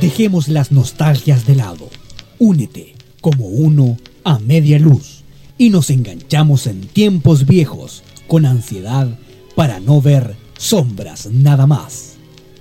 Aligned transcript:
Dejemos 0.00 0.48
las 0.48 0.72
nostalgias 0.72 1.46
de 1.46 1.56
lado. 1.56 1.90
Únete 2.38 2.94
como 3.20 3.48
uno 3.48 3.98
a 4.24 4.38
media 4.38 4.78
luz 4.78 5.24
y 5.58 5.68
nos 5.68 5.90
enganchamos 5.90 6.66
en 6.66 6.80
tiempos 6.80 7.44
viejos 7.44 8.02
con 8.26 8.46
ansiedad 8.46 9.18
para 9.54 9.78
no 9.78 10.00
ver 10.00 10.36
sombras 10.56 11.26
nada 11.26 11.66
más. 11.66 12.14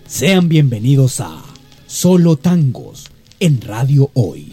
Sean 0.05 0.49
bienvenidos 0.49 1.21
a 1.21 1.41
Solo 1.87 2.35
Tangos 2.35 3.05
en 3.39 3.61
Radio 3.61 4.11
Hoy. 4.15 4.51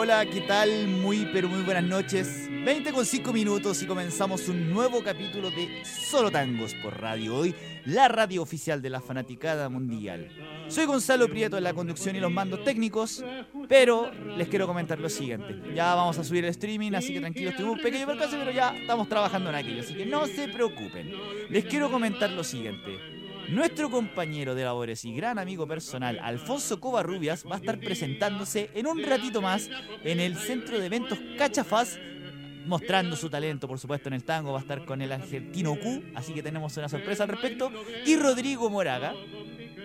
Hola, 0.00 0.24
¿qué 0.26 0.42
tal? 0.42 0.86
Muy, 0.86 1.28
pero 1.32 1.48
muy 1.48 1.62
buenas 1.62 1.82
noches. 1.82 2.48
20 2.48 2.92
con 2.92 3.04
5 3.04 3.32
minutos 3.32 3.82
y 3.82 3.86
comenzamos 3.86 4.48
un 4.48 4.70
nuevo 4.72 5.02
capítulo 5.02 5.50
de 5.50 5.84
Solo 5.84 6.30
Tangos 6.30 6.72
por 6.74 7.00
Radio 7.00 7.34
Hoy, 7.34 7.52
la 7.84 8.06
radio 8.06 8.42
oficial 8.42 8.80
de 8.80 8.90
la 8.90 9.00
fanaticada 9.00 9.68
mundial. 9.68 10.30
Soy 10.68 10.86
Gonzalo 10.86 11.28
Prieto 11.28 11.58
en 11.58 11.64
la 11.64 11.74
conducción 11.74 12.14
y 12.14 12.20
los 12.20 12.30
mandos 12.30 12.62
técnicos, 12.62 13.24
pero 13.68 14.12
les 14.36 14.46
quiero 14.46 14.68
comentar 14.68 15.00
lo 15.00 15.08
siguiente. 15.08 15.60
Ya 15.74 15.96
vamos 15.96 16.16
a 16.16 16.22
subir 16.22 16.44
el 16.44 16.50
streaming, 16.50 16.92
así 16.92 17.12
que 17.12 17.18
tranquilos, 17.18 17.56
tuve 17.56 17.70
un 17.70 17.82
pequeño 17.82 18.06
percance, 18.06 18.36
pero 18.38 18.52
ya 18.52 18.76
estamos 18.76 19.08
trabajando 19.08 19.50
en 19.50 19.56
aquello, 19.56 19.80
así 19.80 19.94
que 19.94 20.06
no 20.06 20.28
se 20.28 20.46
preocupen. 20.46 21.12
Les 21.50 21.64
quiero 21.64 21.90
comentar 21.90 22.30
lo 22.30 22.44
siguiente. 22.44 23.17
Nuestro 23.48 23.90
compañero 23.90 24.54
de 24.54 24.64
labores 24.64 25.06
y 25.06 25.14
gran 25.14 25.38
amigo 25.38 25.66
personal, 25.66 26.18
Alfonso 26.22 26.80
Covarrubias, 26.80 27.46
va 27.46 27.54
a 27.54 27.58
estar 27.58 27.80
presentándose 27.80 28.68
en 28.74 28.86
un 28.86 29.02
ratito 29.02 29.40
más 29.40 29.70
en 30.04 30.20
el 30.20 30.36
centro 30.36 30.78
de 30.78 30.84
eventos 30.84 31.18
Cachafaz, 31.38 31.98
mostrando 32.66 33.16
su 33.16 33.30
talento, 33.30 33.66
por 33.66 33.78
supuesto, 33.78 34.10
en 34.10 34.14
el 34.14 34.24
tango. 34.24 34.52
Va 34.52 34.58
a 34.58 34.62
estar 34.62 34.84
con 34.84 35.00
el 35.00 35.12
argentino 35.12 35.76
Q, 35.76 36.02
así 36.14 36.34
que 36.34 36.42
tenemos 36.42 36.76
una 36.76 36.90
sorpresa 36.90 37.22
al 37.22 37.30
respecto. 37.30 37.72
Y 38.04 38.16
Rodrigo 38.16 38.68
Moraga, 38.68 39.14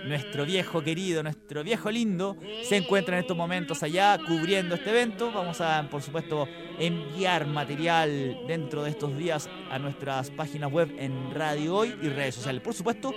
nuestro 0.06 0.46
viejo 0.46 0.84
querido, 0.84 1.24
nuestro 1.24 1.64
viejo 1.64 1.90
lindo, 1.90 2.36
se 2.64 2.76
encuentra 2.76 3.16
en 3.16 3.22
estos 3.22 3.38
momentos 3.38 3.82
allá 3.82 4.20
cubriendo 4.28 4.76
este 4.76 4.90
evento. 4.90 5.32
Vamos 5.32 5.62
a, 5.62 5.88
por 5.90 6.02
supuesto, 6.02 6.50
enviar 6.80 7.48
material 7.48 8.40
dentro 8.46 8.84
de 8.84 8.90
estos 8.90 9.18
días 9.18 9.50
a 9.72 9.80
nuestras 9.80 10.32
páginas 10.32 10.70
web 10.70 10.94
en 10.98 11.34
Radio 11.34 11.76
Hoy 11.78 11.96
y 12.02 12.09
redes 12.09 12.36
sociales, 12.36 12.62
por 12.62 12.74
supuesto, 12.74 13.14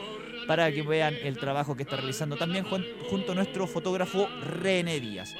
para 0.46 0.70
que 0.72 0.82
vean 0.82 1.14
el 1.22 1.36
trabajo 1.36 1.76
que 1.76 1.82
está 1.82 1.96
realizando 1.96 2.36
también 2.36 2.64
junto 2.64 3.32
a 3.32 3.34
nuestro 3.34 3.66
fotógrafo 3.66 4.28
René 4.42 5.00
Díaz. 5.00 5.34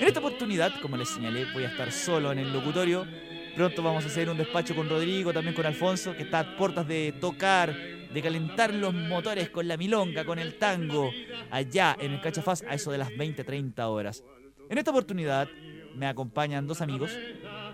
En 0.00 0.06
esta 0.06 0.20
oportunidad, 0.20 0.72
como 0.80 0.96
les 0.96 1.08
señalé, 1.08 1.46
voy 1.52 1.64
a 1.64 1.68
estar 1.68 1.90
solo 1.92 2.32
en 2.32 2.38
el 2.38 2.52
locutorio. 2.52 3.06
Pronto 3.54 3.82
vamos 3.82 4.04
a 4.04 4.06
hacer 4.06 4.30
un 4.30 4.38
despacho 4.38 4.74
con 4.74 4.88
Rodrigo, 4.88 5.32
también 5.32 5.54
con 5.54 5.66
Alfonso, 5.66 6.16
que 6.16 6.22
está 6.22 6.40
a 6.40 6.56
puertas 6.56 6.88
de 6.88 7.12
tocar, 7.20 7.76
de 8.12 8.22
calentar 8.22 8.72
los 8.72 8.94
motores 8.94 9.50
con 9.50 9.68
la 9.68 9.76
milonga, 9.76 10.24
con 10.24 10.38
el 10.38 10.58
tango, 10.58 11.10
allá 11.50 11.96
en 12.00 12.12
el 12.12 12.20
Cachafaz 12.20 12.62
a 12.62 12.74
eso 12.74 12.90
de 12.90 12.98
las 12.98 13.10
20-30 13.10 13.78
horas. 13.88 14.24
En 14.70 14.78
esta 14.78 14.90
oportunidad 14.90 15.48
me 15.94 16.06
acompañan 16.06 16.66
dos 16.66 16.80
amigos 16.80 17.10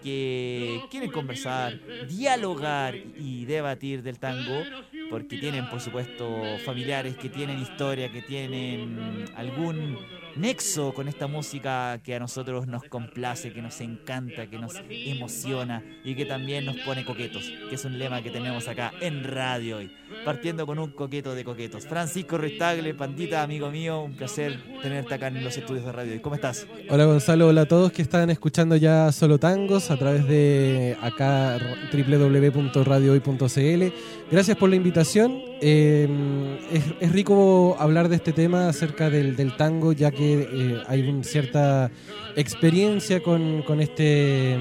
que 0.02 0.80
quieren 0.90 1.10
conversar, 1.10 1.78
dialogar 2.08 2.96
y 2.96 3.44
debatir 3.44 4.02
del 4.02 4.18
tango, 4.18 4.64
porque 5.10 5.38
tienen, 5.38 5.68
por 5.68 5.80
supuesto, 5.80 6.42
familiares 6.64 7.16
que 7.16 7.28
tienen 7.28 7.60
historia, 7.60 8.10
que 8.10 8.22
tienen 8.22 9.24
algún 9.36 9.98
nexo 10.38 10.94
con 10.94 11.08
esta 11.08 11.26
música 11.26 12.00
que 12.02 12.14
a 12.14 12.20
nosotros 12.20 12.66
nos 12.66 12.84
complace, 12.84 13.52
que 13.52 13.60
nos 13.60 13.80
encanta, 13.80 14.46
que 14.48 14.58
nos 14.58 14.74
emociona 14.88 15.82
y 16.04 16.14
que 16.14 16.24
también 16.24 16.64
nos 16.64 16.76
pone 16.78 17.04
coquetos, 17.04 17.52
que 17.68 17.74
es 17.74 17.84
un 17.84 17.98
lema 17.98 18.22
que 18.22 18.30
tenemos 18.30 18.68
acá 18.68 18.92
en 19.00 19.24
radio 19.24 19.78
hoy. 19.78 19.90
Partiendo 20.24 20.64
con 20.66 20.78
un 20.78 20.92
coqueto 20.92 21.34
de 21.34 21.44
coquetos. 21.44 21.86
Francisco 21.86 22.38
Restagle, 22.38 22.94
pandita, 22.94 23.42
amigo 23.42 23.70
mío, 23.70 24.00
un 24.02 24.14
placer 24.14 24.58
tenerte 24.82 25.14
acá 25.14 25.26
en 25.28 25.42
los 25.44 25.56
estudios 25.56 25.84
de 25.84 25.92
radio 25.92 26.12
hoy. 26.12 26.20
¿Cómo 26.20 26.36
estás? 26.36 26.66
Hola 26.88 27.04
Gonzalo, 27.04 27.48
hola 27.48 27.62
a 27.62 27.66
todos 27.66 27.92
que 27.92 28.02
están 28.02 28.30
escuchando 28.30 28.76
ya 28.76 29.10
Solo 29.12 29.38
Tangos 29.38 29.90
a 29.90 29.96
través 29.96 30.26
de 30.28 30.96
acá 31.02 31.58
www.radiohoy.cl. 31.92 33.84
Gracias 34.30 34.56
por 34.56 34.70
la 34.70 34.76
invitación. 34.76 35.48
Eh, 35.60 36.58
es, 37.00 37.12
rico 37.12 37.76
hablar 37.78 38.08
de 38.08 38.16
este 38.16 38.32
tema 38.32 38.68
acerca 38.68 39.10
del, 39.10 39.36
del 39.36 39.56
tango, 39.56 39.92
ya 39.92 40.10
que 40.10 40.48
eh, 40.50 40.82
hay 40.86 41.08
una 41.08 41.24
cierta 41.24 41.90
experiencia 42.36 43.22
con, 43.22 43.62
con, 43.62 43.80
este, 43.80 44.56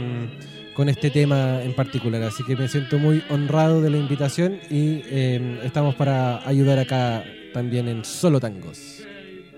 con 0.73 0.89
este 0.89 1.11
tema 1.11 1.61
en 1.61 1.75
particular. 1.75 2.23
Así 2.23 2.43
que 2.43 2.55
me 2.55 2.67
siento 2.67 2.97
muy 2.97 3.23
honrado 3.29 3.81
de 3.81 3.89
la 3.89 3.97
invitación 3.97 4.59
y 4.69 5.01
eh, 5.05 5.61
estamos 5.63 5.95
para 5.95 6.47
ayudar 6.47 6.79
acá 6.79 7.23
también 7.53 7.87
en 7.87 8.03
Solo 8.03 8.39
Tangos. 8.39 9.03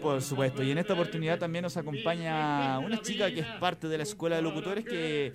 Por 0.02 0.22
supuesto, 0.22 0.64
y 0.64 0.72
en 0.72 0.78
esta 0.78 0.94
oportunidad 0.94 1.40
también 1.40 1.64
nos 1.64 1.76
acompaña 1.76 2.80
una 2.80 3.02
chica 3.02 3.32
que 3.34 3.42
es 3.42 3.48
parte 3.60 3.88
de 3.90 3.98
la 3.98 4.04
Escuela 4.04 4.38
de 4.38 4.42
Locutores 4.42 4.86
que 4.86 5.34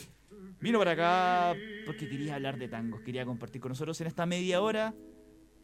vino 0.60 0.78
para 0.78 0.92
acá 0.92 1.54
porque 1.84 2.08
quería 2.08 2.36
hablar 2.36 2.56
de 2.56 2.68
tangos, 2.68 3.02
quería 3.02 3.26
compartir 3.26 3.60
con 3.60 3.68
nosotros 3.70 4.00
en 4.00 4.06
esta 4.06 4.24
media 4.24 4.62
hora 4.62 4.94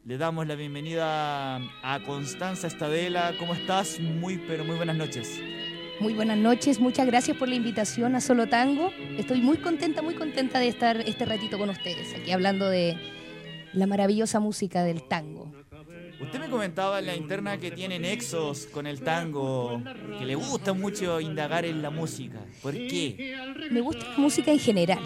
le 0.05 0.17
damos 0.17 0.47
la 0.47 0.55
bienvenida 0.55 1.57
a 1.83 1.99
Constanza 2.05 2.67
Estadela. 2.67 3.33
¿Cómo 3.37 3.53
estás? 3.53 3.99
Muy, 3.99 4.37
pero 4.47 4.65
muy 4.65 4.75
buenas 4.75 4.95
noches. 4.95 5.39
Muy 5.99 6.13
buenas 6.13 6.37
noches, 6.37 6.79
muchas 6.79 7.05
gracias 7.05 7.37
por 7.37 7.47
la 7.47 7.53
invitación 7.53 8.15
a 8.15 8.21
Solo 8.21 8.47
Tango. 8.47 8.91
Estoy 9.17 9.41
muy 9.41 9.57
contenta, 9.57 10.01
muy 10.01 10.15
contenta 10.15 10.59
de 10.59 10.67
estar 10.67 10.99
este 11.01 11.25
ratito 11.25 11.59
con 11.59 11.69
ustedes, 11.69 12.15
aquí 12.15 12.31
hablando 12.31 12.67
de 12.67 12.97
la 13.73 13.85
maravillosa 13.85 14.39
música 14.39 14.83
del 14.83 15.03
tango. 15.03 15.51
Usted 16.19 16.39
me 16.39 16.49
comentaba 16.49 16.99
en 16.99 17.05
la 17.05 17.15
interna 17.15 17.57
que 17.57 17.69
tiene 17.71 17.99
nexos 17.99 18.65
con 18.67 18.87
el 18.87 19.01
tango, 19.01 19.81
que 20.17 20.25
le 20.25 20.35
gusta 20.35 20.73
mucho 20.73 21.19
indagar 21.19 21.65
en 21.65 21.83
la 21.83 21.91
música. 21.91 22.39
¿Por 22.63 22.73
qué? 22.73 23.35
Me 23.69 23.81
gusta 23.81 24.03
la 24.09 24.17
música 24.17 24.51
en 24.51 24.59
general 24.59 24.99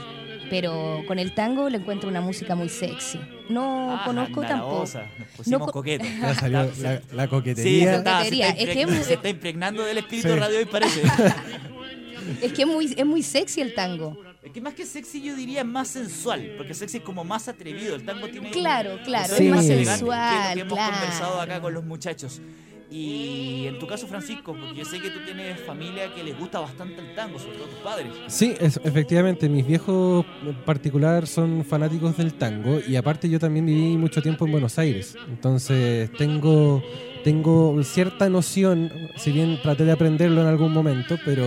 pero 0.50 1.04
con 1.08 1.20
el 1.20 1.34
tango 1.34 1.70
le 1.70 1.78
encuentro 1.78 2.10
una 2.10 2.22
música 2.22 2.56
muy 2.56 2.70
sexy. 2.70 3.20
No 3.50 3.96
ah, 3.96 4.04
conozco 4.06 4.42
tampoco. 4.42 4.80
Nos 4.80 5.28
pusimos 5.36 5.60
no 5.60 5.68
coquetos. 5.68 6.08
Ya 6.22 6.36
salió 6.36 6.72
la, 7.14 7.28
coquetería. 7.28 7.98
Sí, 7.98 9.04
se, 9.04 9.14
está, 9.14 9.30
impregnando 9.30 9.84
del 9.84 10.00
espíritu 10.00 10.36
radio 10.36 10.58
hoy 10.58 10.66
parece. 10.66 11.02
es 12.42 12.54
que 12.54 12.62
es 12.64 12.68
muy, 12.68 12.94
es 12.98 13.06
muy 13.06 13.24
sexy 13.24 13.62
el 13.62 13.74
tango. 13.74 14.18
Es 14.44 14.52
que 14.52 14.62
más 14.62 14.76
que 14.76 14.86
sexy 14.86 15.22
yo 15.24 15.36
diría 15.36 15.64
más 15.64 15.88
sensual, 15.88 16.54
porque 16.58 16.74
sexy 16.74 16.98
es 16.98 17.04
como 17.04 17.24
más 17.24 17.48
atrevido. 17.48 17.96
El 17.96 18.06
tango 18.06 18.28
tiene 18.28 18.52
Claro, 18.52 19.00
claro, 19.04 19.36
es 19.36 19.50
más 19.50 19.66
sensual, 19.66 20.54
que, 20.54 20.60
lo 20.60 20.68
que 20.68 20.74
hemos 20.76 20.92
conversado 20.92 21.42
acá 21.42 21.62
con 21.62 21.74
los 21.74 21.84
muchachos. 21.84 22.42
Y 22.98 23.68
en 23.68 23.78
tu 23.78 23.88
caso, 23.88 24.08
Francisco, 24.08 24.56
porque 24.58 24.74
yo 24.74 24.86
sé 24.86 25.02
que 25.02 25.10
tú 25.10 25.20
tienes 25.26 25.60
familia 25.60 26.14
que 26.16 26.24
les 26.24 26.40
gusta 26.40 26.62
bastante 26.62 27.02
el 27.02 27.14
tango, 27.14 27.38
sobre 27.38 27.58
todo 27.58 27.68
tus 27.68 27.80
padres. 27.80 28.08
Sí, 28.28 28.56
efectivamente, 28.58 29.50
mis 29.50 29.68
viejos 29.68 30.26
en 30.42 30.56
particular 30.64 31.28
son 31.28 31.66
fanáticos 31.66 32.16
del 32.16 32.36
tango 32.36 32.80
y 32.88 32.96
aparte 32.96 33.28
yo 33.30 33.38
también 33.38 33.66
viví 33.66 33.98
mucho 33.98 34.22
tiempo 34.22 34.46
en 34.46 34.54
Buenos 34.54 34.80
Aires. 34.80 35.18
Entonces 35.28 36.10
tengo, 36.14 36.82
tengo 37.26 37.84
cierta 37.84 38.30
noción, 38.30 38.90
si 39.18 39.34
bien 39.34 39.60
traté 39.62 39.84
de 39.84 39.92
aprenderlo 39.92 40.40
en 40.40 40.48
algún 40.48 40.72
momento, 40.72 41.18
pero, 41.26 41.44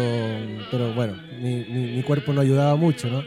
pero 0.70 0.92
bueno, 0.92 1.14
mi, 1.40 1.64
mi 1.64 2.02
cuerpo 2.02 2.34
no 2.34 2.42
ayudaba 2.42 2.76
mucho, 2.76 3.08
¿no? 3.08 3.22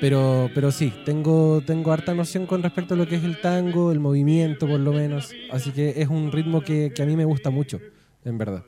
Pero, 0.00 0.50
pero 0.54 0.72
sí, 0.72 0.92
tengo, 1.04 1.62
tengo 1.66 1.92
harta 1.92 2.14
noción 2.14 2.46
con 2.46 2.62
respecto 2.62 2.94
a 2.94 2.96
lo 2.96 3.06
que 3.06 3.16
es 3.16 3.24
el 3.24 3.40
tango, 3.40 3.92
el 3.92 4.00
movimiento 4.00 4.66
por 4.66 4.80
lo 4.80 4.92
menos. 4.92 5.32
Así 5.50 5.72
que 5.72 6.00
es 6.00 6.08
un 6.08 6.32
ritmo 6.32 6.62
que, 6.62 6.92
a 6.98 7.04
mí 7.04 7.16
me 7.16 7.26
gusta 7.26 7.50
mucho, 7.50 7.80
en 8.24 8.38
verdad. 8.38 8.64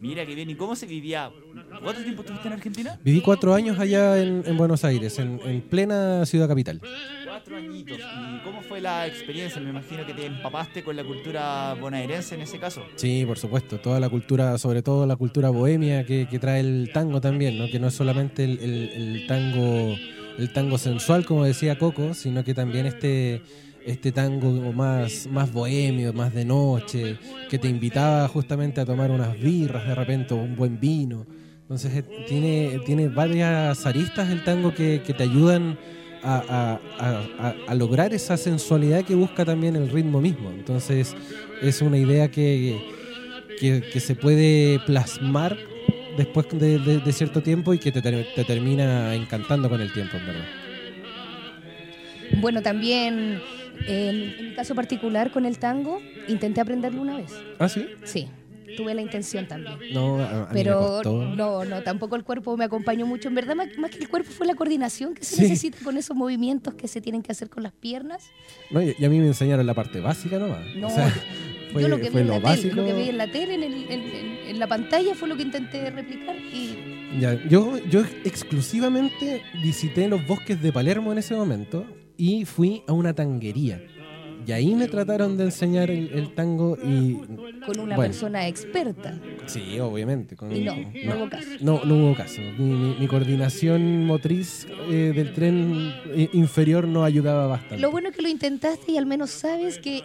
Mira 0.00 0.24
qué 0.26 0.34
bien, 0.34 0.50
¿y 0.50 0.54
cómo 0.54 0.76
se 0.76 0.86
vivía? 0.86 1.30
¿Cuánto 1.82 2.02
tiempo 2.02 2.22
estuviste 2.22 2.46
en 2.46 2.54
Argentina? 2.54 3.00
Viví 3.02 3.20
cuatro 3.20 3.54
años 3.54 3.78
allá 3.80 4.18
en, 4.18 4.56
Buenos 4.56 4.84
Aires, 4.84 5.18
en, 5.18 5.62
plena 5.62 6.24
ciudad 6.26 6.46
capital. 6.46 6.80
Cuatro 7.26 7.56
añitos. 7.56 7.98
¿Y 7.98 8.44
cómo 8.44 8.62
fue 8.62 8.80
la 8.80 9.06
experiencia? 9.08 9.60
Me 9.60 9.70
imagino 9.70 10.06
que 10.06 10.14
te 10.14 10.26
empapaste 10.26 10.84
con 10.84 10.94
la 10.94 11.02
cultura 11.02 11.74
bonaerense 11.80 12.36
en 12.36 12.42
ese 12.42 12.58
caso. 12.58 12.84
Sí, 12.96 13.24
por 13.26 13.38
supuesto. 13.38 13.78
Toda 13.78 13.98
la 13.98 14.08
cultura, 14.08 14.56
sobre 14.58 14.82
todo 14.82 15.06
la 15.06 15.16
cultura 15.16 15.50
bohemia 15.50 16.04
que, 16.04 16.26
trae 16.38 16.60
el 16.60 16.90
tango 16.92 17.20
también, 17.20 17.58
¿no? 17.58 17.66
Que 17.68 17.80
no 17.80 17.88
es 17.88 17.94
solamente 17.94 18.44
el 18.44 19.24
tango 19.26 19.96
el 20.38 20.52
tango 20.52 20.78
sensual, 20.78 21.24
como 21.24 21.44
decía 21.44 21.78
Coco, 21.78 22.14
sino 22.14 22.44
que 22.44 22.54
también 22.54 22.86
este, 22.86 23.42
este 23.84 24.12
tango 24.12 24.72
más, 24.72 25.26
más 25.26 25.52
bohemio, 25.52 26.12
más 26.12 26.34
de 26.34 26.44
noche, 26.44 27.18
que 27.48 27.58
te 27.58 27.68
invitaba 27.68 28.26
justamente 28.28 28.80
a 28.80 28.84
tomar 28.84 29.10
unas 29.10 29.38
birras 29.38 29.86
de 29.86 29.94
repente, 29.94 30.34
o 30.34 30.38
un 30.38 30.56
buen 30.56 30.80
vino. 30.80 31.26
Entonces 31.62 31.94
eh, 31.94 32.04
tiene, 32.28 32.80
tiene 32.84 33.08
varias 33.08 33.86
aristas 33.86 34.30
el 34.30 34.44
tango 34.44 34.74
que, 34.74 34.98
te 34.98 35.22
ayudan 35.22 35.78
a, 36.22 36.78
lograr 37.74 38.14
esa 38.14 38.36
sensualidad 38.36 39.04
que 39.04 39.14
busca 39.14 39.44
también 39.44 39.76
el 39.76 39.90
ritmo 39.90 40.20
mismo. 40.20 40.50
Entonces 40.50 41.14
es 41.62 41.82
una 41.82 41.98
idea 41.98 42.30
que, 42.30 42.80
que 43.60 44.00
se 44.00 44.14
puede 44.14 44.80
plasmar 44.80 45.56
después 46.16 46.46
de, 46.52 47.00
cierto 47.12 47.42
tiempo 47.42 47.74
y 47.74 47.78
que 47.78 47.92
te, 47.92 48.00
te, 48.02 48.44
termina 48.44 49.14
encantando 49.14 49.68
con 49.68 49.80
el 49.80 49.92
tiempo, 49.92 50.16
en 50.16 50.26
verdad. 50.26 50.44
Bueno, 52.40 52.62
también 52.62 53.40
en, 53.86 54.38
en 54.38 54.48
mi 54.50 54.54
caso 54.54 54.74
particular 54.74 55.30
con 55.30 55.46
el 55.46 55.58
tango, 55.58 56.00
intenté 56.28 56.60
aprenderlo 56.60 57.02
una 57.02 57.16
vez. 57.16 57.32
¿Ah, 57.58 57.68
sí? 57.68 57.86
Sí, 58.04 58.28
tuve 58.76 58.94
la 58.94 59.02
intención 59.02 59.46
también. 59.46 59.76
No, 59.92 60.18
a- 60.18 60.28
a 60.28 60.32
mí 60.32 60.46
me 60.48 60.54
Pero 60.54 60.78
costó. 60.80 61.24
no, 61.36 61.64
no, 61.64 61.82
tampoco 61.82 62.16
el 62.16 62.24
cuerpo 62.24 62.56
me 62.56 62.64
acompañó 62.64 63.06
mucho. 63.06 63.28
En 63.28 63.34
verdad, 63.34 63.54
más, 63.54 63.68
más 63.78 63.90
que 63.90 63.98
el 63.98 64.08
cuerpo 64.08 64.30
fue 64.30 64.46
la 64.46 64.54
coordinación 64.54 65.14
que 65.14 65.24
se 65.24 65.36
Sí. 65.36 65.42
necesita 65.42 65.78
con 65.84 65.96
esos 65.96 66.16
movimientos 66.16 66.74
que 66.74 66.88
se 66.88 67.00
tienen 67.00 67.22
que 67.22 67.30
hacer 67.32 67.48
con 67.48 67.62
las 67.62 67.72
piernas. 67.72 68.30
No, 68.70 68.82
y, 68.82 68.94
y 68.98 69.04
a 69.04 69.08
mí 69.08 69.18
me 69.20 69.26
enseñaron 69.26 69.66
la 69.66 69.74
parte 69.74 70.00
básica 70.00 70.38
nomás. 70.38 70.64
No, 70.76 70.88
O 70.88 70.90
sea, 70.90 71.12
fue, 71.74 71.82
yo 71.82 71.88
lo 71.88 71.96
que 71.98 72.04
vi 72.04 72.08
fue 72.10 72.20
en 72.22 72.26
lo 72.28 72.32
la 72.34 72.38
básico. 72.40 72.68
tele, 72.70 72.80
lo 72.82 72.86
que 72.86 73.02
vi 73.02 73.08
en 73.10 73.18
la 73.18 73.30
tele, 73.30 73.54
en, 73.54 73.62
el- 73.62 73.74
en- 73.90 74.00
en- 74.02 74.38
en 74.48 74.58
la 74.58 74.66
pantalla, 74.66 75.14
fue 75.14 75.28
lo 75.28 75.36
que 75.36 75.42
intenté 75.42 75.90
replicar 75.90 76.36
y 76.36 77.20
Ya, 77.20 77.38
yo, 77.48 77.78
yo 77.90 78.02
exclusivamente 78.24 79.42
visité 79.62 80.08
los 80.08 80.26
bosques 80.26 80.60
de 80.62 80.72
Palermo 80.72 81.12
en 81.12 81.18
ese 81.18 81.34
momento 81.34 81.84
y 82.16 82.44
fui 82.44 82.82
a 82.86 82.92
una 82.92 83.12
tanguería. 83.14 83.82
Y 84.46 84.52
ahí 84.52 84.74
me 84.74 84.88
trataron 84.88 85.38
de 85.38 85.44
enseñar 85.44 85.90
el, 85.90 86.10
el 86.12 86.34
tango 86.34 86.76
y... 86.76 87.14
con 87.64 87.80
una 87.80 87.96
Bueno. 87.96 88.10
persona 88.12 88.46
experta. 88.46 89.18
Sí, 89.46 89.80
obviamente. 89.80 90.36
con- 90.36 90.54
Y 90.54 90.60
no, 90.60 90.74
no 90.76 91.16
hubo 91.16 91.30
caso. 91.30 91.48
No, 91.60 91.82
no 91.84 91.94
hubo 91.96 92.14
caso. 92.14 92.42
Mi, 92.58 92.64
mi- 92.74 92.96
mi 93.00 93.06
coordinación 93.06 94.04
motriz 94.04 94.66
eh, 94.90 95.12
del 95.14 95.32
tren 95.32 95.94
eh, 96.14 96.28
inferior 96.34 96.86
no 96.86 97.04
ayudaba 97.04 97.46
bastante. 97.46 97.78
Lo 97.78 97.90
bueno 97.90 98.10
es 98.10 98.16
que 98.16 98.20
lo 98.22 98.28
intentaste 98.28 98.92
y 98.92 98.98
al 98.98 99.06
menos 99.06 99.30
sabes 99.30 99.78
que 99.78 100.02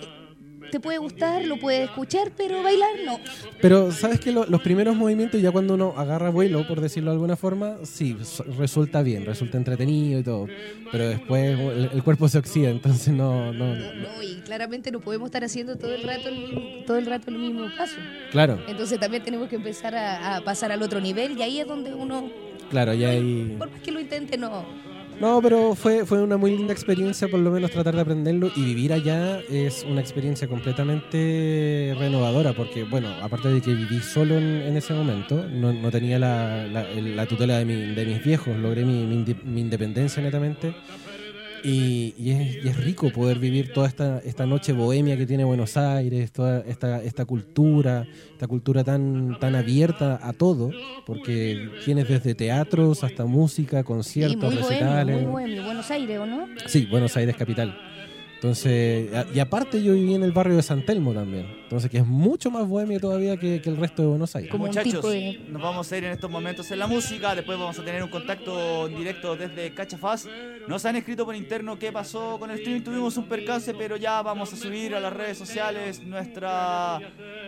te 0.69 0.79
puede 0.79 0.97
gustar, 0.97 1.45
lo 1.45 1.57
puedes 1.59 1.89
escuchar, 1.89 2.31
pero 2.35 2.63
bailar 2.63 2.89
no. 3.05 3.19
Pero, 3.61 3.91
¿sabes 3.91 4.19
que 4.19 4.31
los 4.31 4.61
primeros 4.61 4.95
movimientos, 4.95 5.41
ya 5.41 5.51
cuando 5.51 5.73
uno 5.73 5.93
agarra 5.97 6.29
vuelo, 6.29 6.67
por 6.67 6.81
decirlo 6.81 7.11
de 7.11 7.15
alguna 7.15 7.35
forma, 7.35 7.77
sí, 7.83 8.15
resulta 8.57 9.01
bien, 9.01 9.25
resulta 9.25 9.57
entretenido 9.57 10.19
y 10.19 10.23
todo. 10.23 10.47
Pero 10.91 11.07
después 11.09 11.59
el, 11.59 11.89
el 11.93 12.03
cuerpo 12.03 12.27
se 12.27 12.37
oxida, 12.37 12.69
entonces 12.69 13.13
no, 13.13 13.51
no, 13.53 13.75
No, 13.75 13.93
no, 13.93 14.23
y 14.23 14.35
claramente 14.41 14.91
no 14.91 14.99
podemos 14.99 15.27
estar 15.27 15.43
haciendo 15.43 15.77
todo 15.77 15.93
el 15.93 16.03
rato 16.03 16.29
el, 16.29 16.83
todo 16.85 16.97
el 16.97 17.05
rato 17.05 17.29
el 17.29 17.37
mismo 17.39 17.67
paso. 17.77 17.95
Claro, 18.31 18.59
Entonces 18.67 18.99
también 18.99 19.23
tenemos 19.23 19.49
que 19.49 19.55
empezar 19.55 19.95
a, 19.95 20.37
a 20.37 20.41
pasar 20.41 20.71
al 20.71 20.81
otro 20.81 20.99
nivel 20.99 21.37
y 21.37 21.41
ahí 21.41 21.59
es 21.59 21.67
donde 21.67 21.93
uno, 21.93 22.29
claro, 22.69 22.93
ya 22.93 23.09
hay... 23.09 23.55
por 23.57 23.69
más 23.69 23.81
que 23.81 23.91
lo 23.91 23.99
intente, 23.99 24.37
no. 24.37 24.88
No, 25.19 25.41
pero 25.41 25.75
fue, 25.75 26.05
fue 26.05 26.21
una 26.23 26.37
muy 26.37 26.55
linda 26.55 26.71
experiencia, 26.71 27.27
por 27.27 27.41
lo 27.41 27.51
menos 27.51 27.71
tratar 27.71 27.93
de 27.93 27.99
aprenderlo 28.01 28.49
y 28.55 28.63
vivir 28.63 28.93
allá 28.93 29.41
es 29.49 29.83
una 29.83 29.99
experiencia 29.99 30.47
completamente 30.47 31.93
renovadora, 31.99 32.53
porque, 32.53 32.83
bueno, 32.83 33.09
aparte 33.21 33.49
de 33.49 33.59
que 33.59 33.73
viví 33.73 33.99
solo 33.99 34.37
en, 34.37 34.77
ese 34.77 34.93
momento, 34.93 35.45
no, 35.51 35.73
no 35.73 35.91
tenía 35.91 36.19
la, 36.19 36.65
la- 36.67 36.89
el- 36.89 37.17
la 37.17 37.25
tutela 37.25 37.57
de, 37.57 37.65
mi- 37.65 37.93
de 37.95 38.05
mis 38.05 38.23
viejos, 38.23 38.55
logré 38.57 38.85
mi, 38.85 39.03
mi 39.43 39.59
independencia 39.61 40.23
netamente. 40.23 40.73
Y, 41.63 42.13
y 42.17 42.31
es, 42.31 42.63
y 42.65 42.67
es 42.67 42.77
rico 42.77 43.09
poder 43.11 43.39
vivir 43.39 43.73
toda 43.73 43.87
esta, 43.87 44.19
esta 44.19 44.45
noche 44.45 44.71
bohemia 44.73 45.17
que 45.17 45.25
tiene 45.25 45.43
Buenos 45.43 45.77
Aires, 45.77 46.31
toda 46.31 46.61
esta, 46.61 47.03
esta 47.03 47.25
cultura, 47.25 48.05
esta 48.31 48.47
cultura 48.47 48.83
tan, 48.83 49.37
tan 49.39 49.55
abierta 49.55 50.19
a 50.21 50.33
todo, 50.33 50.71
porque 51.05 51.69
tienes 51.85 52.07
desde 52.07 52.35
teatros 52.35 53.03
hasta 53.03 53.25
música, 53.25 53.81
Y 53.81 53.83
conciertos, 53.83 54.53
muy 54.53 54.61
bohemio, 54.61 54.69
recitales. 54.69 55.21
muy 55.21 55.31
bohemio. 55.31 55.63
Buenos 55.63 55.91
Aires, 55.91 56.19
¿o 56.19 56.25
no? 56.25 56.47
Sí, 56.67 56.85
Buenos 56.89 57.15
Aires 57.17 57.35
capital. 57.35 57.77
Entonces, 58.41 59.09
y 59.33 59.39
aparte 59.39 59.83
yo 59.83 59.93
viví 59.95 60.13
en 60.13 60.23
el 60.23 60.31
barrio 60.31 60.55
de 60.55 60.61
San 60.63 60.85
Telmo 60.85 61.13
también. 61.13 61.45
Entonces, 61.63 61.91
que 61.91 61.97
es 61.97 62.05
mucho 62.07 62.49
más 62.49 62.65
bohemio 62.65 62.97
todavía 62.97 63.35
que, 63.35 63.61
que 63.61 63.69
el 63.69 63.75
resto 63.75 64.01
de 64.01 64.07
Buenos 64.07 64.33
Aires. 64.33 64.49
Como 64.49 64.67
Muchachos, 64.67 65.03
de- 65.11 65.41
nos 65.49 65.61
vamos 65.61 65.91
a 65.91 65.97
ir 65.97 66.05
en 66.05 66.13
estos 66.13 66.31
momentos 66.31 66.71
en 66.71 66.79
la 66.79 66.87
música, 66.87 67.35
después 67.35 67.59
vamos 67.59 67.77
a 67.77 67.83
tener 67.83 68.01
un 68.01 68.09
contacto 68.09 68.87
en 68.87 68.95
directo 68.95 69.35
desde 69.35 69.73
Cachafaz. 69.73 70.25
Nos 70.69 70.85
han 70.85 70.95
escrito 70.95 71.25
por 71.25 71.35
interno 71.35 71.77
qué 71.77 71.91
pasó 71.91 72.39
con 72.39 72.49
el 72.49 72.59
streaming, 72.59 72.81
tuvimos 72.81 73.17
un 73.17 73.25
percance, 73.25 73.73
pero 73.73 73.97
ya 73.97 74.21
vamos 74.21 74.53
a 74.53 74.55
subir 74.55 74.95
a 74.95 75.01
las 75.01 75.11
redes 75.11 75.37
sociales 75.37 76.01
nuestra 76.05 76.95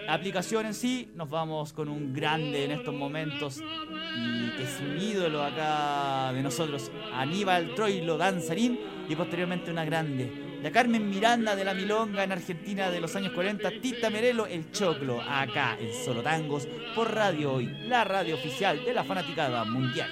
aplicación 0.10 0.66
en 0.66 0.74
sí. 0.74 1.08
Nos 1.16 1.30
vamos 1.30 1.72
con 1.72 1.88
un 1.88 2.14
grande 2.14 2.66
en 2.66 2.72
estos 2.72 2.94
momentos 2.94 3.60
y 3.62 4.58
que 4.58 4.64
es 4.64 4.78
un 4.82 5.02
ídolo 5.02 5.42
acá 5.42 6.34
de 6.34 6.44
nosotros, 6.44 6.92
Aníbal 7.14 7.76
Troilo 7.76 8.18
Danzarín 8.18 8.78
y 9.08 9.16
posteriormente 9.16 9.72
una 9.72 9.86
grande. 9.86 10.51
La 10.62 10.72
Carmen 10.72 11.10
Miranda 11.10 11.56
de 11.56 11.64
la 11.64 11.74
Milonga 11.74 12.24
en 12.24 12.32
Argentina 12.32 12.92
de 12.92 13.02
los 13.02 13.16
años 13.16 13.34
40, 13.34 13.82
Tita 13.82 14.12
Merelo, 14.12 14.46
El 14.46 14.72
Choclo, 14.72 15.20
acá 15.20 15.76
en 15.80 15.92
Solo 15.92 16.22
Tangos, 16.22 16.68
por 16.96 17.12
Radio 17.12 17.54
Hoy, 17.54 17.66
la 17.88 18.04
radio 18.04 18.36
oficial 18.36 18.86
de 18.86 18.94
la 18.94 19.04
fanaticada 19.04 19.66
mundial. 19.66 20.10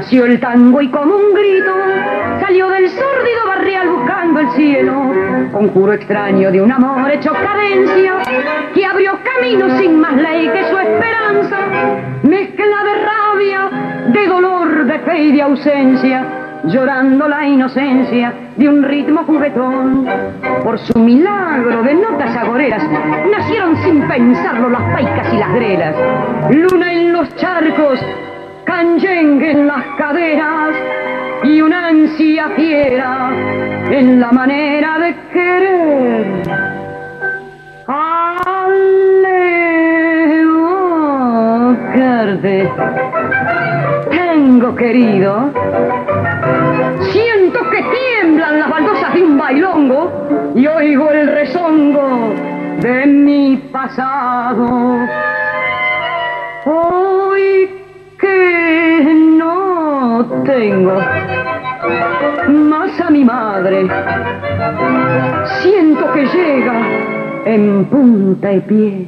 Nació 0.00 0.24
el 0.24 0.40
tango 0.40 0.80
y 0.80 0.88
como 0.88 1.14
un 1.14 1.34
grito 1.34 1.74
salió 2.40 2.70
del 2.70 2.88
sórdido 2.88 3.46
barrial 3.46 3.90
buscando 3.90 4.40
el 4.40 4.50
cielo. 4.52 4.94
Conjuro 5.52 5.92
extraño 5.92 6.50
de 6.50 6.62
un 6.62 6.72
amor 6.72 7.10
hecho 7.10 7.34
cadencia 7.34 8.14
que 8.72 8.86
abrió 8.86 9.18
camino 9.22 9.78
sin 9.78 10.00
más 10.00 10.14
ley 10.14 10.48
que 10.48 10.70
su 10.70 10.78
esperanza. 10.78 11.58
Mezcla 12.22 12.76
de 12.82 12.94
rabia, 13.10 13.70
de 14.06 14.26
dolor, 14.26 14.86
de 14.86 14.98
fe 15.00 15.18
y 15.18 15.32
de 15.32 15.42
ausencia 15.42 16.26
llorando 16.64 17.28
la 17.28 17.46
inocencia 17.46 18.32
de 18.56 18.68
un 18.70 18.82
ritmo 18.82 19.24
juguetón. 19.24 20.06
Por 20.64 20.78
su 20.78 20.98
milagro 20.98 21.82
de 21.82 21.92
notas 21.92 22.34
agoreras, 22.38 22.82
nacieron 23.30 23.76
sin 23.84 24.08
pensarlo 24.08 24.70
las 24.70 24.82
paicas 24.94 25.34
y 25.34 25.36
las 25.36 25.52
grelas. 25.52 25.94
Luna 26.50 26.90
en 26.90 27.12
los 27.12 27.36
charcos, 27.36 28.00
en 28.82 29.66
las 29.66 29.84
caderas 29.98 30.74
y 31.44 31.60
una 31.60 31.88
ansia 31.88 32.48
fiera 32.56 33.30
en 33.90 34.18
la 34.18 34.32
manera 34.32 34.98
de 34.98 35.14
querer. 35.34 36.42
Aleo 37.86 38.56
tengo 44.10 44.74
querido 44.74 45.52
Siento 47.12 47.60
que 47.68 47.82
tiemblan 47.82 48.60
las 48.60 48.70
baldosas 48.70 49.12
de 49.12 49.22
un 49.22 49.36
bailongo 49.36 50.52
y 50.54 50.66
oigo 50.66 51.10
el 51.10 51.26
rezongo 51.28 52.32
de 52.80 53.04
mi 53.04 53.58
pasado. 53.70 55.06
Hoy 56.64 57.79
tengo 60.44 61.00
más 62.48 63.00
a 63.00 63.10
mi 63.10 63.24
madre, 63.24 63.86
siento 65.62 66.12
que 66.12 66.26
llega 66.26 66.74
en 67.44 67.84
punta 67.86 68.48
de 68.48 68.60
pie 68.60 69.06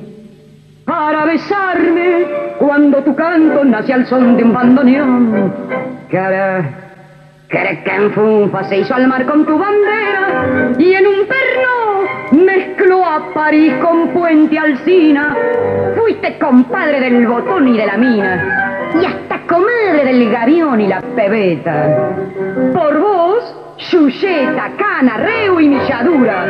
para 0.85 1.25
besarme 1.25 2.27
cuando 2.59 2.99
tu 3.03 3.15
canto 3.15 3.65
nace 3.65 3.93
al 3.93 4.07
son 4.07 4.37
de 4.37 4.45
un 4.45 4.53
bandoneón. 4.53 5.53
Cara 6.11 6.83
Funfa 8.15 8.65
se 8.65 8.79
hizo 8.79 8.95
al 8.95 9.09
mar 9.09 9.27
con 9.27 9.45
tu 9.45 9.59
bandera 9.59 10.75
y 10.79 10.95
en 10.95 11.07
un 11.07 11.27
perno 11.27 12.45
mezcló 12.45 13.05
a 13.05 13.33
París 13.35 13.75
con 13.83 14.09
Puente 14.09 14.59
Alcina. 14.59 15.37
Fuiste 15.97 16.39
compadre 16.39 17.01
del 17.01 17.27
botón 17.27 17.69
y 17.69 17.77
de 17.77 17.87
la 17.87 17.97
mina 17.97 18.73
y 19.01 19.05
hasta 19.05 19.32
comadre 19.47 20.05
del 20.05 20.31
gavión 20.31 20.81
y 20.81 20.87
la 20.89 21.01
pebeta. 21.01 22.17
Por 22.73 23.01
vos, 23.01 23.55
Chucheta, 23.77 24.71
Cana, 24.77 25.17
Reu 25.19 25.61
y 25.61 25.69
Milladura 25.69 26.47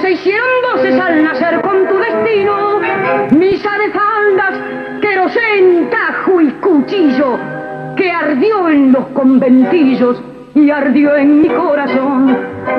se 0.00 0.12
hicieron 0.12 0.48
voces 0.72 1.00
al 1.00 1.24
nacer 1.24 1.60
con 1.60 1.86
tu 1.86 1.98
destino. 1.98 2.80
Misa 3.30 3.70
de 3.78 3.90
faldas, 3.90 4.54
querosén, 5.00 5.90
tajo 5.90 6.40
y 6.40 6.50
cuchillo 6.52 7.38
que 7.96 8.10
ardió 8.12 8.68
en 8.68 8.92
los 8.92 9.06
conventillos 9.08 10.22
y 10.54 10.70
ardió 10.70 11.16
en 11.16 11.42
mi 11.42 11.48
corazón. 11.48 12.36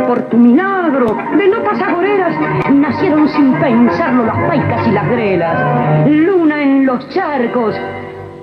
Por 0.07 0.21
tu 0.29 0.37
milagro 0.37 1.17
de 1.37 1.47
notas 1.47 1.81
agoreras 1.81 2.33
nacieron 2.71 3.27
sin 3.29 3.53
pensarlo 3.55 4.25
las 4.25 4.37
paicas 4.47 4.87
y 4.87 4.91
las 4.91 5.09
grelas. 5.09 6.07
Luna 6.07 6.61
en 6.61 6.85
los 6.85 7.07
charcos, 7.09 7.75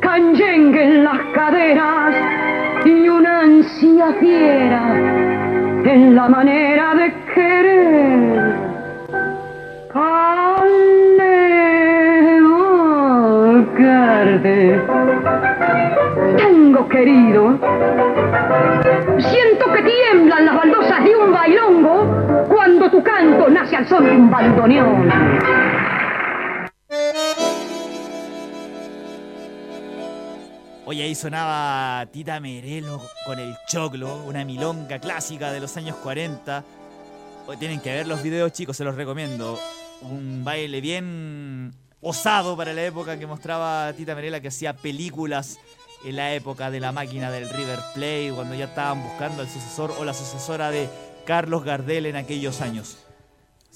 canyengue 0.00 0.82
en 0.82 1.04
las 1.04 1.18
caderas 1.34 2.14
y 2.84 3.08
una 3.08 3.40
ansia 3.40 4.12
fiera 4.20 4.82
en 5.84 6.14
la 6.14 6.28
manera 6.28 6.94
de 6.94 7.14
querer. 7.34 8.56
Aleo 9.94 10.36
Verde, 13.78 14.80
tengo 16.36 16.88
querido 16.88 17.58
Siento 19.18 19.72
que 19.72 19.82
tiemblan 19.82 20.46
las 20.46 20.56
baldosas 20.56 21.04
de 21.04 21.16
un 21.16 21.32
bailongo 21.32 22.46
cuando 22.48 22.90
tu 22.90 23.02
canto 23.02 23.48
nace 23.48 23.76
al 23.76 23.86
son 23.86 24.04
de 24.04 24.10
un 24.12 24.30
bandoneón. 24.30 25.10
Oye, 30.88 31.02
ahí 31.02 31.16
sonaba 31.16 32.06
Tita 32.12 32.38
Merelo 32.38 33.02
con 33.24 33.40
el 33.40 33.56
choclo, 33.66 34.22
una 34.24 34.44
milonga 34.44 35.00
clásica 35.00 35.50
de 35.50 35.58
los 35.58 35.76
años 35.76 35.96
40. 35.96 36.62
Hoy 37.48 37.56
tienen 37.56 37.80
que 37.80 37.92
ver 37.92 38.06
los 38.06 38.22
videos, 38.22 38.52
chicos, 38.52 38.76
se 38.76 38.84
los 38.84 38.94
recomiendo. 38.94 39.58
Un 40.02 40.44
baile 40.44 40.80
bien 40.80 41.74
osado 42.00 42.56
para 42.56 42.72
la 42.72 42.84
época 42.84 43.18
que 43.18 43.26
mostraba 43.26 43.92
Tita 43.94 44.14
Merela, 44.14 44.40
que 44.40 44.46
hacía 44.46 44.76
películas 44.76 45.58
en 46.04 46.14
la 46.14 46.32
época 46.34 46.70
de 46.70 46.78
la 46.78 46.92
máquina 46.92 47.32
del 47.32 47.50
River 47.50 47.80
Plate, 47.92 48.30
cuando 48.32 48.54
ya 48.54 48.66
estaban 48.66 49.02
buscando 49.02 49.42
al 49.42 49.48
sucesor 49.48 49.92
o 49.98 50.04
la 50.04 50.14
sucesora 50.14 50.70
de 50.70 50.88
Carlos 51.24 51.64
Gardel 51.64 52.06
en 52.06 52.14
aquellos 52.14 52.60
años. 52.60 53.05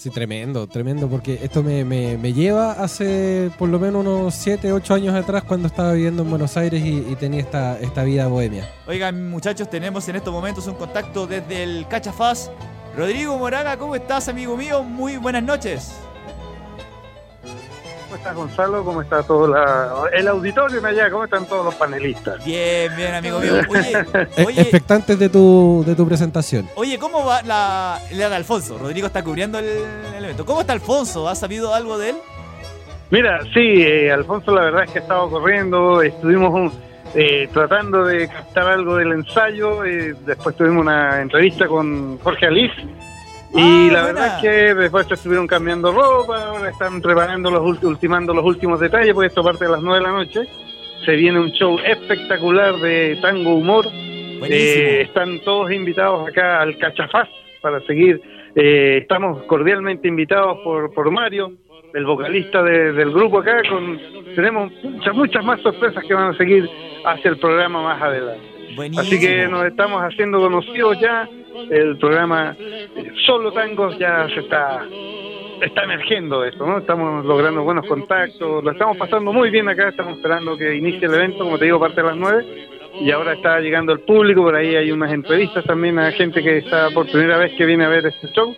Sí, 0.00 0.08
tremendo, 0.08 0.66
tremendo, 0.66 1.08
porque 1.08 1.40
esto 1.42 1.62
me, 1.62 1.84
me, 1.84 2.32
lleva 2.32 2.72
hace 2.72 3.50
por 3.58 3.68
lo 3.68 3.78
menos 3.78 4.00
unos 4.02 4.34
7, 4.34 4.72
8 4.72 4.94
años 4.94 5.14
atrás 5.14 5.44
cuando 5.44 5.68
estaba 5.68 5.92
viviendo 5.92 6.22
en 6.22 6.30
Buenos 6.30 6.56
Aires 6.56 6.82
y, 6.82 7.14
tenía 7.16 7.40
esta, 7.40 7.78
esta 7.78 8.02
vida 8.02 8.26
bohemia. 8.26 8.66
Oigan, 8.86 9.28
muchachos, 9.28 9.68
tenemos 9.68 10.08
en 10.08 10.16
estos 10.16 10.32
momentos 10.32 10.66
un 10.68 10.76
contacto 10.76 11.26
desde 11.26 11.64
el 11.64 11.86
Cachafaz. 11.86 12.50
Rodrigo 12.96 13.36
Moraga, 13.36 13.76
¿cómo 13.76 13.94
estás, 13.94 14.26
amigo 14.30 14.56
mío? 14.56 14.82
Muy 14.82 15.18
buenas 15.18 15.42
noches. 15.42 15.92
¿Cómo 18.10 18.18
estás, 18.18 18.34
Gonzalo? 18.34 18.84
¿Cómo 18.84 19.02
está 19.02 19.22
todo 19.22 19.54
el 20.12 20.26
auditorio 20.26 20.84
allá? 20.84 21.08
¿Cómo 21.12 21.22
están 21.22 21.46
todos 21.46 21.64
los 21.64 21.76
panelistas? 21.76 22.44
Bien, 22.44 22.90
bien, 22.96 23.14
amigo 23.14 23.38
mío. 23.38 23.52
Oye, 24.44 24.60
Expectantes 24.62 25.16
de 25.16 25.28
tu, 25.28 25.84
de 25.86 25.94
tu 25.94 26.08
presentación. 26.08 26.68
Oye, 26.74 26.98
¿cómo 26.98 27.24
va 27.24 27.42
la, 27.42 28.00
la 28.10 28.28
de 28.28 28.34
Alfonso? 28.34 28.78
Rodrigo 28.78 29.06
está 29.06 29.22
cubriendo 29.22 29.60
el, 29.60 30.24
evento. 30.24 30.44
¿Cómo 30.44 30.62
está 30.62 30.72
Alfonso? 30.72 31.28
¿Has 31.28 31.38
sabido 31.38 31.72
algo 31.72 31.98
de 31.98 32.10
él? 32.10 32.16
Mira, 33.10 33.42
sí, 33.54 33.80
eh, 33.80 34.10
Alfonso 34.10 34.50
la 34.52 34.62
verdad 34.62 34.82
es 34.86 34.90
que 34.90 34.98
ha 34.98 35.02
estado 35.02 35.30
corriendo, 35.30 36.02
estuvimos 36.02 36.72
eh, 37.14 37.48
tratando 37.52 38.06
de 38.06 38.26
captar 38.26 38.72
algo 38.72 38.96
del 38.96 39.12
ensayo, 39.12 39.84
eh, 39.84 40.16
después 40.26 40.56
tuvimos 40.56 40.82
una 40.82 41.22
entrevista 41.22 41.68
con 41.68 42.18
Jorge 42.18 42.46
Alice, 42.46 42.74
y 43.52 43.88
ah, 43.88 43.92
la 43.92 44.04
verdad 44.04 44.36
es 44.36 44.42
que 44.42 44.74
después 44.74 45.10
estuvieron 45.10 45.46
cambiando 45.46 45.90
ropa, 45.90 46.44
ahora 46.44 46.70
están 46.70 47.00
preparando 47.00 47.50
los 47.50 47.82
ultimando 47.82 48.32
los 48.32 48.44
últimos 48.44 48.78
detalles, 48.78 49.12
porque 49.12 49.26
esto 49.26 49.42
parte 49.42 49.64
de 49.64 49.72
las 49.72 49.82
9 49.82 49.98
de 49.98 50.04
la 50.04 50.12
noche. 50.12 50.40
Se 51.04 51.16
viene 51.16 51.40
un 51.40 51.50
show 51.50 51.78
espectacular 51.84 52.76
de 52.76 53.18
tango 53.20 53.54
humor. 53.54 53.86
Eh, 53.92 55.02
están 55.02 55.40
todos 55.40 55.72
invitados 55.72 56.28
acá 56.28 56.60
al 56.60 56.78
Cachafaz 56.78 57.28
para 57.60 57.80
seguir. 57.80 58.20
Eh, 58.54 58.98
estamos 59.02 59.42
cordialmente 59.44 60.06
invitados 60.06 60.58
por, 60.62 60.92
por 60.92 61.10
Mario, 61.10 61.52
el 61.92 62.04
vocalista 62.04 62.62
del 62.62 63.10
grupo 63.10 63.40
acá. 63.40 63.62
Con, 63.68 63.98
tenemos 64.36 64.72
muchas, 64.84 65.14
muchas 65.14 65.44
más 65.44 65.60
sorpresas 65.60 66.04
que 66.06 66.14
van 66.14 66.34
a 66.34 66.36
seguir 66.36 66.68
hacia 67.04 67.30
el 67.30 67.38
programa 67.38 67.82
más 67.82 68.00
adelante. 68.00 68.49
Así 68.98 69.20
que 69.20 69.46
nos 69.48 69.66
estamos 69.66 70.02
haciendo 70.02 70.38
conocidos 70.40 70.98
ya 71.00 71.28
el 71.70 71.98
programa 71.98 72.56
Solo 73.26 73.52
Tangos 73.52 73.98
ya 73.98 74.28
se 74.28 74.40
está 74.40 74.86
está 75.60 75.84
emergiendo 75.84 76.44
esto, 76.44 76.66
¿no? 76.66 76.78
Estamos 76.78 77.24
logrando 77.24 77.62
buenos 77.62 77.86
contactos, 77.86 78.64
lo 78.64 78.70
estamos 78.70 78.96
pasando 78.96 79.32
muy 79.32 79.50
bien 79.50 79.68
acá, 79.68 79.88
estamos 79.88 80.16
esperando 80.16 80.56
que 80.56 80.74
inicie 80.74 81.06
el 81.06 81.14
evento, 81.14 81.44
como 81.44 81.58
te 81.58 81.66
digo, 81.66 81.78
parte 81.78 82.00
de 82.00 82.06
las 82.06 82.16
nueve, 82.16 82.68
y 83.00 83.10
ahora 83.10 83.34
está 83.34 83.60
llegando 83.60 83.92
el 83.92 84.00
público, 84.00 84.42
por 84.42 84.56
ahí 84.56 84.74
hay 84.74 84.90
unas 84.90 85.12
entrevistas 85.12 85.64
también 85.64 85.98
a 85.98 86.10
gente 86.12 86.42
que 86.42 86.58
está 86.58 86.90
por 86.90 87.10
primera 87.10 87.38
vez 87.38 87.52
que 87.56 87.64
viene 87.64 87.84
a 87.84 87.88
ver 87.88 88.06
este 88.06 88.28
show. 88.28 88.54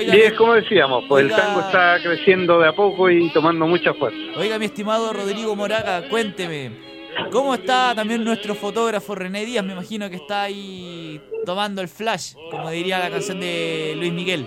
y 0.00 0.16
es 0.16 0.32
como 0.34 0.54
decíamos, 0.54 1.04
pues 1.08 1.24
el 1.24 1.30
tango 1.30 1.60
está 1.60 1.98
creciendo 2.02 2.58
de 2.58 2.68
a 2.68 2.72
poco 2.72 3.10
y 3.10 3.30
tomando 3.30 3.66
mucha 3.66 3.94
fuerza. 3.94 4.18
Oiga, 4.36 4.58
mi 4.58 4.66
estimado 4.66 5.12
Rodrigo 5.12 5.56
Moraga, 5.56 6.08
cuénteme, 6.08 6.89
¿cómo 7.30 7.54
está 7.54 7.94
también 7.94 8.24
nuestro 8.24 8.54
fotógrafo 8.54 9.14
René 9.14 9.44
Díaz? 9.44 9.64
Me 9.64 9.72
imagino 9.72 10.08
que 10.10 10.16
está 10.16 10.42
ahí 10.42 11.20
tomando 11.44 11.82
el 11.82 11.88
flash, 11.88 12.34
como 12.50 12.70
diría 12.70 12.98
la 12.98 13.10
canción 13.10 13.40
de 13.40 13.94
Luis 13.96 14.12
Miguel, 14.12 14.46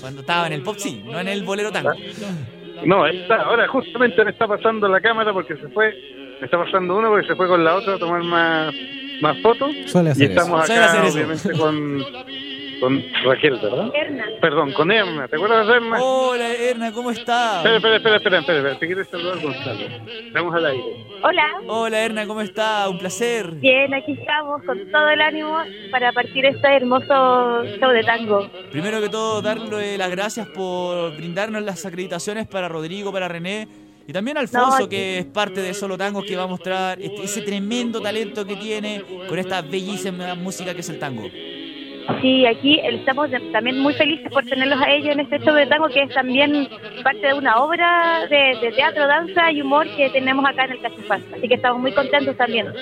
cuando 0.00 0.20
estaba 0.20 0.46
en 0.46 0.52
el 0.54 0.62
pop, 0.62 0.76
sí, 0.78 1.02
no 1.04 1.18
en 1.18 1.28
el 1.28 1.42
bolero 1.42 1.72
tango. 1.72 1.92
No, 2.84 3.06
está, 3.06 3.42
ahora 3.42 3.66
justamente 3.68 4.24
me 4.24 4.30
está 4.30 4.46
pasando 4.46 4.88
la 4.88 5.00
cámara 5.00 5.32
porque 5.32 5.56
se 5.56 5.68
fue, 5.68 5.94
me 6.40 6.44
está 6.44 6.58
pasando 6.58 6.96
uno 6.96 7.08
porque 7.08 7.26
se 7.26 7.34
fue 7.34 7.48
con 7.48 7.64
la 7.64 7.74
otra 7.74 7.94
a 7.94 7.98
tomar 7.98 8.22
más, 8.22 8.74
más 9.20 9.36
fotos. 9.42 9.70
y 10.16 10.24
estamos 10.24 10.70
acá, 10.70 11.04
obviamente, 11.12 11.52
con, 11.52 12.04
con 12.80 13.04
Raquel, 13.24 13.58
¿verdad? 13.60 13.90
Erna. 13.94 14.24
Perdón, 14.40 14.72
con 14.72 14.90
Erna. 14.90 15.28
¿Te 15.28 15.36
acuerdas 15.36 15.66
de 15.66 15.74
Erna? 15.74 15.98
Hola, 16.02 16.54
Erna, 16.54 16.92
¿cómo 16.92 17.10
estás? 17.10 17.64
Espera, 17.64 17.76
espera, 17.76 17.96
espera, 17.96 18.16
espera, 18.16 18.38
espera, 18.38 18.58
espera. 18.58 18.78
Te 18.78 18.86
quiero 18.86 19.04
saludar, 19.04 19.38
Gonzalo. 19.40 19.80
Estamos 20.26 20.54
al 20.54 20.66
aire. 20.66 20.84
Hola. 21.22 21.46
Hola, 21.66 22.00
Erna, 22.04 22.26
¿cómo 22.26 22.40
estás? 22.40 22.88
Un 22.88 22.98
placer. 22.98 23.50
Bien, 23.52 23.92
aquí 23.94 24.12
estamos 24.12 24.62
con 24.64 24.78
todo 24.90 25.08
el 25.10 25.20
ánimo 25.20 25.58
para 25.90 26.12
partir 26.12 26.44
este 26.46 26.68
hermoso 26.76 27.64
show 27.80 27.90
de 27.90 28.04
tango. 28.04 28.48
Primero 28.70 29.00
que 29.00 29.08
todo, 29.08 29.42
darle 29.42 29.98
las 29.98 30.10
gracias 30.10 30.46
por 30.48 31.16
brindarnos 31.16 31.62
las 31.62 31.84
acreditaciones 31.84 32.46
para 32.46 32.68
Rodrigo, 32.68 33.12
para 33.12 33.28
René. 33.28 33.66
Y 34.06 34.12
también 34.12 34.38
Alfonso, 34.38 34.78
No, 34.80 34.88
que 34.88 35.18
es 35.18 35.26
parte 35.26 35.60
de 35.60 35.74
Solo 35.74 35.98
Tango, 35.98 36.22
que 36.22 36.34
va 36.34 36.44
a 36.44 36.46
mostrar 36.46 36.98
este- 36.98 37.24
ese 37.24 37.42
tremendo 37.42 38.00
talento 38.00 38.46
que 38.46 38.56
tiene 38.56 39.02
con 39.28 39.38
esta 39.38 39.60
bellísima 39.60 40.34
música 40.34 40.72
que 40.72 40.80
es 40.80 40.88
el 40.88 40.98
tango. 40.98 41.28
Sí, 42.20 42.46
aquí 42.46 42.80
estamos 42.82 43.28
también 43.52 43.78
muy 43.78 43.92
felices 43.94 44.30
por 44.32 44.44
tenerlos 44.44 44.80
a 44.80 44.90
ellos 44.90 45.10
en 45.12 45.20
este 45.20 45.38
show 45.40 45.54
de 45.54 45.66
tango, 45.66 45.88
que 45.88 46.02
es 46.02 46.14
también 46.14 46.68
parte 47.02 47.26
de 47.26 47.34
una 47.34 47.58
obra 47.62 48.26
de, 48.28 48.58
de 48.60 48.72
teatro, 48.72 49.06
danza 49.06 49.52
y 49.52 49.60
humor 49.60 49.86
que 49.94 50.08
tenemos 50.10 50.44
acá 50.44 50.64
en 50.64 50.72
el 50.72 50.80
Cachifaz. 50.80 51.20
Así 51.36 51.46
que 51.46 51.54
estamos 51.54 51.80
muy 51.80 51.92
contentos 51.92 52.36
también. 52.36 52.72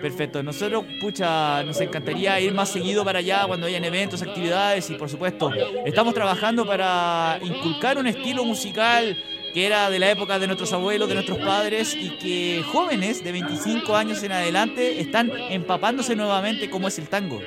Perfecto. 0.00 0.42
Nosotros, 0.42 0.84
pucha, 1.00 1.62
nos 1.64 1.80
encantaría 1.80 2.40
ir 2.40 2.54
más 2.54 2.70
seguido 2.70 3.04
para 3.04 3.18
allá 3.18 3.44
cuando 3.46 3.66
hayan 3.66 3.84
eventos, 3.84 4.22
actividades 4.22 4.88
y, 4.90 4.94
por 4.94 5.08
supuesto, 5.08 5.50
estamos 5.84 6.14
trabajando 6.14 6.64
para 6.64 7.38
inculcar 7.42 7.98
un 7.98 8.06
estilo 8.06 8.44
musical 8.44 9.16
que 9.52 9.66
era 9.66 9.90
de 9.90 9.98
la 9.98 10.10
época 10.10 10.38
de 10.38 10.46
nuestros 10.46 10.72
abuelos, 10.72 11.08
de 11.08 11.14
nuestros 11.14 11.38
padres 11.38 11.96
y 11.96 12.10
que 12.18 12.62
jóvenes 12.62 13.24
de 13.24 13.32
25 13.32 13.96
años 13.96 14.22
en 14.22 14.32
adelante 14.32 15.00
están 15.00 15.30
empapándose 15.50 16.16
nuevamente 16.16 16.70
como 16.70 16.88
es 16.88 16.98
el 16.98 17.08
tango. 17.08 17.40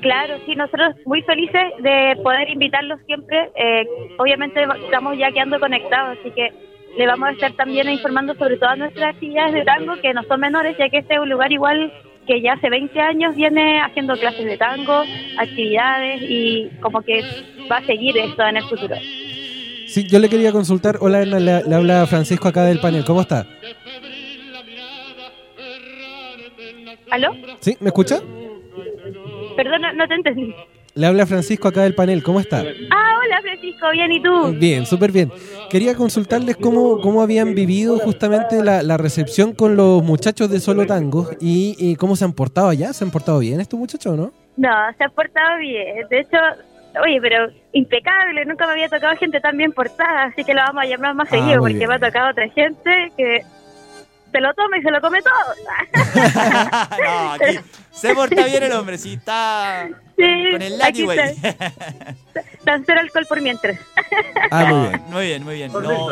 Claro, 0.00 0.38
sí, 0.46 0.54
nosotros 0.54 0.94
muy 1.04 1.22
felices 1.22 1.62
de 1.80 2.16
poder 2.22 2.48
invitarlos 2.50 3.00
siempre. 3.06 3.50
Eh, 3.56 3.86
obviamente 4.18 4.64
estamos 4.84 5.18
ya 5.18 5.30
quedando 5.32 5.58
conectados, 5.58 6.18
así 6.20 6.30
que 6.30 6.52
le 6.96 7.06
vamos 7.06 7.28
a 7.28 7.32
estar 7.32 7.52
también 7.52 7.88
informando 7.90 8.34
sobre 8.34 8.56
todas 8.56 8.78
nuestras 8.78 9.14
actividades 9.14 9.54
de 9.54 9.64
tango, 9.64 9.96
que 10.00 10.14
no 10.14 10.22
son 10.24 10.40
menores, 10.40 10.76
ya 10.78 10.88
que 10.88 10.98
este 10.98 11.14
es 11.14 11.20
un 11.20 11.28
lugar 11.28 11.52
igual 11.52 11.92
que 12.26 12.40
ya 12.42 12.52
hace 12.52 12.68
20 12.68 13.00
años 13.00 13.34
viene 13.34 13.80
haciendo 13.80 14.14
clases 14.16 14.44
de 14.44 14.58
tango, 14.58 15.02
actividades 15.38 16.20
y 16.22 16.68
como 16.80 17.00
que 17.02 17.22
va 17.70 17.78
a 17.78 17.86
seguir 17.86 18.16
esto 18.18 18.42
en 18.46 18.58
el 18.58 18.64
futuro. 18.64 18.96
Sí, 19.88 20.06
yo 20.06 20.18
le 20.18 20.28
quería 20.28 20.52
consultar. 20.52 20.98
Hola, 21.00 21.22
Erna, 21.22 21.40
le, 21.40 21.64
le 21.64 21.74
habla 21.74 22.06
Francisco 22.06 22.46
acá 22.48 22.64
del 22.64 22.78
panel. 22.80 23.04
¿Cómo 23.04 23.20
está? 23.22 23.46
¿Aló? 27.10 27.32
¿Sí? 27.60 27.76
¿Me 27.80 27.88
escucha? 27.88 28.20
Perdón, 29.56 29.80
no, 29.96 30.06
te 30.06 30.14
entendí. 30.14 30.54
Le 30.94 31.06
habla 31.06 31.26
Francisco 31.26 31.68
acá 31.68 31.82
del 31.82 31.94
panel. 31.94 32.22
¿Cómo 32.22 32.38
está? 32.40 32.58
Ah, 32.58 33.20
hola 33.24 33.40
Francisco, 33.42 33.86
bien, 33.92 34.12
¿y 34.12 34.22
tú? 34.22 34.52
Bien, 34.58 34.84
súper 34.84 35.10
bien. 35.10 35.32
Quería 35.70 35.94
consultarles 35.94 36.56
cómo, 36.56 37.00
cómo 37.00 37.22
habían 37.22 37.54
vivido 37.54 37.98
justamente 37.98 38.62
la, 38.62 38.82
la 38.82 38.96
recepción 38.96 39.52
con 39.52 39.76
los 39.76 40.02
muchachos 40.02 40.50
de 40.50 40.60
Solo 40.60 40.86
Tango 40.86 41.30
y, 41.40 41.76
y 41.78 41.96
cómo 41.96 42.14
se 42.16 42.24
han 42.24 42.32
portado 42.32 42.68
allá. 42.68 42.92
¿Se 42.92 43.04
han 43.04 43.10
portado 43.10 43.38
bien 43.38 43.60
estos 43.60 43.78
muchachos 43.78 44.16
no? 44.16 44.32
No, 44.56 44.70
se 44.96 45.04
ha 45.04 45.08
portado 45.08 45.58
bien. 45.58 46.06
De 46.10 46.20
hecho, 46.20 46.36
oye, 47.02 47.20
pero 47.20 47.48
impecable. 47.72 48.44
Nunca 48.44 48.66
me 48.66 48.72
había 48.72 48.88
tocado 48.88 49.16
gente 49.16 49.40
tan 49.40 49.56
bien 49.56 49.72
portada, 49.72 50.24
así 50.24 50.44
que 50.44 50.54
lo 50.54 50.60
vamos 50.62 50.82
a 50.82 50.86
llamar 50.86 51.14
más 51.14 51.28
Ah, 51.28 51.36
seguido 51.36 51.60
porque 51.60 51.74
bien. 51.74 51.88
me 51.88 51.94
ha 51.94 51.98
tocado 51.98 52.30
otra 52.30 52.48
gente 52.48 53.12
que 53.16 53.42
se 54.32 54.40
lo 54.40 54.52
toma 54.54 54.76
y 54.78 54.82
se 54.82 54.90
lo 54.90 55.00
come 55.00 55.20
todo. 55.22 55.32
no, 57.04 57.32
aquí 57.32 57.58
se 57.90 58.14
porta 58.14 58.44
bien 58.44 58.62
el 58.62 58.72
hombre, 58.72 58.98
sí, 58.98 59.14
está 59.14 59.88
Sí, 60.16 60.50
con 60.52 60.62
el. 60.62 60.78
Tan 62.64 62.84
cero 62.84 63.00
alcohol 63.00 63.26
por 63.28 63.40
mientras. 63.40 63.78
Ah, 64.50 64.64
muy 64.64 64.88
bien. 64.88 65.02
Muy 65.08 65.24
bien, 65.26 65.44
muy 65.44 65.54
bien. 65.56 65.72
No, 65.72 66.08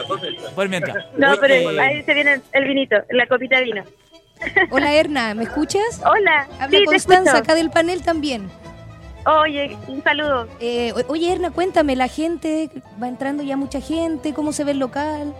por 0.55 0.68
mientras. 0.68 0.96
No, 1.16 1.37
pero 1.40 1.55
eh, 1.55 1.81
ahí 1.81 2.03
se 2.03 2.12
viene 2.12 2.40
el 2.53 2.64
vinito, 2.66 2.96
la 3.11 3.27
copita 3.27 3.57
de 3.59 3.64
vino. 3.64 3.85
Hola 4.70 4.92
Erna, 4.92 5.33
¿me 5.35 5.44
escuchas? 5.44 6.03
Hola, 6.05 6.46
Habla 6.61 6.79
sí, 6.79 6.85
Constanza 6.85 7.38
acá 7.38 7.55
del 7.55 7.70
panel 7.70 8.03
también. 8.03 8.51
Oye, 9.27 9.77
un 9.89 10.03
saludo. 10.03 10.47
Eh, 10.61 10.93
oye 11.09 11.33
Erna, 11.33 11.51
cuéntame, 11.51 11.97
la 11.97 12.09
gente, 12.09 12.71
va 13.03 13.09
entrando 13.09 13.43
ya 13.43 13.57
mucha 13.57 13.81
gente, 13.81 14.33
¿cómo 14.33 14.53
se 14.53 14.62
ve 14.65 14.71
el 14.73 14.79
local? 14.79 15.35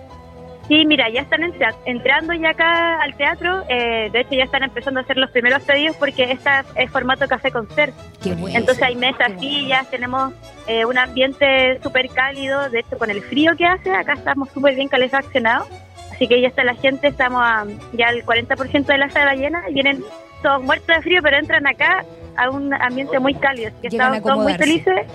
Sí, 0.66 0.85
mira, 0.85 1.09
ya 1.09 1.20
están 1.20 1.44
entra- 1.44 1.77
entrando 1.85 2.33
ya 2.35 2.51
acá 2.51 3.01
al 3.01 3.14
teatro. 3.16 3.62
eh, 3.68 4.11
de 4.12 4.20
hecho, 4.20 4.35
ya 4.35 4.42
están 4.42 4.64
empezando 4.64 4.99
a 4.99 5.05
hacer 5.05 5.16
los 5.16 5.31
primeros 5.31 5.62
pedidos 5.62 5.94
porque 5.96 6.25
esta 6.33 6.64
es 6.75 6.90
formato 6.90 7.29
café 7.29 7.53
concert. 7.53 7.94
Qué 8.20 8.33
bueno. 8.35 8.59
Entonces 8.59 8.83
hay 8.83 8.96
mesas, 8.96 9.31
sillas, 9.38 9.88
tenemos 9.88 10.33
eh, 10.66 10.85
un 10.85 10.99
ambiente 10.99 11.79
súper 11.85 12.09
cálido. 12.09 12.68
De 12.70 12.81
hecho, 12.81 12.99
con 12.99 13.11
el 13.11 13.22
frío 13.22 13.55
que 13.57 13.64
hace, 13.64 13.92
acá 13.92 14.14
estamos 14.14 14.49
súper 14.51 14.75
bien 14.75 14.88
calefaccionados. 14.88 15.68
Así 16.11 16.27
que 16.27 16.40
ya 16.40 16.49
está 16.49 16.64
la 16.64 16.75
gente, 16.75 17.07
estamos 17.07 17.40
a, 17.44 17.64
ya 17.92 18.09
al 18.09 18.25
40% 18.25 18.87
de 18.87 18.99
la 18.99 19.09
sala 19.11 19.35
llena 19.37 19.62
vienen 19.70 20.03
todos 20.42 20.61
muertos 20.64 20.88
de 20.96 21.03
frío, 21.03 21.20
pero 21.22 21.37
entran 21.37 21.64
acá 21.68 22.05
a 22.37 22.51
un 22.51 22.72
ambiente 22.75 23.18
muy 23.18 23.35
cálido. 23.35 23.68
Así 23.68 23.77
que 23.83 23.88
Llegan 23.90 24.14
estamos 24.14 24.35
todos 24.35 24.44
muy 24.44 24.55
felices. 24.59 25.07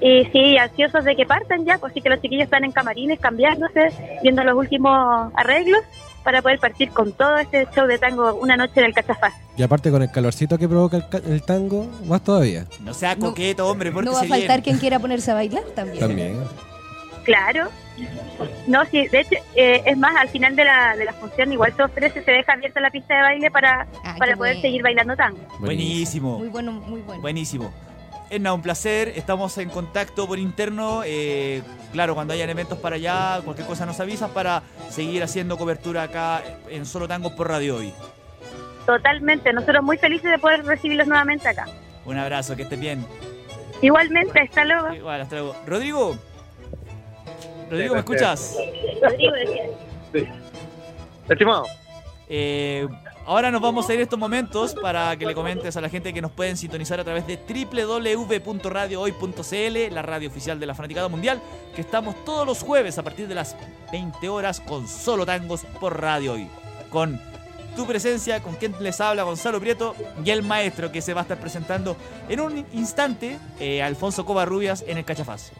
Y 0.00 0.24
sí, 0.32 0.58
ansiosos 0.58 1.04
de 1.04 1.14
que 1.14 1.24
partan 1.26 1.64
ya, 1.64 1.78
pues 1.78 1.92
sí 1.94 2.00
que 2.00 2.08
los 2.08 2.20
chiquillos 2.20 2.44
están 2.44 2.64
en 2.64 2.72
camarines 2.72 3.20
cambiándose, 3.20 3.90
viendo 4.22 4.42
los 4.42 4.56
últimos 4.56 5.32
arreglos 5.36 5.80
para 6.24 6.42
poder 6.42 6.58
partir 6.58 6.90
con 6.90 7.12
todo 7.12 7.36
este 7.38 7.68
show 7.74 7.86
de 7.86 7.98
tango 7.98 8.34
una 8.34 8.56
noche 8.56 8.74
en 8.80 8.86
el 8.86 8.94
Cachafaz. 8.94 9.32
Y 9.56 9.62
aparte 9.62 9.90
con 9.92 10.02
el 10.02 10.10
calorcito 10.10 10.58
que 10.58 10.68
provoca 10.68 10.96
el, 10.96 11.08
ca- 11.08 11.18
el 11.24 11.42
tango, 11.42 11.86
más 12.06 12.22
todavía. 12.24 12.66
No 12.80 12.94
sea 12.94 13.14
No- 13.14 13.26
coqueto, 13.26 13.68
hombre, 13.68 13.92
porque 13.92 14.06
No 14.10 14.14
va 14.14 14.22
a 14.22 14.24
faltar 14.24 14.62
quien 14.62 14.78
quiera 14.78 14.98
ponerse 14.98 15.30
a 15.30 15.34
bailar 15.34 15.62
también. 15.74 16.00
También. 16.00 16.36
Claro. 17.24 17.68
No, 18.66 18.84
sí, 18.86 19.06
de 19.08 19.20
hecho, 19.20 19.36
eh, 19.54 19.82
es 19.84 19.96
más, 19.98 20.16
al 20.16 20.28
final 20.28 20.56
de 20.56 20.64
la, 20.64 20.96
de 20.96 21.04
la 21.04 21.12
función 21.12 21.52
igual 21.52 21.74
se 21.76 21.82
ofrece, 21.82 22.22
se 22.24 22.30
deja 22.32 22.52
abierta 22.54 22.80
la 22.80 22.90
pista 22.90 23.14
de 23.14 23.22
baile 23.22 23.50
para, 23.50 23.86
Ah, 24.02 24.14
para 24.18 24.34
poder 24.36 24.54
bueno. 24.54 24.60
seguir 24.62 24.82
bailando 24.82 25.14
tango. 25.16 25.38
Buenísimo. 25.58 26.38
Muy 26.38 26.48
bueno, 26.48 26.72
muy 26.72 27.00
bueno. 27.02 27.20
Buenísimo. 27.20 27.72
Edna, 28.30 28.54
un 28.54 28.62
placer. 28.62 29.12
Estamos 29.14 29.58
en 29.58 29.68
contacto 29.68 30.26
por 30.26 30.38
interno. 30.38 31.02
Eh, 31.04 31.62
claro, 31.92 32.14
cuando 32.14 32.32
hayan 32.32 32.48
eventos 32.48 32.78
para 32.78 32.96
allá, 32.96 33.40
cualquier 33.44 33.66
cosa 33.66 33.84
nos 33.84 34.00
avisas 34.00 34.30
para 34.30 34.62
seguir 34.88 35.22
haciendo 35.22 35.58
cobertura 35.58 36.04
acá 36.04 36.42
en 36.70 36.86
Solo 36.86 37.06
Tango 37.06 37.36
por 37.36 37.48
Radio 37.50 37.76
Hoy. 37.76 37.92
Totalmente, 38.86 39.52
nosotros 39.52 39.82
muy 39.84 39.98
felices 39.98 40.30
de 40.30 40.38
poder 40.38 40.64
recibirlos 40.64 41.06
nuevamente 41.06 41.46
acá. 41.46 41.66
Un 42.06 42.16
abrazo, 42.16 42.56
que 42.56 42.62
estés 42.62 42.80
bien. 42.80 43.06
Igualmente, 43.82 44.40
hasta 44.40 44.64
luego. 44.64 44.94
Igual, 44.94 45.20
hasta 45.20 45.36
luego. 45.36 45.56
Rodrigo. 45.66 46.16
Rodrigo, 47.72 47.94
¿me 47.94 48.00
escuchas? 48.00 48.58
Rodrigo. 49.00 49.32
Sí. 50.12 50.28
Estimado, 51.26 51.64
Eh, 52.28 52.86
ahora 53.24 53.50
nos 53.50 53.62
vamos 53.62 53.88
a 53.88 53.94
ir 53.94 54.00
estos 54.02 54.18
momentos 54.18 54.74
para 54.74 55.16
que 55.16 55.24
le 55.24 55.32
comentes 55.34 55.74
a 55.76 55.80
la 55.80 55.88
gente 55.88 56.12
que 56.12 56.20
nos 56.20 56.32
pueden 56.32 56.58
sintonizar 56.58 57.00
a 57.00 57.04
través 57.04 57.26
de 57.26 57.38
www.radiohoy.cl, 57.38 59.94
la 59.94 60.02
radio 60.02 60.28
oficial 60.28 60.60
de 60.60 60.66
la 60.66 60.74
Fanaticada 60.74 61.08
Mundial, 61.08 61.40
que 61.74 61.80
estamos 61.80 62.14
todos 62.26 62.46
los 62.46 62.62
jueves 62.62 62.98
a 62.98 63.02
partir 63.02 63.26
de 63.26 63.34
las 63.34 63.56
20 63.90 64.28
horas 64.28 64.60
con 64.60 64.86
solo 64.86 65.24
tangos 65.24 65.64
por 65.80 65.98
Radio 65.98 66.34
Hoy. 66.34 66.48
Con 66.90 67.18
tu 67.74 67.86
presencia, 67.86 68.42
con 68.42 68.56
quien 68.56 68.74
les 68.80 69.00
habla 69.00 69.22
Gonzalo 69.22 69.58
Prieto 69.60 69.96
y 70.22 70.28
el 70.30 70.42
maestro 70.42 70.92
que 70.92 71.00
se 71.00 71.14
va 71.14 71.20
a 71.20 71.22
estar 71.22 71.38
presentando 71.38 71.96
en 72.28 72.40
un 72.40 72.66
instante, 72.74 73.38
eh, 73.58 73.82
Alfonso 73.82 74.26
Covarrubias 74.26 74.84
en 74.86 74.98
el 74.98 75.06
Cachafaz. 75.06 75.52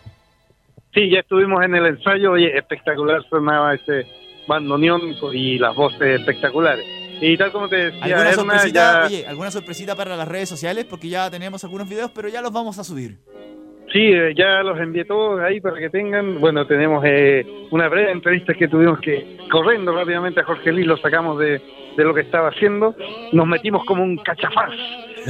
Sí, 0.95 1.11
ya 1.11 1.21
estuvimos 1.21 1.65
en 1.65 1.75
el 1.75 1.87
ensayo. 1.87 2.33
Oye, 2.33 2.57
espectacular 2.57 3.23
sonaba 3.29 3.75
ese 3.75 4.07
bandoneón 4.47 5.01
y 5.33 5.59
las 5.59 5.75
voces 5.75 6.21
espectaculares. 6.21 6.85
Y 7.21 7.37
tal 7.37 7.53
como 7.53 7.69
te 7.69 7.77
decía, 7.77 8.01
¿Alguna 8.03 8.21
Erna, 8.31 8.33
sorpresita, 8.35 8.73
ya- 9.03 9.07
oye, 9.07 9.27
alguna 9.27 9.51
sorpresita 9.53 9.95
para 9.95 10.17
las 10.17 10.27
redes 10.27 10.49
sociales? 10.49 10.85
Porque 10.85 11.09
ya 11.09 11.31
tenemos 11.31 11.63
algunos 11.63 11.89
videos, 11.89 12.11
pero 12.13 12.29
ya 12.29 12.43
los 12.43 12.53
vamos 12.53 12.79
a 12.79 12.85
subir. 12.85 13.19
Sí, 13.93 14.01
eh, 14.01 14.33
ya 14.35 14.63
los 14.63 14.81
envié 14.81 15.05
todos 15.05 15.41
ahí 15.41 15.61
para 15.61 15.79
que 15.79 15.91
tengan. 15.91 16.41
Bueno, 16.41 16.67
tenemos 16.67 17.05
eh, 17.07 17.45
una 17.71 17.89
breve 17.89 18.11
entrevista 18.11 18.55
que 18.55 18.67
tuvimos 18.67 18.99
que, 19.01 19.37
corriendo 19.51 19.95
rápidamente 19.95 20.41
a 20.41 20.45
Jorge 20.45 20.73
Luis, 20.73 20.87
lo 20.87 20.97
sacamos 20.97 21.39
de, 21.39 21.61
de 21.97 22.05
lo 22.05 22.15
que 22.15 22.23
estaba 22.23 22.49
haciendo. 22.49 22.97
Nos 23.33 23.47
metimos 23.47 23.85
como 23.85 24.03
un 24.03 24.17
cachafaz, 24.17 24.71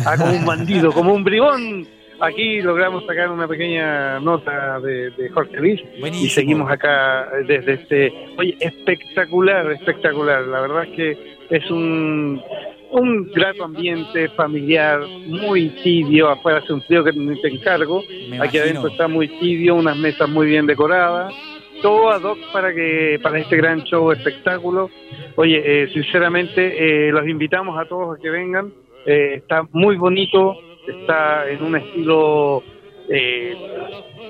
ah, 0.07 0.14
como 0.16 0.33
un 0.35 0.46
bandido, 0.46 0.92
como 0.92 1.12
un 1.12 1.25
bribón. 1.25 1.87
Aquí 2.24 2.62
logramos 2.62 3.04
sacar 3.04 3.30
una 3.30 3.48
pequeña 3.48 4.20
nota 4.20 4.78
de, 4.78 5.11
de 5.11 5.28
Jorge 5.30 5.56
Luis 5.58 5.80
Buenísimo. 5.98 6.26
y 6.26 6.28
seguimos 6.28 6.70
acá 6.70 7.28
desde 7.48 7.72
este. 7.72 8.12
Oye, 8.38 8.56
espectacular, 8.61 9.72
espectacular. 9.72 10.42
La 10.46 10.61
verdad 10.61 10.85
es 10.85 10.90
que 10.90 11.37
es 11.50 11.68
un, 11.70 12.40
un 12.92 13.30
grato 13.32 13.64
ambiente 13.64 14.28
familiar, 14.30 15.00
muy 15.26 15.70
tibio. 15.82 16.28
Afuera 16.28 16.58
hace 16.58 16.72
un 16.72 16.82
frío 16.82 17.02
que 17.02 17.12
te 17.12 17.48
encargo. 17.48 18.02
Me 18.08 18.37
Aquí 18.38 18.56
imagino. 18.56 18.62
adentro 18.62 18.88
está 18.88 19.08
muy 19.08 19.26
tibio, 19.40 19.74
unas 19.74 19.96
mesas 19.96 20.28
muy 20.28 20.46
bien 20.46 20.64
decoradas, 20.66 21.35
todo 21.82 22.11
ad 22.11 22.22
hoc 22.22 22.38
para 22.52 22.72
que 22.72 23.18
para 23.20 23.40
este 23.40 23.56
gran 23.56 23.82
show 23.82 24.12
espectáculo. 24.12 24.90
Oye, 25.35 25.61
eh, 25.64 25.88
sinceramente 25.92 27.08
eh, 27.08 27.11
los 27.11 27.26
invitamos 27.26 27.76
a 27.80 27.85
todos 27.88 28.16
a 28.16 28.22
que 28.22 28.30
vengan. 28.30 28.72
Eh, 29.06 29.35
está 29.38 29.66
muy 29.72 29.96
bonito, 29.96 30.54
está 30.87 31.49
en 31.49 31.62
un 31.62 31.77
estilo 31.77 32.62
eh, 33.09 33.57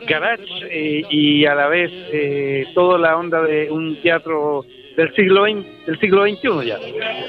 garage 0.07 0.45
eh, 0.71 1.03
y 1.11 1.45
a 1.47 1.55
la 1.55 1.69
vez 1.69 1.91
eh, 1.93 2.67
toda 2.75 2.99
la 2.99 3.17
onda 3.17 3.43
de 3.43 3.71
un 3.71 4.01
teatro 4.03 4.65
del 4.97 5.15
siglo 5.15 5.45
XX, 5.45 5.87
del 5.87 6.01
siglo 6.01 6.25
XXI 6.27 6.67
ya. 6.67 6.79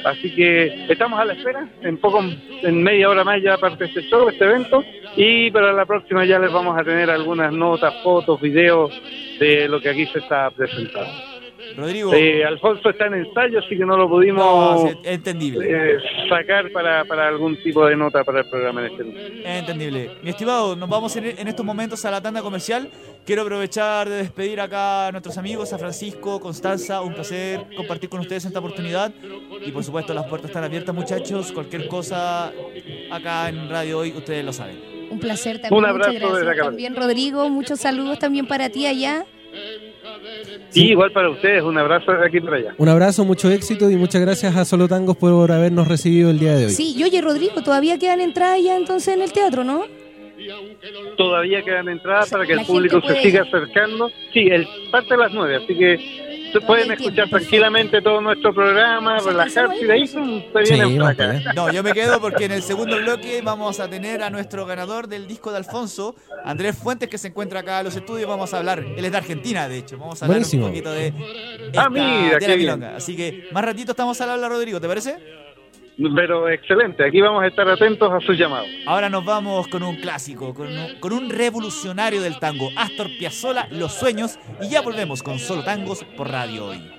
Así 0.04 0.34
que 0.36 0.86
estamos 0.90 1.20
a 1.20 1.26
la 1.26 1.34
espera, 1.34 1.68
en 1.82 1.98
poco, 1.98 2.22
en 2.62 2.84
media 2.84 3.10
hora 3.10 3.24
más 3.24 3.42
ya 3.42 3.58
parte 3.58 3.86
este 3.86 4.02
show, 4.04 4.28
este 4.28 4.44
evento, 4.44 4.84
y 5.16 5.50
para 5.52 5.72
la 5.72 5.86
próxima 5.86 6.26
ya 6.26 6.40
les 6.40 6.52
vamos 6.52 6.80
a 6.80 6.84
tener 6.84 7.10
algunas 7.10 7.54
notas, 7.54 7.94
fotos, 8.04 8.42
videos 8.42 8.92
de 9.40 9.68
lo 9.68 9.80
que 9.80 9.90
aquí 9.90 10.06
se 10.08 10.20
está 10.20 10.50
presentando. 10.52 11.33
Rodrigo. 11.76 12.14
Eh, 12.14 12.44
Alfonso 12.46 12.90
está 12.90 13.08
en 13.08 13.16
ensayo, 13.16 13.60
así 13.60 13.70
que 13.78 13.86
no 13.86 13.98
lo 13.98 14.08
pudimos 14.10 14.44
No, 14.44 14.88
sí, 14.90 14.98
entendible. 15.04 15.66
eh, 15.70 15.98
sacar 16.30 16.72
para, 16.72 17.04
para 17.06 17.28
algún 17.28 17.56
tipo 17.64 17.86
de 17.86 17.96
nota 17.96 18.24
para 18.24 18.40
el 18.42 18.50
programa 18.50 18.86
en 18.86 18.92
este 18.92 19.58
entendible. 19.60 20.12
Mi 20.22 20.30
estimado, 20.32 20.76
nos 20.76 20.90
vamos 20.90 21.16
en, 21.16 21.26
en 21.38 21.48
estos 21.48 21.66
momentos 21.66 22.04
a 22.06 22.12
la 22.12 22.22
tanda 22.22 22.42
comercial. 22.42 22.90
Quiero 23.26 23.42
aprovechar 23.44 24.10
de 24.10 24.18
despedir 24.18 24.60
acá 24.62 25.08
a 25.08 25.12
nuestros 25.12 25.38
amigos, 25.38 25.72
a 25.74 25.78
Francisco, 25.78 26.40
Constanza. 26.40 27.02
Un 27.02 27.14
placer 27.14 27.62
compartir 27.76 28.10
con 28.10 28.20
ustedes 28.20 28.46
esta 28.46 28.60
oportunidad. 28.60 29.12
Y 29.66 29.72
por 29.72 29.84
supuesto, 29.84 30.14
las 30.14 30.26
puertas 30.26 30.50
están 30.50 30.64
abiertas, 30.64 30.94
muchachos. 30.94 31.52
Cualquier 31.52 31.88
cosa 31.88 32.52
acá 33.12 33.50
en 33.50 33.70
Radio 33.70 34.00
Hoy, 34.00 34.12
ustedes 34.16 34.44
lo 34.44 34.52
saben. 34.54 34.78
Un 35.10 35.20
placer 35.20 35.60
también. 35.62 35.78
Un 35.78 35.86
abrazo 35.86 36.12
muchas 36.12 36.22
gracias 36.22 36.40
desde 36.48 36.52
acá. 36.54 36.64
también, 36.66 36.96
Rodrigo. 36.96 37.50
Muchos 37.50 37.80
saludos 37.80 38.20
también 38.20 38.48
para 38.48 38.70
ti 38.70 38.86
allá. 38.88 39.26
Y 40.74 40.92
igual 40.92 41.12
para 41.12 41.30
ustedes, 41.30 41.64
un 41.64 41.78
abrazo 41.78 42.12
de 42.12 42.26
aquí 42.26 42.40
para 42.40 42.58
allá. 42.58 42.76
Un 42.78 42.90
abrazo, 42.90 43.26
mucho 43.26 43.52
éxito 43.52 43.90
y 43.92 43.96
muchas 43.96 44.22
gracias 44.22 44.56
a 44.56 44.66
Solo 44.66 44.88
Tangos 44.88 45.18
por 45.18 45.52
habernos 45.52 45.88
recibido 45.88 46.30
el 46.30 46.40
día 46.40 46.56
de 46.56 46.66
hoy. 46.66 46.72
Sí, 46.72 46.96
y 46.98 47.04
oye, 47.04 47.22
Rodrigo, 47.22 47.62
todavía 47.64 48.00
quedan 48.00 48.22
entradas 48.22 48.60
ya 48.64 48.76
entonces 48.76 49.14
en 49.16 49.22
el 49.22 49.32
teatro, 49.32 49.64
¿no? 49.64 49.86
Todavía 51.16 51.62
quedan 51.62 51.88
entradas 51.88 52.30
para 52.30 52.46
que 52.46 52.54
el 52.54 52.66
público 52.66 53.00
gente 53.00 53.08
se 53.08 53.14
puede 53.14 53.32
siga 53.32 53.44
acercando. 53.44 54.10
Sí, 54.34 54.40
el 54.40 54.68
parte 54.92 55.14
a 55.14 55.18
las 55.18 55.32
nueve, 55.34 55.56
así 55.58 55.76
que 55.78 56.23
pueden 56.62 56.92
escuchar 56.92 57.30
tranquilamente 57.30 58.02
todo 58.02 58.22
nuestro 58.22 58.54
programa, 58.54 59.20
Sí, 59.20 59.28
relajarse 59.30 59.78
y 59.82 59.86
de 59.86 59.94
ahí 59.94 60.08
se 60.08 60.20
Sí, 60.24 60.74
vienen 60.74 61.02
acá. 61.02 61.30
allá. 61.32 61.54
No, 61.54 61.72
yo 61.72 61.84
me 61.84 61.94
quedo 61.94 62.20
porque 62.22 62.46
en 62.46 62.52
el 62.52 62.64
segundo 62.64 62.98
bloque 62.98 63.42
vamos 63.44 63.80
a 63.80 63.90
tener 63.90 64.24
a 64.24 64.30
nuestro 64.30 64.66
ganador 64.66 65.08
del 65.08 65.28
disco 65.28 65.52
de 65.52 65.58
Alfonso, 65.58 66.16
Andrés 66.44 66.78
Fuentes, 66.78 67.10
que 67.10 67.18
se 67.18 67.28
encuentra 67.30 67.62
acá 67.62 67.80
en 67.80 67.86
los 67.86 67.96
estudios. 67.96 68.28
Vamos 68.30 68.54
a 68.54 68.58
hablar, 68.60 68.80
él 68.98 69.04
es 69.06 69.12
de 69.12 69.18
Argentina, 69.18 69.68
de 69.68 69.78
hecho. 69.80 69.98
Vamos 69.98 70.22
a 70.22 70.26
hablar 70.26 70.38
Buenísimo. 70.40 70.66
un 70.66 70.72
poquito 70.72 70.92
de, 70.92 71.08
esta- 71.08 71.84
Ah, 71.86 71.90
mira, 71.90 72.06
de 72.06 72.32
la 72.34 72.40
qué 72.40 72.46
bien. 72.48 72.60
milonga. 72.60 72.96
Así 72.96 73.16
que 73.16 73.48
más 73.52 73.64
ratito 73.66 73.92
estamos 73.92 74.20
al 74.22 74.30
habla, 74.32 74.50
Rodrigo, 74.50 74.80
¿te 74.82 74.88
parece? 74.88 75.18
Pero 76.16 76.50
excelente, 76.50 77.06
aquí 77.06 77.22
vamos 77.22 77.44
a 77.44 77.48
estar 77.48 77.68
atentos 77.70 78.12
a 78.12 78.20
sus 78.20 78.38
llamados. 78.38 78.68
Ahora 78.86 79.10
nos 79.10 79.24
vamos 79.24 79.68
con 79.68 79.84
un 79.84 79.98
clásico, 79.98 80.54
con 80.54 80.68
un, 80.68 81.00
con 81.00 81.14
un 81.14 81.30
revolucionario 81.30 82.22
del 82.22 82.40
tango, 82.40 82.70
Astor 82.76 83.10
Piazzolla, 83.20 83.68
Los 83.70 83.94
Sueños, 83.94 84.40
y 84.62 84.70
ya 84.70 84.82
volvemos 84.82 85.22
con 85.22 85.38
Solo 85.40 85.64
Tangos 85.64 86.04
por 86.18 86.30
Radio 86.30 86.68
Hoy. 86.68 86.92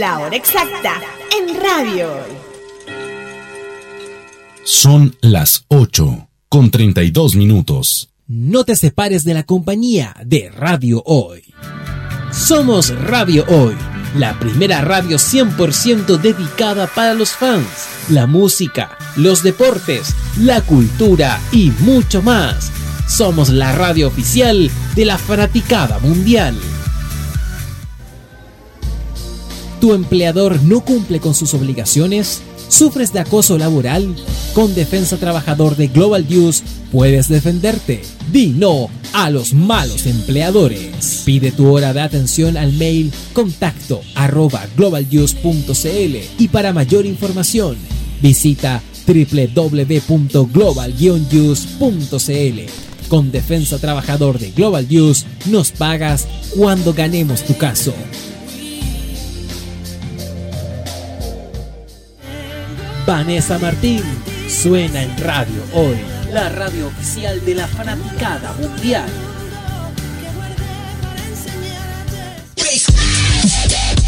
La 0.00 0.18
hora 0.18 0.34
exacta 0.34 0.94
en 1.38 1.60
Radio. 1.60 2.08
Son 4.64 5.14
las 5.20 5.66
8 5.68 6.26
con 6.48 6.70
32 6.70 7.36
minutos. 7.36 8.08
No 8.26 8.64
te 8.64 8.76
separes 8.76 9.24
de 9.24 9.34
la 9.34 9.42
compañía 9.42 10.16
de 10.24 10.50
Radio 10.56 11.02
Hoy. 11.04 11.42
Somos 12.32 12.98
Radio 12.98 13.44
Hoy, 13.48 13.76
la 14.16 14.38
primera 14.38 14.80
radio 14.80 15.18
100% 15.18 16.16
dedicada 16.16 16.86
para 16.86 17.12
los 17.12 17.32
fans, 17.32 17.68
la 18.08 18.26
música, 18.26 18.96
los 19.16 19.42
deportes, 19.42 20.16
la 20.38 20.62
cultura 20.62 21.38
y 21.52 21.72
mucho 21.80 22.22
más. 22.22 22.72
Somos 23.06 23.50
la 23.50 23.72
radio 23.72 24.08
oficial 24.08 24.70
de 24.96 25.04
la 25.04 25.18
fanaticada 25.18 25.98
mundial. 25.98 26.56
¿Tu 29.80 29.94
empleador 29.94 30.62
no 30.62 30.84
cumple 30.84 31.20
con 31.20 31.34
sus 31.34 31.54
obligaciones? 31.54 32.42
¿Sufres 32.68 33.14
de 33.14 33.20
acoso 33.20 33.56
laboral? 33.56 34.14
Con 34.52 34.74
Defensa 34.74 35.16
Trabajador 35.16 35.74
de 35.74 35.88
Global 35.88 36.26
News 36.28 36.62
puedes 36.92 37.28
defenderte. 37.28 38.02
Di 38.30 38.48
no 38.48 38.90
a 39.14 39.30
los 39.30 39.54
malos 39.54 40.04
empleadores. 40.04 41.22
Pide 41.24 41.50
tu 41.50 41.72
hora 41.72 41.94
de 41.94 42.02
atención 42.02 42.58
al 42.58 42.74
mail 42.74 43.10
contacto 43.32 44.02
arroba 44.14 44.66
globalnews.cl 44.76 46.16
y 46.38 46.48
para 46.48 46.74
mayor 46.74 47.06
información 47.06 47.76
visita 48.20 48.82
www.global 49.06 50.94
Con 53.08 53.32
Defensa 53.32 53.78
Trabajador 53.78 54.38
de 54.38 54.50
Global 54.50 54.86
News 54.90 55.24
nos 55.46 55.70
pagas 55.70 56.28
cuando 56.54 56.92
ganemos 56.92 57.42
tu 57.44 57.56
caso. 57.56 57.94
Vanessa 63.10 63.58
Martín 63.58 64.04
suena 64.48 65.02
en 65.02 65.18
radio 65.18 65.64
hoy, 65.74 65.98
la 66.32 66.48
radio 66.48 66.86
oficial 66.86 67.44
de 67.44 67.56
la 67.56 67.66
fanaticada 67.66 68.52
mundial. 68.52 69.10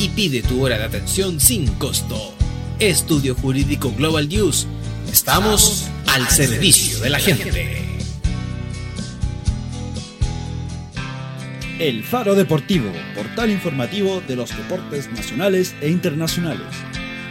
y 0.00 0.08
pide 0.08 0.42
tu 0.42 0.64
hora 0.64 0.78
de 0.78 0.84
atención 0.84 1.38
sin 1.38 1.66
costo. 1.74 2.34
Estudio 2.78 3.34
Jurídico 3.34 3.92
Global 3.92 4.26
News. 4.28 4.66
Estamos 5.12 5.90
al 6.08 6.26
servicio 6.28 7.00
de 7.00 7.10
la 7.10 7.18
gente. 7.18 7.84
El 11.78 12.02
Faro 12.02 12.34
Deportivo, 12.34 12.90
portal 13.14 13.50
informativo 13.50 14.22
de 14.26 14.36
los 14.36 14.56
deportes 14.56 15.12
nacionales 15.12 15.74
e 15.82 15.90
internacionales. 15.90 16.66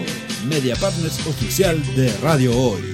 media 0.47 0.75
partners 0.75 1.25
oficial 1.25 1.83
de 1.95 2.15
Radio 2.17 2.55
Hoy. 2.55 2.93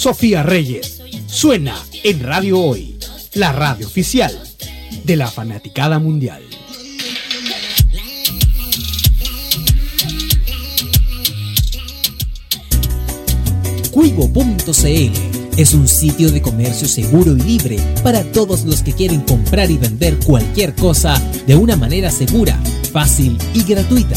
Sofía 0.00 0.42
Reyes. 0.42 1.02
Suena 1.26 1.76
en 2.04 2.20
Radio 2.20 2.58
Hoy, 2.58 2.96
la 3.34 3.52
radio 3.52 3.86
oficial 3.86 4.32
de 5.04 5.14
la 5.14 5.30
fanaticada 5.30 5.98
mundial. 5.98 6.42
Cuivo.cl 13.90 15.58
es 15.58 15.74
un 15.74 15.86
sitio 15.86 16.32
de 16.32 16.40
comercio 16.40 16.88
seguro 16.88 17.36
y 17.36 17.42
libre 17.42 17.76
para 18.02 18.24
todos 18.24 18.64
los 18.64 18.82
que 18.82 18.94
quieren 18.94 19.20
comprar 19.20 19.70
y 19.70 19.76
vender 19.76 20.16
cualquier 20.24 20.74
cosa 20.76 21.20
de 21.46 21.56
una 21.56 21.76
manera 21.76 22.10
segura, 22.10 22.58
fácil 22.90 23.36
y 23.52 23.64
gratuita. 23.64 24.16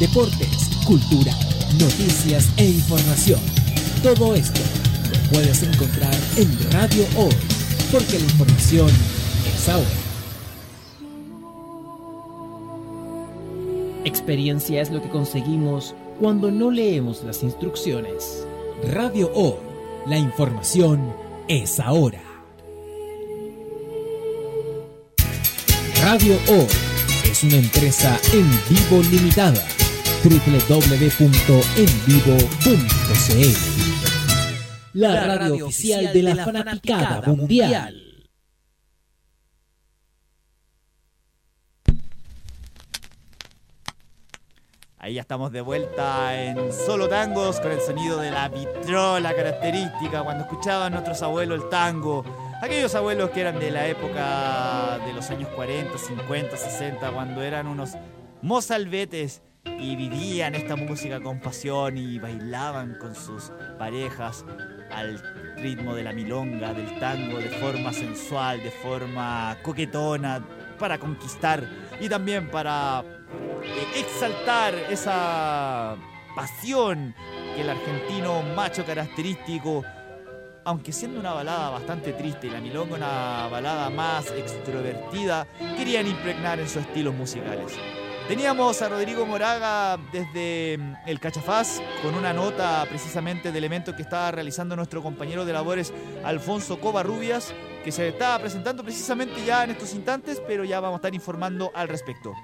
Deportes, 0.00 0.70
cultura 0.86 1.32
noticias 1.74 2.48
e 2.56 2.64
información. 2.64 3.40
Todo 4.02 4.34
esto 4.34 4.60
lo 5.10 5.30
puedes 5.30 5.62
encontrar 5.62 6.14
en 6.36 6.48
Radio 6.72 7.04
Hoy, 7.16 7.34
porque 7.92 8.18
la 8.18 8.24
información 8.24 8.88
es 9.54 9.68
ahora. 9.68 9.86
Experiencia 14.04 14.80
es 14.80 14.90
lo 14.90 15.02
que 15.02 15.08
conseguimos 15.10 15.94
cuando 16.18 16.50
no 16.50 16.70
leemos 16.70 17.22
las 17.24 17.42
instrucciones. 17.42 18.46
Radio 18.92 19.30
Hoy, 19.34 19.56
la 20.06 20.16
información 20.16 21.12
es 21.48 21.78
ahora. 21.80 22.22
Radio 26.02 26.38
Hoy 26.48 26.66
es 27.30 27.42
una 27.42 27.56
empresa 27.56 28.18
en 28.32 28.48
vivo 28.70 29.02
limitada 29.10 29.62
www.envivo.cl 30.28 30.58
La 34.92 35.24
radio 35.24 35.66
oficial 35.66 36.12
de 36.12 36.22
la 36.22 36.44
fanaticada 36.44 37.22
mundial. 37.22 38.04
Ahí 44.98 45.14
ya 45.14 45.22
estamos 45.22 45.50
de 45.52 45.62
vuelta 45.62 46.38
en 46.38 46.74
Solo 46.74 47.08
Tangos 47.08 47.60
con 47.60 47.72
el 47.72 47.80
sonido 47.80 48.20
de 48.20 48.30
la 48.30 48.50
vitrola 48.50 49.34
característica 49.34 50.22
cuando 50.22 50.44
escuchaban 50.44 50.92
nuestros 50.92 51.22
abuelos 51.22 51.62
el 51.62 51.70
tango. 51.70 52.22
Aquellos 52.60 52.94
abuelos 52.94 53.30
que 53.30 53.40
eran 53.40 53.58
de 53.58 53.70
la 53.70 53.86
época 53.86 54.98
de 55.06 55.14
los 55.14 55.30
años 55.30 55.48
40, 55.56 55.96
50, 55.96 56.54
60, 56.54 57.12
cuando 57.12 57.42
eran 57.42 57.66
unos 57.66 57.92
mozalbetes 58.42 59.40
y 59.78 59.96
vivían 59.96 60.54
esta 60.54 60.76
música 60.76 61.20
con 61.20 61.40
pasión 61.40 61.96
y 61.96 62.18
bailaban 62.18 62.96
con 62.98 63.14
sus 63.14 63.52
parejas 63.78 64.44
al 64.90 65.20
ritmo 65.56 65.94
de 65.94 66.02
la 66.02 66.12
milonga, 66.12 66.72
del 66.72 66.98
tango, 66.98 67.38
de 67.38 67.50
forma 67.50 67.92
sensual, 67.92 68.62
de 68.62 68.70
forma 68.70 69.56
coquetona, 69.62 70.44
para 70.78 70.98
conquistar 70.98 71.68
y 72.00 72.08
también 72.08 72.48
para 72.48 73.02
eh, 73.62 74.00
exaltar 74.00 74.74
esa 74.90 75.96
pasión 76.34 77.14
que 77.54 77.62
el 77.62 77.70
argentino 77.70 78.42
macho 78.54 78.84
característico, 78.84 79.84
aunque 80.64 80.92
siendo 80.92 81.18
una 81.18 81.32
balada 81.32 81.70
bastante 81.70 82.12
triste 82.12 82.46
y 82.46 82.50
la 82.50 82.60
milonga 82.60 82.96
una 82.96 83.48
balada 83.50 83.90
más 83.90 84.30
extrovertida, 84.30 85.46
querían 85.76 86.06
impregnar 86.06 86.60
en 86.60 86.68
sus 86.68 86.82
estilos 86.82 87.14
musicales. 87.14 87.76
Teníamos 88.28 88.80
a 88.82 88.90
Rodrigo 88.90 89.24
Moraga 89.24 89.98
desde 90.12 90.76
mm, 90.76 90.94
el 91.06 91.18
Cachafaz 91.18 91.80
con 92.02 92.14
una 92.14 92.34
nota 92.34 92.84
precisamente 92.86 93.50
de 93.50 93.56
elementos 93.56 93.94
que 93.94 94.02
estaba 94.02 94.30
realizando 94.30 94.76
nuestro 94.76 95.02
compañero 95.02 95.46
de 95.46 95.54
labores 95.54 95.94
Alfonso 96.22 96.78
Covarrubias, 96.78 97.54
que 97.82 97.90
se 97.90 98.08
está 98.08 98.38
presentando 98.38 98.84
precisamente 98.84 99.42
ya 99.46 99.64
en 99.64 99.70
estos 99.70 99.94
instantes, 99.94 100.42
pero 100.46 100.64
ya 100.64 100.78
vamos 100.78 100.96
a 100.96 100.98
estar 100.98 101.14
informando 101.14 101.72
al 101.74 101.88
respecto 101.88 102.34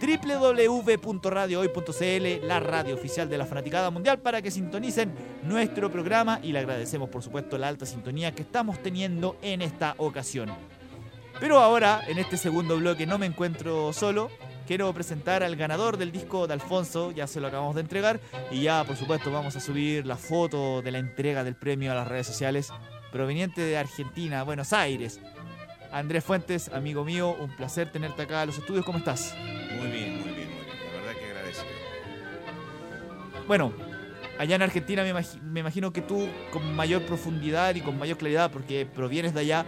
www.radiohoy.cl, 0.00 2.46
la 2.46 2.58
radio 2.58 2.96
oficial 2.96 3.28
de 3.28 3.38
la 3.38 3.46
Fanaticada 3.46 3.90
Mundial, 3.90 4.18
para 4.18 4.42
que 4.42 4.50
sintonicen 4.50 5.14
nuestro 5.44 5.88
programa 5.88 6.40
y 6.42 6.50
le 6.50 6.58
agradecemos 6.58 7.10
por 7.10 7.22
supuesto 7.22 7.58
la 7.58 7.68
alta 7.68 7.86
sintonía 7.86 8.34
que 8.34 8.42
estamos 8.42 8.82
teniendo 8.82 9.36
en 9.42 9.62
esta 9.62 9.94
ocasión. 9.98 10.50
Pero 11.38 11.60
ahora, 11.60 12.02
en 12.08 12.18
este 12.18 12.36
segundo 12.36 12.76
bloque, 12.76 13.06
no 13.06 13.18
me 13.18 13.26
encuentro 13.26 13.92
solo, 13.92 14.30
quiero 14.68 14.92
presentar 14.92 15.42
al 15.42 15.56
ganador 15.56 15.96
del 15.96 16.12
disco 16.12 16.46
de 16.46 16.52
Alfonso, 16.52 17.10
ya 17.10 17.26
se 17.26 17.40
lo 17.40 17.46
acabamos 17.46 17.74
de 17.74 17.80
entregar, 17.80 18.20
y 18.50 18.64
ya 18.64 18.84
por 18.84 18.96
supuesto 18.96 19.32
vamos 19.32 19.56
a 19.56 19.60
subir 19.60 20.04
la 20.04 20.16
foto 20.16 20.82
de 20.82 20.90
la 20.90 20.98
entrega 20.98 21.42
del 21.42 21.54
premio 21.54 21.90
a 21.90 21.94
las 21.94 22.06
redes 22.06 22.26
sociales, 22.26 22.70
proveniente 23.10 23.62
de 23.62 23.78
Argentina, 23.78 24.42
Buenos 24.42 24.74
Aires. 24.74 25.20
Andrés 25.90 26.22
Fuentes, 26.22 26.68
amigo 26.68 27.02
mío, 27.02 27.34
un 27.40 27.56
placer 27.56 27.90
tenerte 27.90 28.20
acá 28.20 28.42
en 28.42 28.48
los 28.48 28.58
estudios, 28.58 28.84
¿cómo 28.84 28.98
estás? 28.98 29.34
Muy 29.74 29.90
bien, 29.90 30.20
muy 30.20 30.34
bien, 30.34 30.50
muy 30.50 30.64
bien, 30.66 30.84
la 30.92 31.00
verdad 31.00 31.18
que 31.18 31.30
agradecido. 31.30 31.64
Bueno, 33.46 33.72
allá 34.38 34.54
en 34.54 34.62
Argentina 34.62 35.02
me 35.02 35.60
imagino 35.60 35.94
que 35.94 36.02
tú 36.02 36.28
con 36.52 36.76
mayor 36.76 37.06
profundidad 37.06 37.74
y 37.74 37.80
con 37.80 37.98
mayor 37.98 38.18
claridad, 38.18 38.50
porque 38.50 38.84
provienes 38.84 39.32
de 39.32 39.40
allá, 39.40 39.64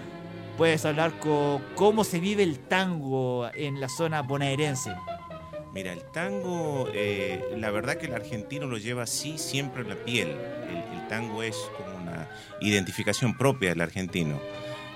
puedes 0.56 0.84
hablar 0.84 1.18
con 1.18 1.62
cómo 1.74 2.04
se 2.04 2.20
vive 2.20 2.42
el 2.42 2.58
tango 2.58 3.48
en 3.54 3.80
la 3.80 3.88
zona 3.88 4.22
bonaerense. 4.22 4.94
Mira, 5.72 5.92
el 5.92 6.02
tango, 6.02 6.88
eh, 6.92 7.54
la 7.56 7.70
verdad 7.70 7.96
que 7.96 8.06
el 8.06 8.14
argentino 8.14 8.66
lo 8.66 8.76
lleva 8.76 9.04
así 9.04 9.38
siempre 9.38 9.82
en 9.82 9.88
la 9.88 9.94
piel. 9.94 10.28
El, 10.28 11.06
tango 11.08 11.42
es 11.42 11.56
como 11.76 11.96
una 11.96 12.28
identificación 12.60 13.36
propia 13.36 13.70
del 13.70 13.80
argentino. 13.80 14.40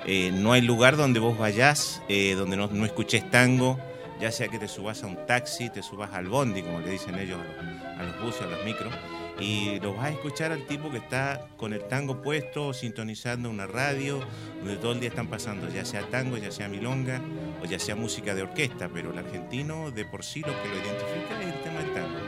Eh, 0.06 0.30
no 0.32 0.52
hay 0.52 0.60
lugar 0.60 0.96
donde 0.96 1.18
vos 1.18 1.36
vayas, 1.36 2.02
eh, 2.08 2.34
donde 2.36 2.56
no, 2.56 2.68
no 2.68 2.84
escuches 2.84 3.28
tango, 3.32 3.80
ya 4.20 4.30
sea 4.30 4.46
que 4.46 4.60
te 4.60 4.68
subas 4.68 5.02
a 5.02 5.08
un 5.08 5.26
taxi, 5.26 5.70
te 5.70 5.82
subas 5.82 6.12
al 6.12 6.28
bondi, 6.28 6.62
como 6.62 6.78
le 6.78 6.90
dicen 6.90 7.18
ellos 7.18 7.40
a 7.40 7.62
los, 7.62 7.98
a 7.98 8.02
los 8.04 8.22
buses, 8.22 8.42
a 8.42 8.46
los 8.46 8.64
micros, 8.64 8.94
y 9.40 9.80
lo 9.80 9.94
vas 9.94 10.06
a 10.06 10.10
escuchar 10.10 10.52
al 10.52 10.66
tipo 10.66 10.90
que 10.90 10.98
está 10.98 11.48
con 11.56 11.72
el 11.72 11.86
tango 11.88 12.22
puesto, 12.22 12.72
sintonizando 12.72 13.50
una 13.50 13.66
radio, 13.66 14.20
donde 14.58 14.76
todo 14.76 14.92
el 14.92 15.00
día 15.00 15.08
están 15.08 15.28
pasando, 15.28 15.68
ya 15.68 15.84
sea 15.84 16.08
tango, 16.08 16.36
ya 16.38 16.52
sea 16.52 16.68
milonga, 16.68 17.20
o 17.62 17.66
ya 17.66 17.78
sea 17.78 17.96
música 17.96 18.34
de 18.34 18.42
orquesta, 18.42 18.88
pero 18.88 19.10
el 19.10 19.18
argentino 19.18 19.90
de 19.90 20.04
por 20.04 20.24
sí 20.24 20.40
lo 20.40 20.52
que 20.62 20.68
lo 20.68 20.74
identifica 20.74 21.42
es 21.42 21.54
el 21.54 21.62
tema 21.62 21.80
del 21.80 21.94
tango. 21.94 22.18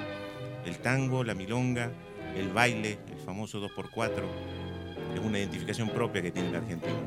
El 0.65 0.79
tango, 0.79 1.25
la 1.25 1.35
milonga, 1.35 1.93
el 2.37 2.49
baile, 2.49 2.99
el 3.13 3.19
famoso 3.19 3.61
2x4, 3.61 4.25
es 5.15 5.21
una 5.21 5.39
identificación 5.39 5.91
propia 5.91 6.23
que 6.23 6.33
tiene 6.33 6.49
el 6.49 6.57
argentino. 6.57 6.99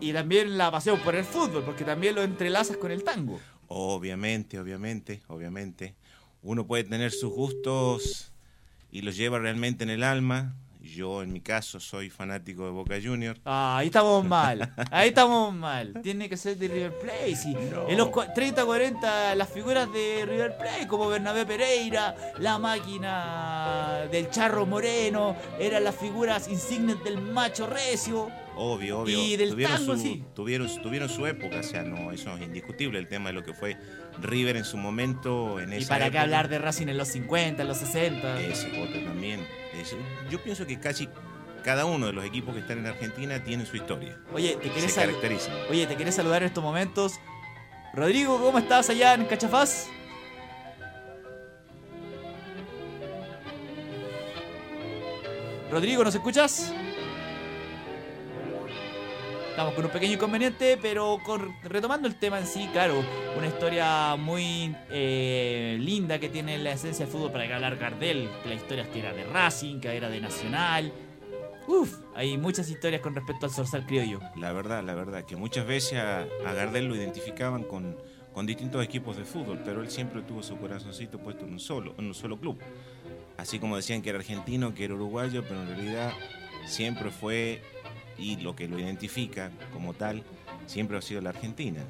Y 0.00 0.12
también 0.12 0.58
la 0.58 0.72
pasión 0.72 0.98
por 0.98 1.14
el 1.14 1.24
fútbol, 1.24 1.62
porque 1.62 1.84
también 1.84 2.16
lo 2.16 2.24
entrelazas 2.24 2.76
con 2.76 2.90
el 2.90 3.04
tango. 3.04 3.38
Obviamente, 3.68 4.58
obviamente, 4.58 5.22
obviamente. 5.28 5.94
Uno 6.42 6.66
puede 6.66 6.82
tener 6.82 7.12
sus 7.12 7.32
gustos 7.32 8.32
y 8.92 9.02
los 9.02 9.16
lleva 9.16 9.40
realmente 9.40 9.82
en 9.82 9.90
el 9.90 10.04
alma. 10.04 10.54
Yo, 10.80 11.22
en 11.22 11.32
mi 11.32 11.40
caso, 11.40 11.78
soy 11.78 12.10
fanático 12.10 12.64
de 12.64 12.70
Boca 12.72 12.96
Juniors. 13.02 13.40
Ah, 13.44 13.76
ahí 13.78 13.86
estamos 13.86 14.24
mal, 14.24 14.74
ahí 14.90 15.10
estamos 15.10 15.54
mal. 15.54 15.94
Tiene 16.02 16.28
que 16.28 16.36
ser 16.36 16.56
de 16.58 16.66
River 16.66 16.98
Plate. 16.98 17.36
sí. 17.36 17.56
En 17.88 17.96
los 17.96 18.08
cua- 18.08 18.32
30, 18.34 18.64
40, 18.64 19.34
las 19.36 19.48
figuras 19.48 19.90
de 19.92 20.26
River 20.26 20.56
Plate, 20.58 20.88
como 20.88 21.08
Bernabé 21.08 21.46
Pereira, 21.46 22.16
la 22.38 22.58
máquina 22.58 24.08
del 24.10 24.28
Charro 24.30 24.66
Moreno, 24.66 25.36
eran 25.58 25.84
las 25.84 25.94
figuras 25.94 26.48
insignes 26.48 27.02
del 27.04 27.20
macho 27.20 27.66
recio. 27.68 28.28
Obvio, 28.56 29.00
obvio. 29.00 29.18
Y 29.22 29.36
del 29.36 29.50
tuvieron, 29.50 29.76
tango, 29.76 29.96
su, 29.96 30.02
sí. 30.02 30.24
tuvieron, 30.34 30.82
tuvieron 30.82 31.08
su 31.08 31.26
época, 31.26 31.60
o 31.60 31.62
sea, 31.62 31.82
no, 31.82 32.12
eso 32.12 32.34
es 32.36 32.42
indiscutible 32.42 32.98
el 32.98 33.08
tema 33.08 33.30
de 33.30 33.32
lo 33.34 33.42
que 33.42 33.54
fue 33.54 33.76
River 34.20 34.56
en 34.56 34.64
su 34.64 34.76
momento. 34.76 35.58
En 35.58 35.72
Y 35.72 35.84
para 35.86 36.10
qué 36.10 36.18
hablar 36.18 36.48
de 36.48 36.58
Racing 36.58 36.88
en 36.88 36.98
los 36.98 37.08
50, 37.08 37.62
en 37.62 37.68
los 37.68 37.78
60. 37.78 38.40
Ese 38.42 38.68
otro 38.80 39.00
también. 39.04 39.46
Ese- 39.80 39.96
yo 40.30 40.42
pienso 40.42 40.66
que 40.66 40.78
casi 40.78 41.08
cada 41.64 41.84
uno 41.86 42.06
de 42.06 42.12
los 42.12 42.24
equipos 42.24 42.54
que 42.54 42.60
están 42.60 42.78
en 42.78 42.86
Argentina 42.86 43.42
tiene 43.42 43.64
su 43.64 43.76
historia. 43.76 44.18
Oye, 44.34 44.56
¿te 44.60 44.68
querés, 44.68 44.92
Se 44.92 45.00
sal-. 45.00 45.14
Oye, 45.70 45.86
¿te 45.86 45.96
querés 45.96 46.14
saludar 46.14 46.42
en 46.42 46.48
estos 46.48 46.62
momentos? 46.62 47.14
Rodrigo, 47.94 48.38
¿cómo 48.40 48.58
estás 48.58 48.90
allá 48.90 49.14
en 49.14 49.24
Cachafaz? 49.26 49.86
Rodrigo, 55.70 56.04
¿nos 56.04 56.14
escuchas? 56.14 56.72
Estamos 59.52 59.74
con 59.74 59.84
un 59.84 59.90
pequeño 59.90 60.14
inconveniente, 60.14 60.78
pero 60.80 61.18
con- 61.22 61.54
retomando 61.62 62.08
el 62.08 62.14
tema 62.14 62.38
en 62.38 62.46
sí, 62.46 62.70
claro, 62.72 63.04
una 63.36 63.46
historia 63.46 64.16
muy 64.16 64.74
eh, 64.90 65.76
linda 65.78 66.18
que 66.18 66.30
tiene 66.30 66.56
la 66.56 66.72
esencia 66.72 67.04
del 67.04 67.12
fútbol 67.12 67.32
para 67.32 67.46
que 67.46 67.52
hablar 67.52 67.76
Gardel, 67.76 68.30
que 68.42 68.48
la 68.48 68.54
historia 68.54 68.90
que 68.90 69.00
era 69.00 69.12
de 69.12 69.24
Racing, 69.24 69.78
que 69.80 69.94
era 69.94 70.08
de 70.08 70.22
Nacional. 70.22 70.90
Uf, 71.68 71.98
hay 72.14 72.38
muchas 72.38 72.70
historias 72.70 73.02
con 73.02 73.14
respecto 73.14 73.44
al 73.44 73.52
Zorzal 73.52 73.84
Criollo. 73.84 74.20
La 74.36 74.52
verdad, 74.52 74.82
la 74.82 74.94
verdad, 74.94 75.22
que 75.24 75.36
muchas 75.36 75.66
veces 75.66 75.98
a, 75.98 76.20
a 76.46 76.52
Gardel 76.54 76.86
lo 76.86 76.96
identificaban 76.96 77.62
con, 77.64 77.94
con 78.32 78.46
distintos 78.46 78.82
equipos 78.82 79.18
de 79.18 79.24
fútbol, 79.24 79.60
pero 79.62 79.82
él 79.82 79.90
siempre 79.90 80.22
tuvo 80.22 80.42
su 80.42 80.56
corazoncito 80.56 81.18
puesto 81.18 81.44
en 81.44 81.52
un 81.52 81.60
solo, 81.60 81.94
en 81.98 82.06
un 82.06 82.14
solo 82.14 82.38
club. 82.38 82.58
Así 83.36 83.58
como 83.58 83.76
decían 83.76 84.00
que 84.00 84.08
era 84.08 84.18
argentino, 84.18 84.74
que 84.74 84.84
era 84.86 84.94
uruguayo, 84.94 85.42
pero 85.46 85.60
en 85.60 85.68
realidad 85.68 86.10
siempre 86.66 87.10
fue, 87.10 87.62
y 88.18 88.36
lo 88.36 88.54
que 88.54 88.68
lo 88.68 88.78
identifica 88.78 89.50
como 89.72 89.94
tal, 89.94 90.22
siempre 90.66 90.96
ha 90.96 91.02
sido 91.02 91.20
la 91.20 91.30
Argentina. 91.30 91.82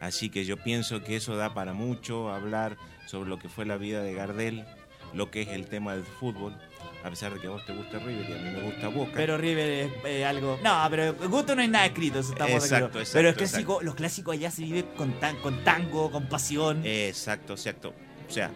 Así 0.00 0.30
que 0.30 0.44
yo 0.44 0.56
pienso 0.56 1.02
que 1.04 1.16
eso 1.16 1.36
da 1.36 1.52
para 1.52 1.74
mucho 1.74 2.32
hablar 2.32 2.78
sobre 3.06 3.28
lo 3.28 3.38
que 3.38 3.48
fue 3.48 3.66
la 3.66 3.76
vida 3.76 4.02
de 4.02 4.14
Gardel, 4.14 4.64
lo 5.12 5.30
que 5.30 5.42
es 5.42 5.48
el 5.48 5.66
tema 5.66 5.94
del 5.94 6.04
fútbol, 6.04 6.56
a 7.04 7.10
pesar 7.10 7.34
de 7.34 7.40
que 7.40 7.46
a 7.46 7.50
vos 7.50 7.64
te 7.66 7.74
gusta 7.74 7.98
River 7.98 8.28
y 8.28 8.32
a 8.32 8.36
mí 8.36 8.50
me 8.50 8.62
gusta 8.62 8.88
Boca. 8.88 9.12
Pero 9.14 9.36
River 9.36 9.68
es 9.68 9.92
eh, 10.04 10.24
algo. 10.24 10.58
No, 10.62 10.86
pero 10.88 11.14
gusto 11.28 11.54
no 11.54 11.60
hay 11.60 11.68
nada 11.68 11.86
escrito, 11.86 12.20
eso 12.20 12.32
estamos 12.32 12.54
Exacto, 12.54 13.00
exacto, 13.00 13.12
Pero 13.12 13.28
exacto. 13.28 13.50
clásico, 13.50 13.82
los 13.82 13.94
clásicos 13.94 14.34
allá 14.34 14.50
se 14.50 14.62
vive 14.62 14.84
con, 14.96 15.12
tan, 15.20 15.36
con 15.36 15.62
tango, 15.64 16.10
con 16.10 16.28
pasión. 16.28 16.84
Exacto, 16.84 17.52
exacto. 17.54 17.92
O 18.28 18.32
sea, 18.32 18.50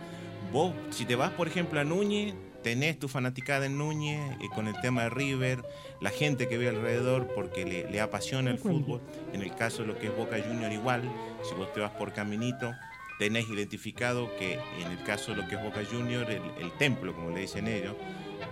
vos, 0.53 0.73
si 0.91 1.05
te 1.05 1.15
vas, 1.15 1.33
por 1.33 1.49
ejemplo, 1.49 1.79
a 1.79 1.85
Núñez, 1.85 2.35
tenés 2.65 2.99
tu 2.99 3.07
fanaticada 3.07 3.67
en 3.67 3.79
Núñez 3.79 4.19
eh, 4.41 4.49
con 4.53 4.67
el 4.67 4.75
tema 4.81 5.05
de 5.05 5.11
River, 5.11 5.63
la 6.01 6.11
gente 6.11 6.49
que 6.49 6.59
ve 6.59 6.69
alrededor 6.69 7.29
porque 7.35 7.65
le, 7.65 7.89
le 7.89 8.01
apasiona 8.01 8.51
el 8.51 8.59
fútbol. 8.59 9.01
En 9.33 9.43
el 9.43 9.55
caso 9.55 9.83
de 9.83 9.89
lo 9.89 9.99
que 9.99 10.09
es 10.09 10.17
Boca 10.17 10.37
Junior, 10.45 10.73
igual. 10.73 11.03
Si 11.49 11.55
vos 11.55 11.73
te 11.73 11.81
vas 11.81 11.93
por 11.93 12.13
Caminito, 12.13 12.73
tenés 13.21 13.49
identificado 13.49 14.35
que 14.37 14.55
en 14.81 14.91
el 14.91 15.01
caso 15.05 15.31
de 15.33 15.43
lo 15.43 15.47
que 15.49 15.55
es 15.55 15.63
Boca 15.63 15.83
Junior, 15.89 16.29
el, 16.29 16.43
el 16.61 16.73
templo, 16.73 17.15
como 17.15 17.31
le 17.31 17.43
dicen 17.43 17.69
ellos. 17.69 17.95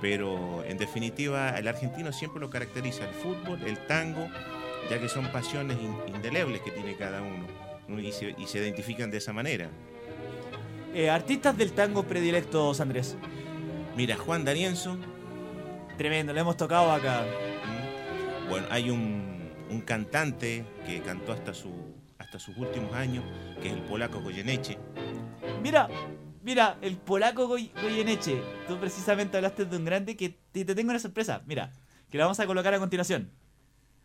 Pero 0.00 0.62
en 0.64 0.78
definitiva, 0.78 1.50
el 1.58 1.66
argentino 1.66 2.12
siempre 2.12 2.40
lo 2.40 2.50
caracteriza 2.50 3.04
el 3.08 3.14
fútbol, 3.14 3.60
el 3.66 3.78
tango, 3.86 4.28
ya 4.90 5.00
que 5.00 5.08
son 5.08 5.26
pasiones 5.32 5.78
in- 5.80 6.14
indelebles 6.14 6.60
que 6.60 6.70
tiene 6.70 6.96
cada 6.96 7.22
uno 7.22 7.46
¿no? 7.88 8.00
y 8.00 8.12
se- 8.12 8.34
y 8.38 8.46
se 8.46 8.58
identifican 8.58 9.10
de 9.10 9.18
esa 9.18 9.32
manera. 9.32 9.68
Eh, 10.94 11.08
artistas 11.08 11.56
del 11.56 11.72
tango 11.72 12.02
predilectos, 12.02 12.80
Andrés. 12.80 13.16
Mira, 13.96 14.16
Juan 14.16 14.44
D'Arienzo. 14.44 14.96
Tremendo, 15.98 16.32
lo 16.32 16.40
hemos 16.40 16.56
tocado 16.56 16.90
acá. 16.90 17.24
Bueno, 18.48 18.66
hay 18.70 18.90
un, 18.90 19.50
un 19.70 19.80
cantante 19.82 20.64
que 20.86 21.00
cantó 21.00 21.32
hasta, 21.32 21.54
su, 21.54 21.70
hasta 22.18 22.38
sus 22.38 22.56
últimos 22.56 22.92
años, 22.94 23.24
que 23.60 23.68
es 23.68 23.74
el 23.74 23.82
polaco 23.82 24.20
Goyeneche. 24.20 24.78
Mira, 25.62 25.88
mira, 26.42 26.78
el 26.80 26.96
polaco 26.96 27.46
Goy- 27.48 27.70
Goyeneche. 27.82 28.40
Tú 28.66 28.78
precisamente 28.78 29.36
hablaste 29.36 29.64
de 29.66 29.76
un 29.76 29.84
grande 29.84 30.16
que 30.16 30.30
te, 30.52 30.64
te 30.64 30.74
tengo 30.74 30.90
una 30.90 30.98
sorpresa. 30.98 31.42
Mira, 31.46 31.70
que 32.10 32.18
la 32.18 32.24
vamos 32.24 32.40
a 32.40 32.46
colocar 32.46 32.72
a 32.74 32.78
continuación. 32.78 33.30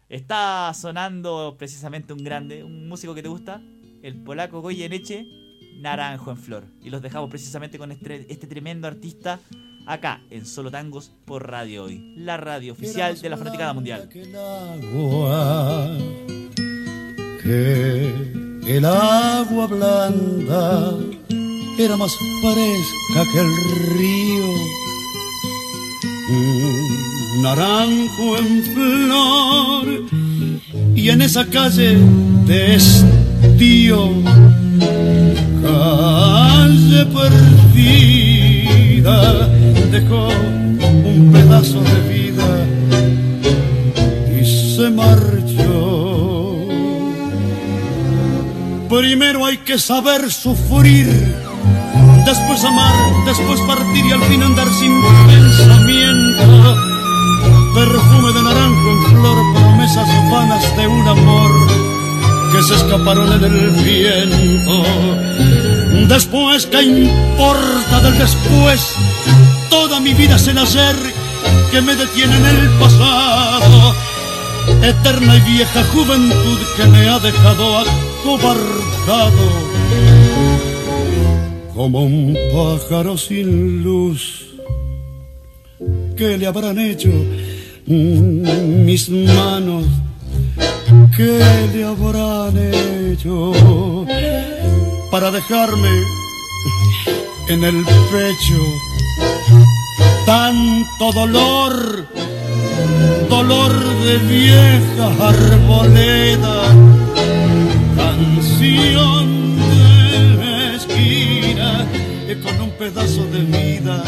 Está 0.09 0.71
sonando 0.73 1.55
precisamente 1.57 2.13
un 2.13 2.23
grande, 2.23 2.63
un 2.63 2.87
músico 2.87 3.13
que 3.15 3.21
te 3.23 3.27
gusta, 3.29 3.61
el 4.03 4.15
polaco 4.23 4.61
Goyeneche, 4.61 5.25
Naranjo 5.79 6.31
en 6.31 6.37
Flor. 6.37 6.63
Y 6.81 6.89
los 6.89 7.01
dejamos 7.01 7.29
precisamente 7.29 7.77
con 7.77 7.91
este, 7.91 8.25
este 8.31 8.47
tremendo 8.47 8.87
artista 8.87 9.39
acá 9.87 10.21
en 10.29 10.45
Solo 10.45 10.69
Tangos 10.69 11.11
por 11.25 11.49
Radio 11.49 11.85
Hoy, 11.85 12.13
la 12.17 12.37
radio 12.37 12.73
oficial 12.73 13.19
de 13.19 13.29
la 13.29 13.37
Fanaticada 13.37 13.73
Mundial. 13.73 14.09
agua, 14.35 15.97
que 17.41 18.13
el 18.67 18.85
agua 18.85 19.67
blanda 19.67 20.95
era 21.79 21.95
más 21.95 22.11
fresca 22.41 23.23
que 23.31 23.39
el 23.39 23.55
río. 23.97 24.47
Un 26.29 27.41
naranjo 27.43 28.37
en 28.37 28.63
flor 28.63 29.85
y 30.95 31.09
en 31.09 31.21
esa 31.21 31.45
calle 31.45 31.97
de 32.45 32.77
tío, 33.57 34.11
calle 35.61 37.05
perdida, 39.05 39.17
dejó 39.91 40.27
un 40.27 41.29
pedazo 41.31 41.81
de 41.81 41.99
vida 42.13 42.65
y 44.39 44.45
se 44.75 44.89
marchó. 44.89 46.67
Primero 48.89 49.45
hay 49.45 49.57
que 49.57 49.77
saber 49.79 50.31
sufrir, 50.31 51.07
después 52.25 52.63
amar, 52.63 52.95
después 53.25 53.59
partir 53.61 54.05
y 54.05 54.11
al 54.11 54.21
fin 54.23 54.43
andar 54.43 54.67
sin 54.79 55.01
pensamiento. 55.27 56.75
Perfume 57.73 58.33
de 58.33 58.41
naranjo 58.41 58.91
en 58.91 59.03
flor, 59.03 59.53
promesas 59.53 60.31
vanas 60.31 60.77
de 60.77 60.87
un 60.87 61.07
amor 61.07 61.51
que 62.51 62.63
se 62.63 62.75
escaparon 62.75 63.31
en 63.33 63.43
el 63.43 63.71
viento. 63.71 64.83
Después, 66.07 66.65
¿qué 66.67 66.81
importa 66.81 67.99
del 68.01 68.17
después? 68.17 68.95
Toda 69.69 69.99
mi 69.99 70.13
vida 70.13 70.35
es 70.35 70.47
el 70.47 70.57
hacer 70.57 70.95
que 71.71 71.81
me 71.81 71.95
detiene 71.95 72.35
en 72.37 72.45
el 72.45 72.69
pasado. 72.79 73.95
Eterna 74.81 75.35
y 75.37 75.41
vieja 75.41 75.83
juventud 75.85 76.59
que 76.75 76.85
me 76.85 77.09
ha 77.09 77.19
dejado 77.19 77.79
acobardado. 77.79 79.47
Como 81.73 82.03
un 82.03 82.37
pájaro 82.53 83.17
sin 83.17 83.83
luz. 83.83 84.47
¿Qué 86.15 86.37
le 86.37 86.47
habrán 86.47 86.79
hecho 86.79 87.09
mis 87.85 89.09
manos? 89.09 89.85
¿Qué 91.15 91.39
le 91.73 91.83
habrán 91.83 92.57
hecho 92.57 93.53
para 95.11 95.31
dejarme 95.31 95.89
en 97.49 97.63
el 97.63 97.83
pecho 97.85 98.86
tanto 100.25 101.11
dolor? 101.13 102.07
Dolor 103.29 103.73
de 104.03 104.17
vieja 104.19 105.07
arboleda, 105.19 106.63
canción 107.95 109.57
de 109.57 110.75
esquina 110.75 111.87
con 112.43 112.61
un 112.61 112.71
pedazo 112.71 113.25
de 113.27 113.39
vida, 113.39 114.03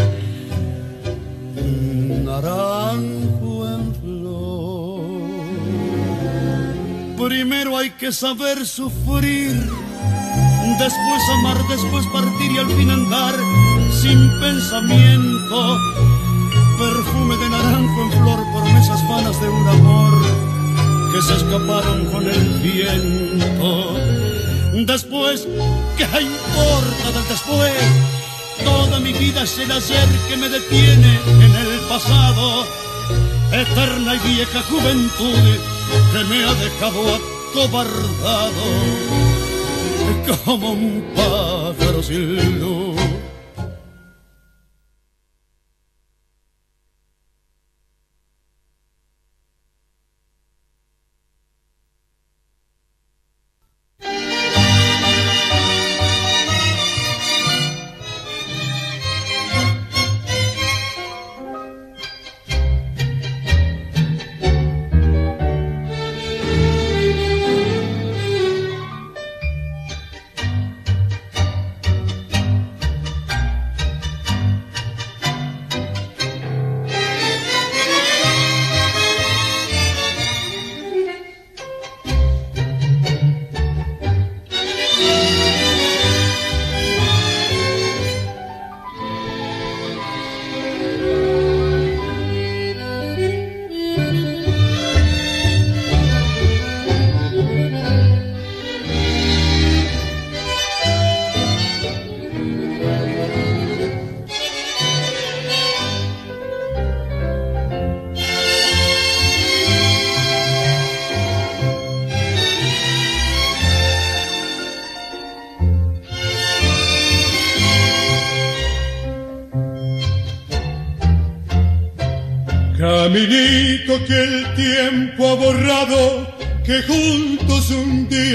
naranjo 2.25 3.67
en 3.67 3.95
flor. 3.95 4.99
Primero 7.29 7.77
hay 7.77 7.91
que 7.91 8.11
saber 8.11 8.65
sufrir, 8.65 9.69
después 10.79 11.21
amar, 11.29 11.57
después 11.67 12.05
partir 12.07 12.51
y 12.53 12.57
al 12.57 12.67
fin 12.71 12.89
andar 12.89 13.35
sin 13.91 14.29
pensamiento. 14.39 15.77
Perfume 16.77 17.35
de 17.35 17.49
naranjo 17.49 18.01
en 18.03 18.11
flor, 18.11 18.39
promesas 18.53 19.07
vanas 19.09 19.39
de 19.41 19.49
un 19.49 19.67
amor 19.67 20.13
que 21.11 21.21
se 21.21 21.35
escaparon 21.35 22.05
con 22.05 22.25
el 22.25 22.45
viento. 22.61 23.93
Después, 24.85 25.47
¿qué 25.97 26.05
importa 26.05 27.11
del 27.13 27.27
después? 27.27 27.73
Toda 28.63 28.99
mi 29.01 29.11
vida 29.11 29.43
es 29.43 29.59
el 29.59 29.71
hacer 29.71 30.07
que 30.29 30.37
me 30.37 30.47
detiene 30.47 31.19
en 31.25 31.55
el 31.55 31.79
pasado. 31.89 32.65
Eterna 33.51 34.15
y 34.15 34.19
vieja 34.29 34.61
juventud 34.61 35.59
que 36.13 36.23
me 36.29 36.45
ha 36.45 36.53
dejado 36.53 37.19
acobardado 37.51 39.18
como 40.45 40.71
un 40.71 41.03
pájaro 41.15 42.01
sin 42.01 42.59
luz. 42.59 43.18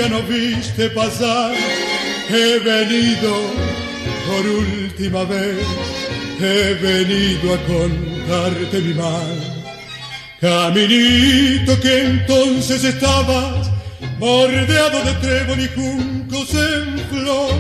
Día 0.05 0.09
no 0.09 0.23
viste 0.23 0.91
pasar. 0.91 1.55
He 2.29 2.59
venido 2.59 3.33
por 4.27 4.47
última 4.47 5.25
vez, 5.25 5.67
he 6.41 6.75
venido 6.75 7.55
a 7.55 7.59
contarte 7.67 8.81
mi 8.81 8.95
mal. 8.95 9.65
Caminito 10.41 11.81
que 11.81 12.01
entonces 12.01 12.85
estabas 12.85 13.71
bordeado 14.19 15.03
de 15.05 15.13
trébol 15.15 15.61
y 15.61 15.69
juncos 15.69 16.55
en 16.55 16.99
flor, 17.11 17.55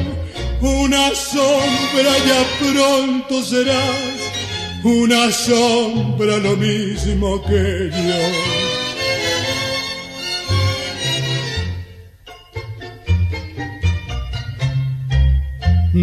una 0.60 1.14
sombra 1.14 2.12
ya 2.26 2.44
pronto 2.60 3.42
serás 3.42 4.14
una 4.82 5.32
sombra 5.32 6.36
lo 6.38 6.56
mismo 6.56 7.42
que 7.42 7.90
yo. 7.90 8.73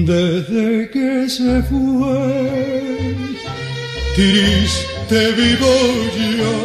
Desde 0.06 0.90
que 0.90 1.30
se 1.30 1.62
fue, 1.64 3.16
triste 4.16 5.32
vivo 5.34 5.74
yo, 6.40 6.56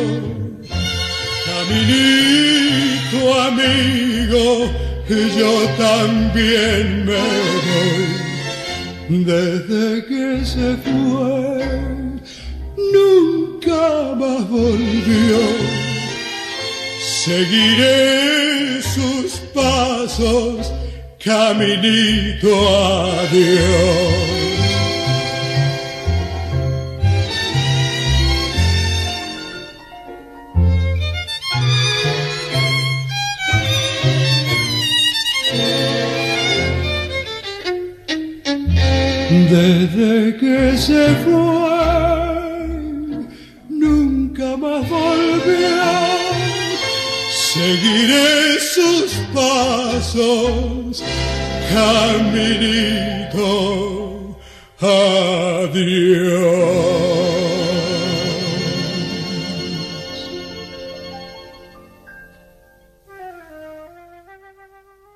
caminito 1.44 3.20
amigo, 3.42 4.70
yo 5.36 5.52
también 5.76 7.04
me 7.04 7.26
voy. 7.66 9.24
Desde 9.24 10.06
que 10.06 10.44
se 10.44 10.76
fue, 10.78 11.62
nunca 12.94 14.14
más 14.16 14.48
volvió. 14.48 15.40
Seguiré 17.24 18.80
sus 18.80 19.32
pasos, 19.54 20.72
caminito 21.18 22.48
a 22.48 23.26
Dios. 23.32 24.36
Desde 39.50 40.36
que 40.38 40.76
se 40.76 41.14
fue, 41.24 41.36
nunca 43.68 44.56
más 44.56 44.88
volvió. 44.88 46.05
Seguiré 47.56 48.60
sus 48.60 49.12
pasos, 49.32 51.02
caminito, 51.72 53.48
adiós. 54.78 55.96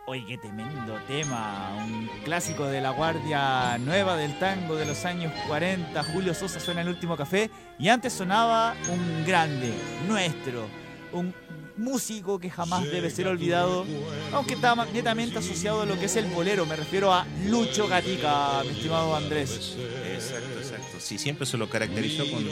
Oye, 0.07 0.25
qué 0.27 0.39
tremendo 0.39 0.99
tema. 1.07 1.77
Un 1.87 2.09
clásico 2.25 2.65
de 2.65 2.81
la 2.81 2.91
guardia 2.91 3.77
nueva 3.79 4.17
del 4.17 4.37
tango 4.39 4.75
de 4.77 4.87
los 4.87 5.05
años 5.05 5.33
40. 5.47 6.03
Julio 6.05 6.33
Sosa 6.35 6.59
suena 6.59 6.81
el 6.81 6.89
último 6.89 7.17
café. 7.19 7.51
Y 7.79 7.91
antes 7.91 8.15
sonaba 8.15 8.75
un 8.89 9.25
grande, 9.25 9.73
nuestro. 10.09 10.67
Un 11.13 11.33
músico 11.81 12.39
que 12.39 12.51
jamás 12.51 12.85
debe 12.85 13.11
ser 13.11 13.27
olvidado. 13.27 13.85
Aunque 14.33 14.55
está 14.55 14.75
netamente 14.87 15.39
asociado 15.39 15.83
a 15.83 15.87
lo 15.87 15.99
que 15.99 16.07
es 16.07 16.17
el 16.17 16.27
bolero. 16.27 16.67
Me 16.67 16.77
refiero 16.77 17.13
a 17.13 17.27
Lucho 17.47 17.89
Gatica, 17.89 18.63
mi 18.65 18.71
estimado 18.71 19.17
Andrés. 19.17 19.77
Exacto, 20.15 20.59
exacto. 20.59 20.97
Sí, 21.01 21.19
siempre 21.19 21.47
se 21.47 21.57
lo 21.57 21.69
caracterizó 21.69 22.31
con, 22.31 22.47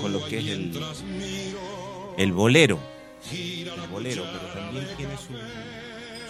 con 0.00 0.12
lo 0.12 0.24
que 0.26 0.38
es 0.38 0.46
el, 0.46 0.80
el 2.18 2.32
bolero. 2.32 2.78
El 3.32 3.70
bolero, 3.90 4.24
pero 4.30 4.52
también 4.52 4.86
tiene 4.96 5.16
su, 5.16 5.32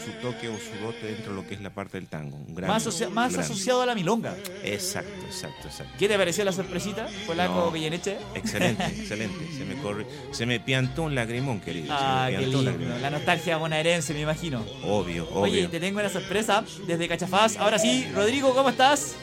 su 0.07 0.13
toque 0.23 0.49
o 0.49 0.53
su 0.59 0.71
dote 0.85 1.07
dentro 1.07 1.33
de 1.35 1.43
lo 1.43 1.47
que 1.47 1.55
es 1.55 1.61
la 1.61 1.71
parte 1.71 1.99
del 1.99 2.07
tango. 2.09 2.37
Un 2.37 2.55
gran- 2.55 2.71
Más, 2.71 2.87
asocia- 2.87 3.09
un 3.09 3.15
más 3.15 3.33
gran- 3.33 3.45
asociado 3.45 3.83
a 3.83 3.87
la 3.87 3.95
milonga. 3.95 4.35
Exacto, 4.63 5.11
exacto, 5.27 5.67
exacto. 5.69 5.93
¿Qué 5.99 6.09
te 6.09 6.17
pareció 6.17 6.45
la 6.45 6.53
sorpresita? 6.53 7.07
Polaco 7.27 7.55
No, 7.55 7.73
Guilleneche. 7.73 8.17
Excelente, 8.35 8.85
excelente. 8.99 9.47
Se 9.59 9.65
me 9.65 9.75
corre, 9.83 10.07
se 10.31 10.47
me 10.47 10.61
piantó 10.61 11.03
un 11.03 11.15
lagrimón, 11.15 11.61
querido. 11.61 11.89
Ah, 11.91 12.29
qué 12.31 12.47
lindo. 12.47 12.73
La 13.03 13.11
nostalgia 13.11 13.57
bonaerense, 13.57 14.15
me 14.15 14.21
imagino. 14.21 14.65
Obvio, 14.85 15.25
obvio. 15.31 15.41
Oye, 15.41 15.69
te 15.69 15.81
tengo 15.81 15.99
una 16.01 16.09
sorpresa 16.09 16.65
desde 16.87 17.09
Cachafaz. 17.09 17.57
Ahora 17.57 17.79
sí, 17.79 18.07
Rodrigo, 18.15 18.55
¿cómo 18.55 18.71
estás? 18.71 19.17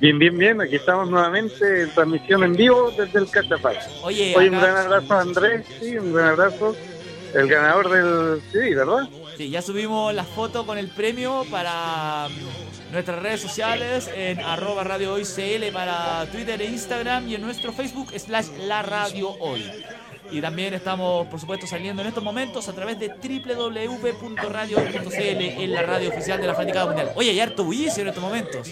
Bien, 0.00 0.18
bien, 0.18 0.36
bien. 0.36 0.60
Aquí 0.60 0.76
estamos 0.76 1.08
nuevamente 1.08 1.82
en 1.82 1.90
transmisión 1.94 2.42
en 2.42 2.54
vivo 2.54 2.90
desde 2.90 3.20
el 3.20 3.30
Cachapaz. 3.30 3.86
Oye, 4.02 4.34
Oye, 4.36 4.50
un 4.50 4.58
gran 4.60 4.76
abrazo 4.76 5.14
a 5.14 5.20
Andrés, 5.20 5.64
sí, 5.80 5.96
un 5.96 6.12
gran 6.12 6.30
abrazo. 6.30 6.76
El 7.34 7.48
ganador 7.48 7.88
del 7.88 8.42
CD, 8.50 8.74
¿verdad? 8.74 9.08
Sí, 9.36 9.50
ya 9.50 9.62
subimos 9.62 10.12
la 10.14 10.24
foto 10.24 10.66
con 10.66 10.78
el 10.78 10.88
premio 10.88 11.44
para 11.50 12.28
mm, 12.28 12.92
nuestras 12.92 13.22
redes 13.22 13.40
sociales 13.40 14.10
en 14.14 14.40
arroba 14.40 14.84
radio 14.84 15.16
para 15.72 16.26
Twitter 16.30 16.60
e 16.60 16.66
Instagram 16.66 17.28
y 17.28 17.34
en 17.36 17.40
nuestro 17.40 17.72
Facebook 17.72 18.12
slash 18.18 18.48
la 18.66 18.82
radio 18.82 19.30
hoy. 19.40 19.64
Y 20.30 20.40
también 20.40 20.72
estamos, 20.74 21.26
por 21.26 21.40
supuesto, 21.40 21.66
saliendo 21.66 22.00
en 22.02 22.08
estos 22.08 22.22
momentos 22.24 22.68
a 22.68 22.72
través 22.72 22.98
de 22.98 23.08
www.radio.cl 23.08 24.80
en 25.18 25.72
la 25.72 25.82
radio 25.82 26.10
oficial 26.10 26.40
de 26.40 26.46
la 26.46 26.54
Fanaticada 26.54 26.86
Mundial. 26.86 27.10
Oye, 27.16 27.30
hay 27.30 27.40
harto 27.40 27.64
bullicio 27.64 28.02
en 28.02 28.08
estos 28.08 28.22
momentos. 28.22 28.68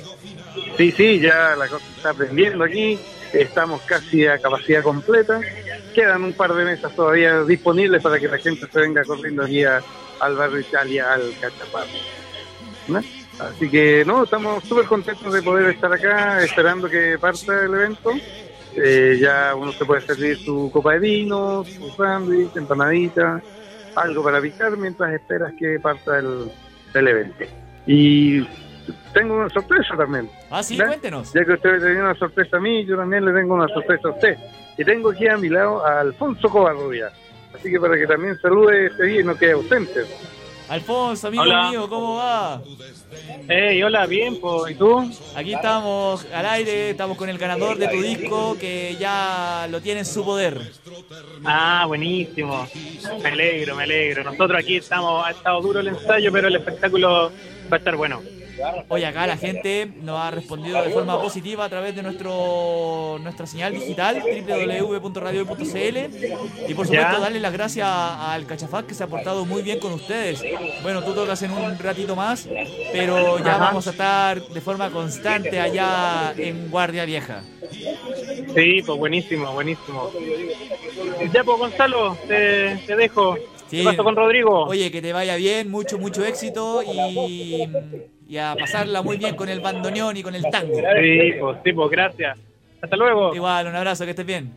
Sí, 0.76 0.92
sí, 0.92 1.20
ya 1.20 1.54
la 1.56 1.68
cosa 1.68 1.84
está 1.96 2.10
aprendiendo 2.10 2.64
aquí. 2.64 2.98
Estamos 3.32 3.80
casi 3.82 4.26
a 4.26 4.38
capacidad 4.38 4.82
completa. 4.82 5.40
Quedan 5.94 6.24
un 6.24 6.32
par 6.32 6.52
de 6.54 6.64
mesas 6.64 6.94
todavía 6.94 7.42
disponibles 7.42 8.02
para 8.02 8.18
que 8.18 8.28
la 8.28 8.38
gente 8.38 8.66
se 8.70 8.80
venga 8.80 9.04
corriendo 9.04 9.44
aquí 9.44 9.64
a- 9.64 9.82
al 10.20 10.36
barrio 10.36 10.60
Italia, 10.60 11.12
al 11.12 11.32
Cachapaz. 11.40 11.88
¿No? 12.88 13.00
Así 13.38 13.70
que, 13.70 14.04
no, 14.06 14.24
estamos 14.24 14.62
súper 14.64 14.84
contentos 14.84 15.32
de 15.32 15.42
poder 15.42 15.70
estar 15.70 15.92
acá, 15.92 16.42
esperando 16.42 16.88
que 16.88 17.18
parta 17.18 17.64
el 17.64 17.74
evento. 17.74 18.10
Eh, 18.76 19.18
ya 19.20 19.54
uno 19.56 19.72
se 19.72 19.84
puede 19.84 20.02
servir 20.02 20.36
su 20.38 20.70
copa 20.72 20.92
de 20.92 20.98
vino, 21.00 21.64
su 21.64 21.90
sándwich, 21.96 22.54
empanadita, 22.56 23.42
algo 23.96 24.22
para 24.22 24.40
picar 24.40 24.76
mientras 24.76 25.12
esperas 25.12 25.52
que 25.58 25.80
parta 25.80 26.18
el, 26.18 26.50
el 26.94 27.08
evento. 27.08 27.44
Y 27.86 28.46
tengo 29.12 29.34
una 29.36 29.48
sorpresa 29.48 29.96
también. 29.96 30.30
Ah, 30.50 30.62
sí, 30.62 30.76
¿Ya? 30.76 30.86
cuéntenos. 30.86 31.32
Ya 31.32 31.44
que 31.44 31.52
usted 31.52 31.80
tenía 31.80 32.02
una 32.02 32.14
sorpresa 32.14 32.58
a 32.58 32.60
mí, 32.60 32.84
yo 32.84 32.96
también 32.96 33.24
le 33.24 33.32
tengo 33.32 33.54
una 33.54 33.68
sorpresa 33.68 34.08
a 34.08 34.10
usted. 34.12 34.36
Y 34.76 34.84
tengo 34.84 35.10
aquí 35.10 35.26
a 35.28 35.36
mi 35.36 35.48
lado 35.48 35.84
a 35.84 36.00
Alfonso 36.00 36.48
Covarrubia. 36.48 37.10
Así 37.54 37.70
que 37.70 37.80
para 37.80 37.96
que 37.96 38.06
también 38.06 38.38
salude 38.40 38.86
este 38.86 39.04
día 39.04 39.20
y 39.20 39.24
no 39.24 39.36
quede 39.36 39.52
ausente. 39.52 40.00
Alfonso, 40.68 41.26
amigo 41.26 41.42
Hola. 41.42 41.68
mío, 41.70 41.88
¿cómo 41.88 42.14
va? 42.14 42.62
Hey, 43.48 43.82
hola, 43.82 44.06
bien, 44.06 44.38
¿y 44.68 44.74
tú? 44.76 45.10
Aquí 45.34 45.52
estamos 45.52 46.24
al 46.32 46.46
aire, 46.46 46.90
estamos 46.90 47.16
con 47.16 47.28
el 47.28 47.38
ganador 47.38 47.76
de 47.76 47.88
tu 47.88 48.00
disco 48.00 48.56
que 48.56 48.96
ya 49.00 49.66
lo 49.68 49.80
tiene 49.80 50.00
en 50.00 50.06
su 50.06 50.24
poder. 50.24 50.60
Ah, 51.44 51.86
buenísimo. 51.88 52.68
Me 53.20 53.30
alegro, 53.30 53.74
me 53.74 53.82
alegro. 53.82 54.22
Nosotros 54.22 54.60
aquí 54.60 54.76
estamos, 54.76 55.26
ha 55.26 55.32
estado 55.32 55.60
duro 55.60 55.80
el 55.80 55.88
ensayo, 55.88 56.30
pero 56.30 56.46
el 56.46 56.54
espectáculo 56.54 57.32
va 57.70 57.76
a 57.76 57.78
estar 57.78 57.96
bueno. 57.96 58.22
Hoy 58.88 59.04
acá 59.04 59.26
la 59.26 59.36
gente 59.36 59.90
nos 60.02 60.20
ha 60.20 60.30
respondido 60.30 60.82
de 60.82 60.90
forma 60.90 61.20
positiva 61.20 61.64
a 61.64 61.68
través 61.68 61.94
de 61.94 62.02
nuestro 62.02 63.18
nuestra 63.22 63.46
señal 63.46 63.72
digital 63.72 64.22
www.radio.cl 64.22 65.98
y 66.68 66.74
por 66.74 66.86
supuesto 66.86 67.20
darle 67.20 67.40
las 67.40 67.52
gracias 67.52 67.88
al 67.88 68.46
Cachafaz 68.46 68.84
que 68.84 68.94
se 68.94 69.04
ha 69.04 69.06
portado 69.06 69.44
muy 69.44 69.62
bien 69.62 69.78
con 69.78 69.92
ustedes. 69.92 70.42
Bueno, 70.82 71.02
tú 71.02 71.12
tocas 71.14 71.42
en 71.42 71.52
un 71.52 71.78
ratito 71.78 72.16
más, 72.16 72.48
pero 72.92 73.38
ya 73.38 73.56
Ajá. 73.56 73.64
vamos 73.66 73.86
a 73.86 73.90
estar 73.90 74.40
de 74.40 74.60
forma 74.60 74.90
constante 74.90 75.60
allá 75.60 76.34
en 76.36 76.70
Guardia 76.70 77.04
Vieja. 77.04 77.42
Sí, 78.54 78.82
pues 78.84 78.98
buenísimo, 78.98 79.52
buenísimo. 79.52 80.10
Ya, 81.32 81.44
pues 81.44 81.58
Gonzalo, 81.58 82.16
te, 82.26 82.76
te 82.86 82.96
dejo. 82.96 83.36
Sí. 83.68 83.78
¿Qué 83.78 83.84
pasó 83.84 84.02
con 84.02 84.16
Rodrigo? 84.16 84.64
Oye, 84.64 84.90
que 84.90 85.00
te 85.00 85.12
vaya 85.12 85.36
bien, 85.36 85.70
mucho, 85.70 85.98
mucho 85.98 86.24
éxito 86.24 86.82
y, 86.82 87.68
y 88.30 88.38
a 88.38 88.54
pasarla 88.58 89.02
muy 89.02 89.16
bien 89.16 89.34
con 89.34 89.48
el 89.48 89.58
bandoneón 89.60 90.16
y 90.16 90.22
con 90.22 90.34
el 90.36 90.42
tango. 90.50 90.76
Sí, 90.76 91.32
pues, 91.40 91.58
sí, 91.64 91.72
pues 91.72 91.90
gracias. 91.90 92.38
Hasta 92.80 92.96
luego. 92.96 93.34
Igual, 93.34 93.66
un 93.66 93.74
abrazo, 93.74 94.04
que 94.04 94.10
estés 94.10 94.24
bien. 94.24 94.52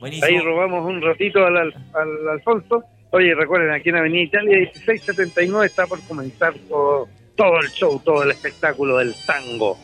Buenísimo. 0.00 0.26
Ahí 0.26 0.38
robamos 0.40 0.84
un 0.84 1.00
ratito 1.00 1.44
al, 1.46 1.56
al- 1.56 1.74
al 1.94 2.28
Alfonso. 2.32 2.82
Oye, 3.10 3.34
recuerden, 3.34 3.70
aquí 3.70 3.88
en 3.90 3.96
Avenida 3.96 4.22
Italia 4.24 4.56
1679 4.58 5.66
está 5.66 5.86
por 5.86 6.00
comenzar 6.02 6.54
todo, 6.68 7.08
todo 7.36 7.60
el 7.60 7.68
show, 7.70 8.00
todo 8.04 8.22
el 8.24 8.32
espectáculo 8.32 8.98
del 8.98 9.14
tango. 9.26 9.78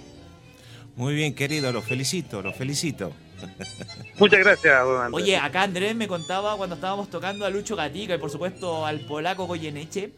Muy 0.96 1.14
bien, 1.14 1.34
querido, 1.34 1.72
lo 1.72 1.82
felicito, 1.82 2.42
lo 2.42 2.52
felicito. 2.52 3.12
Muchas 4.18 4.40
gracias, 4.40 4.84
don 4.84 5.00
Andrés. 5.02 5.22
Oye, 5.22 5.36
acá 5.36 5.62
Andrés 5.62 5.94
me 5.94 6.06
contaba 6.08 6.56
cuando 6.56 6.74
estábamos 6.76 7.08
tocando 7.10 7.46
a 7.46 7.50
Lucho 7.50 7.76
Gatica 7.76 8.14
y 8.14 8.18
por 8.18 8.30
supuesto 8.30 8.84
al 8.86 9.00
polaco 9.00 9.46
Goyeneche 9.46 10.10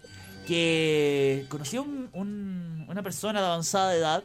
que 0.47 1.45
conoció 1.49 1.83
un- 1.83 2.09
un- 2.13 2.87
una 2.89 3.03
persona 3.03 3.41
de 3.41 3.47
avanzada 3.47 3.95
edad 3.95 4.25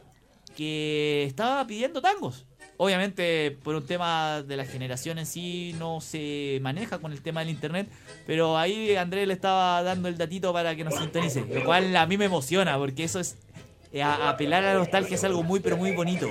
que 0.56 1.24
estaba 1.24 1.66
pidiendo 1.66 2.00
tangos. 2.00 2.46
Obviamente 2.78 3.56
por 3.62 3.74
un 3.76 3.86
tema 3.86 4.42
de 4.42 4.56
la 4.56 4.64
generación 4.64 5.18
en 5.18 5.26
sí 5.26 5.74
no 5.78 6.00
se 6.00 6.58
maneja 6.62 6.98
con 6.98 7.12
el 7.12 7.22
tema 7.22 7.40
del 7.40 7.50
internet, 7.50 7.86
pero 8.26 8.56
ahí 8.58 8.96
Andrés 8.96 9.28
le 9.28 9.34
estaba 9.34 9.82
dando 9.82 10.08
el 10.08 10.16
datito 10.18 10.52
para 10.52 10.74
que 10.74 10.82
nos 10.84 10.94
sintonice, 10.96 11.44
lo 11.52 11.64
cual 11.64 11.94
a 11.96 12.06
mí 12.06 12.16
me 12.16 12.24
emociona 12.24 12.76
porque 12.78 13.04
eso 13.04 13.20
es 13.20 13.36
eh, 13.92 14.02
a- 14.02 14.30
apelar 14.30 14.64
a 14.64 14.72
la 14.72 14.78
nostalgia 14.78 15.14
es 15.16 15.24
algo 15.24 15.42
muy 15.42 15.60
pero 15.60 15.76
muy 15.76 15.92
bonito. 15.92 16.28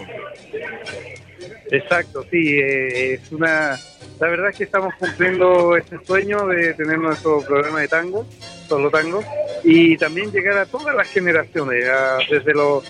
Exacto, 1.69 2.25
sí, 2.29 2.59
eh, 2.59 3.13
es 3.13 3.31
una... 3.31 3.79
La 4.19 4.27
verdad 4.27 4.49
es 4.49 4.57
que 4.57 4.63
estamos 4.65 4.93
cumpliendo 4.95 5.75
este 5.77 6.03
sueño 6.05 6.45
de 6.47 6.73
tener 6.73 6.97
nuestro 6.99 7.39
programa 7.41 7.79
de 7.79 7.87
tango, 7.87 8.25
solo 8.67 8.89
tango, 8.91 9.23
y 9.63 9.97
también 9.97 10.31
llegar 10.31 10.57
a 10.57 10.65
todas 10.65 10.95
las 10.95 11.07
generaciones, 11.09 11.85
a- 11.87 12.17
desde 12.29 12.53
los 12.53 12.83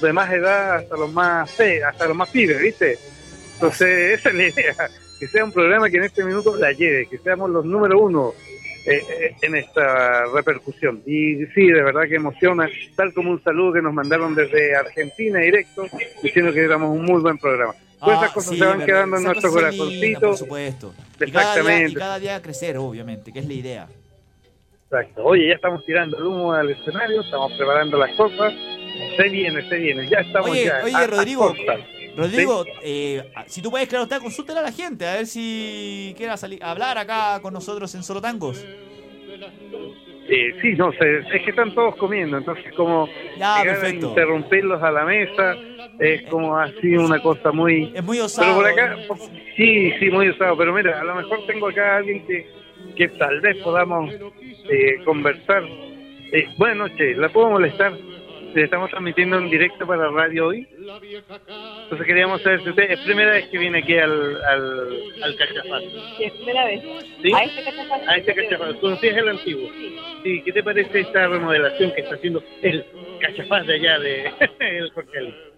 de 0.00 0.12
más 0.12 0.32
edad 0.32 0.76
hasta 0.76 0.96
los 0.96 1.12
más 1.12 1.50
hasta 1.86 2.06
los 2.08 2.16
más 2.16 2.28
pibes, 2.30 2.60
¿viste? 2.60 2.98
Entonces, 3.54 4.18
esa 4.18 4.28
es 4.30 4.34
la 4.34 4.48
idea, 4.48 4.74
que 5.20 5.26
sea 5.28 5.44
un 5.44 5.52
programa 5.52 5.88
que 5.88 5.98
en 5.98 6.04
este 6.04 6.24
minuto 6.24 6.56
la 6.56 6.72
lleve, 6.72 7.06
que 7.06 7.18
seamos 7.18 7.48
los 7.50 7.64
número 7.64 7.98
uno 8.00 8.32
eh, 8.84 9.00
eh, 9.08 9.36
en 9.42 9.54
esta 9.54 10.24
repercusión. 10.34 11.02
Y 11.06 11.46
sí, 11.54 11.68
de 11.68 11.82
verdad 11.82 12.08
que 12.08 12.16
emociona, 12.16 12.68
tal 12.96 13.12
como 13.14 13.30
un 13.30 13.40
saludo 13.44 13.74
que 13.74 13.82
nos 13.82 13.94
mandaron 13.94 14.34
desde 14.34 14.74
Argentina 14.74 15.38
directo, 15.38 15.86
diciendo 16.20 16.52
que 16.52 16.60
éramos 16.64 16.90
un 16.96 17.04
muy 17.04 17.20
buen 17.22 17.38
programa. 17.38 17.74
Pues 18.00 18.16
esas 18.16 18.30
Ah, 18.30 18.34
cosas 18.34 18.50
sí, 18.54 18.58
se 18.58 18.64
van 18.64 18.78
verdad. 18.78 18.86
quedando 18.86 19.16
en 19.18 19.22
nuestro 19.22 19.50
corazoncito. 19.52 20.20
por 20.30 20.36
supuesto. 20.36 20.92
Y 20.96 20.98
cada, 20.98 21.14
día, 21.20 21.20
y 21.20 21.26
Exactamente. 21.28 21.98
cada 22.00 22.18
día 22.18 22.42
crecer, 22.42 22.76
obviamente, 22.78 23.32
que 23.32 23.38
es 23.38 23.46
la 23.46 23.52
idea. 23.52 23.88
Exacto. 24.92 25.24
Oye, 25.24 25.48
ya 25.48 25.54
estamos 25.54 25.82
tirando 25.86 26.18
el 26.18 26.24
humo 26.26 26.52
al 26.52 26.68
escenario, 26.68 27.22
estamos 27.22 27.52
preparando 27.54 27.96
las 27.96 28.14
cosas. 28.14 28.52
Se 29.16 29.28
viene, 29.30 29.66
se 29.66 29.76
viene, 29.76 30.06
ya 30.06 30.18
estamos 30.18 30.50
Oye, 30.50 30.66
ya. 30.66 30.80
oye, 30.84 30.94
a- 30.94 30.98
a 30.98 31.06
Rodrigo, 31.06 31.48
costa. 31.48 31.78
Rodrigo, 32.14 32.64
eh, 32.82 33.22
si 33.46 33.62
tú 33.62 33.70
puedes, 33.70 33.88
claro, 33.88 34.04
está, 34.04 34.20
consúltale 34.20 34.60
a 34.60 34.62
la 34.64 34.72
gente, 34.72 35.06
a 35.06 35.14
ver 35.14 35.26
si 35.26 36.12
quiera 36.18 36.36
salir 36.36 36.62
a 36.62 36.72
hablar 36.72 36.98
acá 36.98 37.40
con 37.40 37.54
nosotros 37.54 37.94
en 37.94 38.02
Solo 38.02 38.20
Tangos. 38.20 38.62
Eh, 40.28 40.54
sí, 40.60 40.74
no 40.76 40.92
sé, 40.92 41.18
es 41.34 41.42
que 41.42 41.50
están 41.50 41.74
todos 41.74 41.96
comiendo, 41.96 42.36
entonces 42.36 42.70
como 42.74 43.08
Ya, 43.38 43.60
llegar 43.62 43.76
a 43.76 43.80
perfecto. 43.80 44.08
interrumpirlos 44.10 44.82
a 44.82 44.90
la 44.90 45.04
mesa 45.06 45.56
es 45.98 46.22
como 46.28 46.56
así 46.58 46.94
una 46.96 47.18
cosa 47.20 47.50
muy... 47.50 47.90
Es 47.94 48.04
muy 48.04 48.18
Pero 48.18 48.26
osado. 48.26 48.54
por 48.56 48.66
acá, 48.66 48.96
sí, 49.56 49.90
sí, 49.98 50.10
muy 50.10 50.28
usado, 50.28 50.54
pero 50.58 50.74
mira, 50.74 51.00
a 51.00 51.04
lo 51.04 51.14
mejor 51.14 51.38
tengo 51.46 51.68
acá 51.68 51.94
a 51.94 51.96
alguien 51.96 52.26
que, 52.26 52.46
que 52.94 53.08
tal 53.08 53.40
vez 53.40 53.56
podamos 53.64 54.12
eh, 54.68 55.02
conversar. 55.04 55.64
Eh, 56.32 56.46
buenas 56.56 56.90
noches, 56.90 57.16
¿la 57.18 57.28
puedo 57.28 57.50
molestar? 57.50 57.92
Estamos 58.54 58.90
transmitiendo 58.90 59.38
en 59.38 59.48
directo 59.48 59.86
para 59.86 60.10
radio 60.10 60.48
hoy. 60.48 60.68
Entonces 61.84 62.06
queríamos 62.06 62.42
saber 62.42 62.62
si 62.62 62.68
usted 62.68 62.90
es 62.90 63.00
primera 63.00 63.30
vez 63.30 63.46
que 63.48 63.58
viene 63.58 63.78
aquí 63.78 63.96
al, 63.96 64.44
al, 64.44 65.02
al 65.22 65.36
Cachafaz. 65.36 65.82
Sí, 66.18 66.24
es 66.24 66.32
primera 66.32 66.64
vez. 66.66 66.82
¿Sí? 67.22 67.32
A 67.32 67.44
este 67.44 67.64
cachafaz. 67.64 68.08
A 68.08 68.16
este 68.16 68.34
Cachafaz. 68.34 68.74
¿Conocías 68.76 69.16
el 69.16 69.28
antiguo? 69.28 69.70
Sí. 70.22 70.42
¿Qué 70.44 70.52
te 70.52 70.62
parece 70.62 71.00
esta 71.00 71.28
remodelación 71.28 71.92
que 71.92 72.02
está 72.02 72.14
haciendo 72.16 72.44
el 72.60 72.84
Cachafaz 73.20 73.66
de 73.66 73.74
allá 73.74 73.98
de 74.00 74.30
el 74.60 74.90
Jorge? 74.90 75.51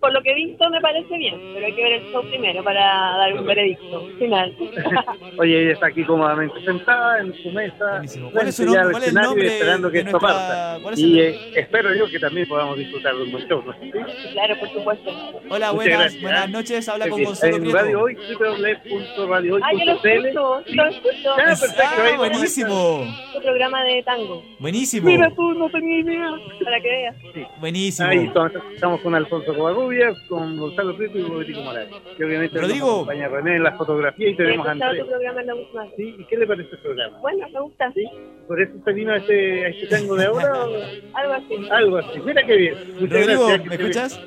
Por 0.00 0.12
lo 0.12 0.22
que 0.22 0.30
he 0.30 0.34
visto 0.34 0.68
me 0.70 0.80
parece 0.80 1.16
bien, 1.16 1.40
pero 1.54 1.66
hay 1.66 1.72
que 1.74 1.82
ver 1.82 1.92
el 1.94 2.12
show 2.12 2.22
primero 2.28 2.62
para 2.62 2.80
dar 3.16 3.34
un 3.34 3.44
veredicto 3.46 4.06
final. 4.18 4.54
Oye, 5.38 5.62
ella 5.62 5.72
está 5.72 5.86
aquí 5.86 6.04
cómodamente 6.04 6.60
sentada 6.64 7.20
en 7.20 7.34
su 7.42 7.50
mesa, 7.50 8.02
¿Cuál 8.32 8.48
es 8.48 8.56
su 8.56 8.64
nombre? 8.64 8.80
al 8.80 8.90
¿Cuál 8.90 9.02
es 9.02 9.08
el 9.08 9.14
nombre 9.14 9.46
esperando 9.46 9.90
que 9.90 9.98
de 9.98 10.04
esto 10.04 10.18
nuestra- 10.20 10.38
parta. 10.48 10.78
cuál 10.82 10.94
es 10.94 11.00
Y 11.00 11.18
el- 11.20 11.34
eh, 11.34 11.38
espero 11.56 11.94
yo 11.94 12.08
que 12.10 12.18
también 12.20 12.46
podamos 12.48 12.76
disfrutar 12.78 13.16
de 13.16 13.22
un 13.22 13.32
buen 13.32 13.48
show, 13.48 13.62
¿no? 13.64 13.72
¿Sí? 13.80 13.90
Claro, 14.32 14.56
por 14.60 14.68
supuesto. 14.70 15.10
Hola, 15.50 15.70
buenas, 15.72 15.98
gracias, 15.98 16.22
buenas 16.22 16.44
¿eh? 16.46 16.50
noches. 16.50 16.88
Habla 16.88 17.08
con 17.08 17.18
Sí, 17.18 17.24
Gonzalo 17.24 17.56
En 17.56 17.62
Prieto. 17.62 17.78
Radio 17.78 18.00
Hoy, 18.02 18.14
www.radiohoy.cl. 18.38 19.62
Ah, 19.64 19.72
yo 19.72 19.84
lo 19.84 19.92
escucho, 19.92 20.62
lo 20.74 20.86
escucho. 20.86 21.30
Ah, 21.32 21.36
perfecto, 21.46 21.82
ahí 21.82 22.10
Ah, 22.12 22.16
buenísimo. 22.18 23.04
Tu 23.34 23.40
programa 23.42 23.82
de 23.84 24.02
tango. 24.02 24.42
Buenísimo. 24.58 25.06
Mira 25.08 25.30
tú, 25.34 25.54
no 25.54 25.68
tenía 25.70 25.98
idea. 26.00 26.30
Para 26.64 26.80
que 26.80 26.88
veas. 26.88 27.16
Buenísimo. 27.60 28.08
Ahí 28.08 28.26
estamos, 28.26 28.52
estamos 28.74 29.00
con 29.00 29.14
Alfonso 29.14 29.52
Covarrubias, 29.82 30.18
con 30.28 30.56
Gonzalo 30.56 30.96
Prieto 30.96 31.18
y 31.18 31.22
Rodrigo 31.22 31.62
Morales. 31.62 31.90
Y 32.18 32.22
obviamente 32.22 32.58
Rodrigo. 32.60 32.86
nos 32.86 32.94
acompaña 32.96 33.28
René 33.28 33.56
en 33.56 33.62
las 33.62 33.76
fotografías 33.78 34.30
y 34.32 34.36
tenemos 34.36 34.66
a 34.66 34.70
escuchado 34.72 34.90
Andrés. 34.90 35.04
tu 35.04 35.10
programa 35.10 35.42
vez. 35.84 35.92
¿Sí? 35.96 36.14
¿Y 36.18 36.24
qué 36.24 36.36
le 36.36 36.46
parece 36.46 36.70
el 36.72 36.78
programa? 36.78 37.18
Bueno, 37.20 37.46
me 37.52 37.60
gusta. 37.60 37.92
¿Sí? 37.92 38.04
¿Por 38.46 38.60
eso 38.62 38.72
se 38.84 38.92
vino 38.92 39.12
a 39.12 39.16
este, 39.18 39.64
a 39.64 39.68
este 39.68 39.86
tango 39.86 40.16
de 40.16 40.24
ahora? 40.26 40.52
o- 40.66 40.72
Algo 41.14 41.32
así. 41.34 41.68
Algo 41.70 41.96
así. 41.98 42.20
Mira 42.24 42.44
qué 42.46 42.56
bien. 42.56 42.74
Muchas 43.00 43.20
Rodrigo, 43.20 43.46
gracias. 43.46 43.66
¿me 43.66 43.74
escuchas? 43.74 44.20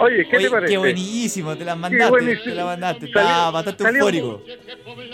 Oye, 0.00 0.26
¿qué 0.28 0.36
Oye, 0.36 0.44
te 0.46 0.50
parece? 0.50 0.72
Qué 0.72 0.78
buenísimo, 0.78 1.56
te 1.56 1.64
la 1.64 1.74
mandaste. 1.76 2.10
buenísimo. 2.10 2.44
Te 2.44 2.54
la 2.54 2.64
mandaste. 2.64 3.06
Salió- 3.12 3.20
Está 3.28 3.50
bastante 3.50 3.82
salió- 3.84 3.98
eufórico. 4.00 4.42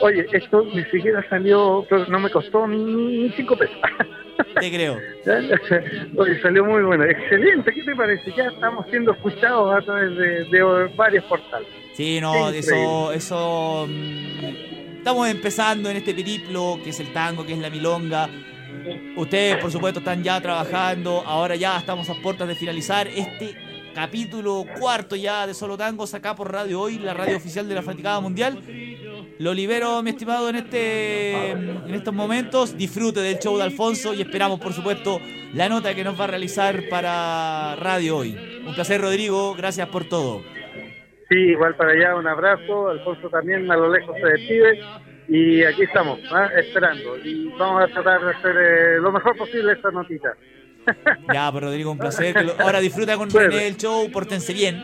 Oye, 0.01 0.27
esto 0.33 0.65
ni 0.75 0.85
siquiera 0.85 1.25
salió, 1.29 1.87
no 2.09 2.21
me 2.21 2.31
costó 2.31 2.67
ni, 2.67 2.79
ni 2.79 3.31
cinco 3.33 3.57
pesos. 3.57 3.77
Te 4.59 4.71
creo. 4.71 4.99
Oye, 6.17 6.41
salió 6.41 6.65
muy 6.65 6.83
bueno. 6.83 7.05
Excelente, 7.05 7.73
¿qué 7.73 7.83
te 7.83 7.95
parece? 7.95 8.33
Ya 8.37 8.47
estamos 8.47 8.87
siendo 8.91 9.13
escuchados 9.13 9.75
a 9.83 9.85
través 9.85 10.17
de, 10.17 10.45
de 10.45 10.63
varios 10.97 11.25
portales. 11.25 11.69
Sí, 11.95 12.19
no, 12.21 12.49
eso, 12.51 13.13
eso. 13.13 13.87
mm, 13.89 14.99
Estamos 14.99 15.29
empezando 15.29 15.89
en 15.91 15.97
este 15.97 16.15
periplo 16.15 16.79
que 16.85 16.91
es 16.91 17.01
el 17.01 17.13
tango, 17.13 17.45
que 17.47 17.53
es 17.55 17.59
la 17.59 17.71
milonga. 17.71 18.29
Ustedes, 19.17 19.57
por 19.59 19.71
supuesto, 19.71 19.99
están 20.01 20.23
ya 20.23 20.41
trabajando. 20.41 21.23
Ahora 21.27 21.55
ya 21.57 21.77
estamos 21.79 22.09
a 22.11 22.15
puertas 22.15 22.49
de 22.49 22.55
finalizar 22.55 23.07
este 23.09 23.55
capítulo 23.95 24.65
cuarto 24.79 25.17
ya 25.17 25.47
de 25.47 25.55
Solo 25.55 25.77
Tangos 25.77 26.15
acá 26.15 26.35
por 26.35 26.53
Radio 26.53 26.81
Hoy, 26.81 26.99
la 26.99 27.15
radio 27.15 27.37
oficial 27.37 27.69
de 27.69 27.75
la 27.75 27.83
Fanaticada 27.83 28.21
Mundial. 28.21 28.61
Lo 29.39 29.55
libero, 29.55 30.03
mi 30.03 30.11
estimado, 30.11 30.49
en 30.49 30.57
este 30.57 31.51
en 31.51 31.95
estos 31.95 32.13
momentos. 32.13 32.77
Disfrute 32.77 33.21
del 33.21 33.39
show 33.39 33.57
de 33.57 33.65
Alfonso 33.65 34.15
y 34.15 34.21
esperamos, 34.21 34.61
por 34.61 34.73
supuesto, 34.73 35.19
la 35.55 35.69
nota 35.69 35.95
que 35.95 36.05
nos 36.05 36.19
va 36.19 36.25
a 36.25 36.29
realizar 36.29 36.89
para 36.91 37.77
Radio 37.77 38.19
Hoy. 38.19 38.63
Un 38.67 38.75
placer, 38.75 39.01
Rodrigo. 39.01 39.55
Gracias 39.55 39.89
por 39.89 40.05
todo. 40.05 40.43
Sí, 41.29 41.37
igual 41.37 41.77
para 41.77 41.93
allá, 41.93 42.17
un 42.17 42.27
abrazo. 42.27 42.89
Alfonso 42.89 43.29
también 43.31 43.71
a 43.71 43.77
lo 43.77 43.91
lejos 43.91 44.17
se 44.21 44.27
despide. 44.27 44.81
Y 45.29 45.63
aquí 45.63 45.83
estamos, 45.85 46.19
¿ah? 46.33 46.51
esperando. 46.59 47.17
Y 47.19 47.49
vamos 47.57 47.85
a 47.85 47.87
tratar 47.87 48.21
de 48.21 48.31
hacer 48.33 48.57
eh, 48.57 48.99
lo 49.01 49.13
mejor 49.13 49.37
posible 49.37 49.73
esta 49.73 49.91
notita. 49.93 50.35
Ya, 51.33 51.51
pues 51.51 51.65
Rodrigo, 51.65 51.91
un 51.91 51.99
placer. 51.99 52.37
Ahora 52.59 52.81
disfruta 52.81 53.17
con. 53.17 53.31
René 53.31 53.67
el 53.67 53.77
show, 53.77 54.11
pórtense 54.11 54.53
bien. 54.53 54.83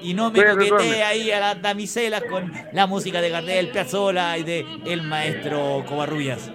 Y 0.00 0.14
no 0.14 0.30
me 0.30 0.44
coquetee 0.44 1.02
ahí 1.02 1.30
a 1.32 1.40
las 1.40 1.60
damiselas 1.60 2.22
con 2.24 2.52
la 2.72 2.86
música 2.86 3.20
de 3.20 3.30
Gardel, 3.30 3.68
Piazzolla 3.70 4.38
y 4.38 4.44
de 4.44 4.64
el 4.86 5.02
maestro 5.02 5.84
Covarrubias. 5.88 6.52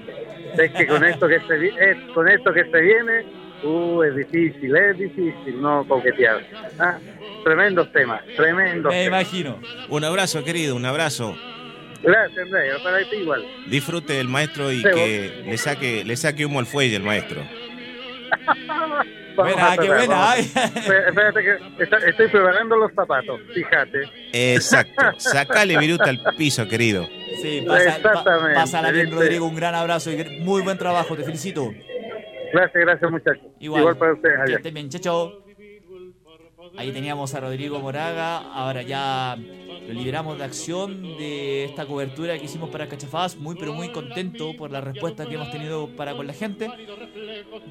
Es 0.57 0.71
que 0.71 0.87
con 0.87 1.03
esto 1.03 1.27
que 1.27 1.39
se, 1.41 1.67
es, 1.67 1.97
con 2.13 2.29
esto 2.29 2.53
que 2.53 2.63
se 2.63 2.81
viene, 2.81 3.25
uh, 3.63 4.03
es 4.03 4.15
difícil, 4.15 4.75
es 4.75 4.97
difícil 4.97 5.61
no 5.61 5.85
coquetear. 5.87 6.41
Ah, 6.79 6.97
tremendos 7.43 7.91
temas, 7.91 8.21
tremendos 8.37 8.93
Me 8.93 9.03
temas. 9.03 9.21
imagino. 9.23 9.59
Un 9.89 10.03
abrazo, 10.05 10.43
querido, 10.43 10.75
un 10.75 10.85
abrazo. 10.85 11.35
Gracias, 12.01 12.37
Andrés, 12.37 12.73
para 12.83 12.99
ti 13.09 13.15
igual. 13.15 13.45
Disfrute 13.67 14.13
del 14.13 14.27
maestro 14.27 14.71
y 14.71 14.83
que 14.83 15.43
le 15.45 15.57
saque, 15.57 16.03
le 16.03 16.15
saque 16.17 16.45
humo 16.45 16.59
al 16.59 16.65
fuelle 16.65 16.95
el 16.95 17.03
maestro. 17.03 17.41
Buena, 19.35 19.75
qué 19.77 19.87
buena, 19.87 20.35
Espérate 20.37 21.41
que 21.41 21.83
está- 21.83 21.97
estoy 21.97 22.27
preparando 22.27 22.75
los 22.75 22.93
zapatos, 22.93 23.39
fíjate. 23.53 24.03
Exacto. 24.31 25.01
Sacale 25.17 25.77
viruta 25.77 26.09
al 26.09 26.19
piso, 26.37 26.67
querido. 26.67 27.07
Sí, 27.41 27.63
pasa, 27.67 27.83
pa- 27.83 28.09
Exactamente, 28.09 28.53
pásala 28.55 28.91
bien. 28.91 29.11
Rodrigo. 29.11 29.47
Un 29.47 29.55
gran 29.55 29.73
abrazo 29.75 30.11
y 30.11 30.39
muy 30.41 30.61
buen 30.61 30.77
trabajo. 30.77 31.15
Te 31.15 31.23
felicito. 31.23 31.73
Gracias, 32.53 32.83
gracias 32.85 33.09
muchachos. 33.11 33.43
Igual, 33.59 33.97
para 33.97 34.13
ustedes, 34.13 34.33
Que 34.35 34.39
Javier. 34.39 34.57
estén 34.57 34.73
bien, 34.75 34.89
chao, 34.89 35.01
chao. 35.01 35.42
Ahí 36.75 36.91
teníamos 36.91 37.33
a 37.35 37.39
Rodrigo 37.39 37.79
Moraga. 37.79 38.37
Ahora 38.37 38.81
ya 38.81 39.37
lo 39.87 39.93
liberamos 39.93 40.37
de 40.37 40.43
acción 40.43 41.03
de 41.17 41.65
esta 41.65 41.85
cobertura 41.85 42.37
que 42.39 42.45
hicimos 42.45 42.69
para 42.69 42.87
Cachafaz. 42.87 43.35
Muy, 43.35 43.55
pero 43.55 43.73
muy 43.73 43.89
contento 43.89 44.55
por 44.57 44.71
la 44.71 44.81
respuesta 44.81 45.27
que 45.27 45.35
hemos 45.35 45.51
tenido 45.51 45.87
para 45.95 46.15
con 46.15 46.25
la 46.25 46.33
gente. 46.33 46.69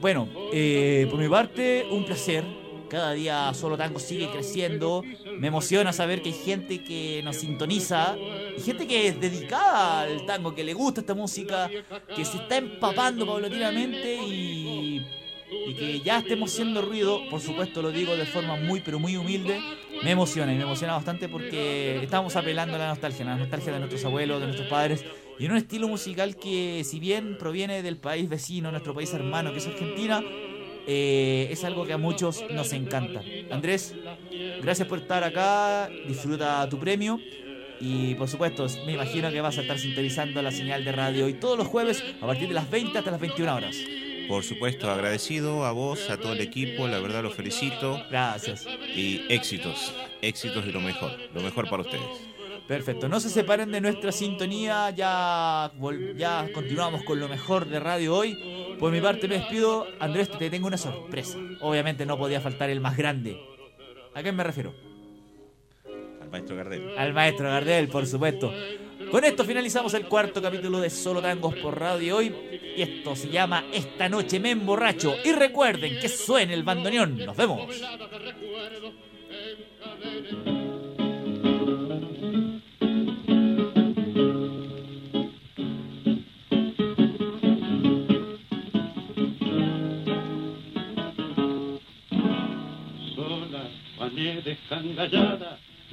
Bueno, 0.01 0.29
eh, 0.53 1.07
por 1.11 1.19
mi 1.19 1.29
parte, 1.29 1.87
un 1.91 2.05
placer. 2.05 2.45
Cada 2.89 3.13
día 3.13 3.55
Solo 3.55 3.79
Tango 3.79 3.99
sigue 3.99 4.29
creciendo. 4.31 5.03
Me 5.39 5.49
emociona 5.49 5.95
saber 5.95 6.21
que 6.21 6.29
hay 6.29 6.35
gente 6.35 6.85
que 6.85 7.23
nos 7.25 7.37
sintoniza. 7.37 8.17
Y 8.57 8.61
gente 8.61 8.87
que 8.87 9.09
es 9.09 9.21
dedicada 9.21 10.03
al 10.03 10.27
tango, 10.27 10.55
que 10.55 10.63
le 10.63 10.75
gusta 10.75 11.01
esta 11.01 11.15
música, 11.15 11.71
que 12.15 12.25
se 12.25 12.37
está 12.37 12.59
empapando 12.59 13.27
paulatinamente 13.27 14.15
y 14.15 15.22
y 15.67 15.75
que 15.75 16.01
ya 16.01 16.19
estemos 16.19 16.53
haciendo 16.53 16.83
ruido, 16.83 17.21
por 17.31 17.41
supuesto 17.41 17.83
lo 17.83 17.91
digo 17.91 18.17
de 18.17 18.27
forma 18.27 18.57
muy 18.57 18.81
pero 18.81 18.99
muy 18.99 19.17
humilde, 19.17 19.61
me 20.03 20.11
emociona 20.11 20.53
y 20.53 20.57
me 20.57 20.63
emociona 20.63 20.95
bastante 20.95 21.29
porque 21.29 22.03
estamos 22.03 22.35
apelando 22.37 22.77
a 22.77 22.79
la 22.79 22.89
nostalgia, 22.89 23.25
a 23.25 23.29
la 23.29 23.37
nostalgia 23.37 23.73
de 23.73 23.79
nuestros 23.79 24.05
abuelos, 24.05 24.41
de 24.41 24.47
nuestros 24.47 24.69
padres, 24.69 25.05
y 25.39 25.47
en 25.47 25.53
un 25.53 25.57
estilo 25.57 25.89
musical 25.89 26.37
que 26.37 26.83
si 26.85 27.01
bien 27.01 27.37
proviene 27.39 27.83
del 27.83 27.97
país 27.97 28.29
vecino, 28.29 28.71
nuestro 28.71 28.95
país 28.95 29.13
hermano 29.15 29.53
que 29.53 29.59
es 29.59 29.67
Argentina, 29.67 30.23
eh, 30.87 31.49
es 31.51 31.65
algo 31.65 31.87
que 31.87 31.93
a 31.93 31.99
muchos 31.99 32.45
nos 32.51 32.73
encanta. 32.73 33.23
Andrés, 33.51 33.95
gracias 34.61 34.89
por 34.89 34.99
estar 34.99 35.23
acá, 35.23 35.89
disfruta 36.07 36.69
tu 36.69 36.79
premio. 36.79 37.21
Y 37.81 38.15
por 38.15 38.29
supuesto, 38.29 38.67
me 38.87 38.93
imagino 38.93 39.31
que 39.33 39.41
vas 39.41 39.59
a 39.59 39.63
estar 39.63 39.77
sintonizando 39.77 40.41
la 40.41 40.53
señal 40.53 40.85
de 40.85 40.93
radio 40.93 41.29
y 41.29 41.35
todos 41.35 41.59
los 41.59 41.67
jueves 41.67 42.05
a 42.21 42.27
partir 42.27 42.47
de 42.47 42.55
las 42.55 42.71
20 42.71 42.97
hasta 42.97 43.11
las 43.11 43.21
21 43.21 43.53
horas. 43.53 43.77
Por 44.29 44.45
supuesto, 44.45 44.91
agradecido 44.91 45.65
a 45.65 45.73
vos, 45.73 46.11
a 46.11 46.17
todo 46.17 46.33
el 46.33 46.41
equipo, 46.41 46.89
la 46.89 47.01
verdad 47.01 47.23
los 47.23 47.35
felicito. 47.35 48.03
Gracias. 48.11 48.67
Y 48.95 49.23
éxitos, 49.29 49.95
éxitos 50.21 50.67
y 50.67 50.73
lo 50.73 50.81
mejor, 50.81 51.13
lo 51.35 51.43
mejor 51.43 51.69
para 51.69 51.83
ustedes. 51.83 52.33
Perfecto, 52.67 53.09
no 53.09 53.19
se 53.21 53.29
separen 53.29 53.73
de 53.73 53.81
nuestra 53.81 54.13
sintonía, 54.13 54.91
ya, 54.91 55.73
ya 56.17 56.49
continuamos 56.55 57.03
con 57.03 57.19
lo 57.19 57.29
mejor 57.29 57.67
de 57.67 57.81
radio 57.81 58.15
hoy. 58.15 58.77
Por 58.79 58.93
mi 58.93 59.01
parte 59.01 59.29
me 59.29 59.39
despido, 59.39 59.87
Andrés, 59.99 60.31
te 60.31 60.49
tengo 60.49 60.69
una 60.69 60.79
sorpresa. 60.79 61.39
Obviamente 61.61 62.07
no 62.07 62.17
podía 62.17 62.41
faltar 62.41 62.71
el 62.71 62.81
más 62.81 62.97
grande. 62.97 63.37
¿A 64.15 64.23
quién 64.23 64.37
me 64.37 64.45
refiero? 64.45 64.75
Al 66.21 66.31
maestro 66.31 66.57
Gardel. 66.57 66.99
Al 66.99 67.13
maestro 67.13 67.49
Gardel, 67.49 67.89
por 67.89 68.07
supuesto. 68.07 68.53
Con 69.13 69.25
esto 69.25 69.45
finalizamos 69.45 69.93
el 69.93 70.07
cuarto 70.07 70.41
capítulo 70.41 70.81
de 70.81 70.89
Solo 70.89 71.21
Tangos 71.21 71.55
por 71.57 71.79
Radio 71.79 72.17
hoy. 72.17 72.35
Y 72.75 72.81
esto 72.81 73.15
se 73.15 73.29
llama 73.29 73.67
Esta 73.71 74.09
noche 74.09 74.41
me 74.41 74.53
emborracho. 74.53 75.15
Y 75.23 75.33
recuerden 75.33 76.01
que 76.01 76.09
suene 76.09 76.55
el 76.55 76.63
bandoneón. 76.63 77.19
Nos 77.19 77.37
vemos. 77.37 77.61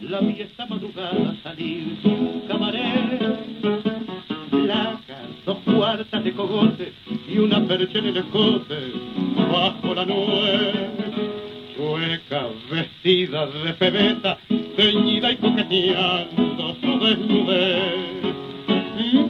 La 0.01 0.19
esta 0.19 0.65
madrugada 0.65 1.35
salir 1.43 1.97
de 2.01 2.09
un 2.09 2.41
cabaret. 2.47 3.39
Laca, 4.51 5.17
dos 5.45 5.57
cuartas 5.65 6.23
de 6.23 6.33
cogote 6.33 6.93
y 7.27 7.37
una 7.37 7.65
percha 7.67 7.99
en 7.99 8.05
el 8.05 8.17
escote, 8.17 8.91
bajo 9.51 9.93
la 9.93 10.05
nube. 10.05 10.89
Chueca, 11.75 12.47
vestida 12.71 13.47
de 13.47 13.73
pebeta, 13.73 14.37
teñida 14.75 15.31
y 15.31 15.37
coqueteando 15.37 16.75
su 16.81 16.99
desnudez. 16.99 18.48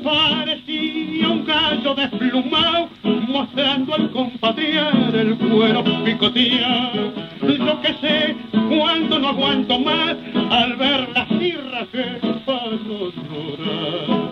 Parecía 0.03 1.29
un 1.29 1.45
gallo 1.45 1.95
desplumado, 1.95 2.89
mostrando 3.27 3.95
al 3.95 4.09
compadre 4.11 4.79
el 5.13 5.37
cuero 5.37 5.83
picoteado. 6.03 7.13
Lo 7.41 7.81
que 7.81 7.93
sé, 8.01 8.35
cuando 8.51 9.19
no 9.19 9.29
aguanto 9.29 9.79
más, 9.79 10.15
al 10.49 10.75
ver 10.75 11.07
las 11.13 11.27
sirras 11.29 11.87
que 11.91 12.03
paso 12.45 13.13
llorar. 13.29 14.29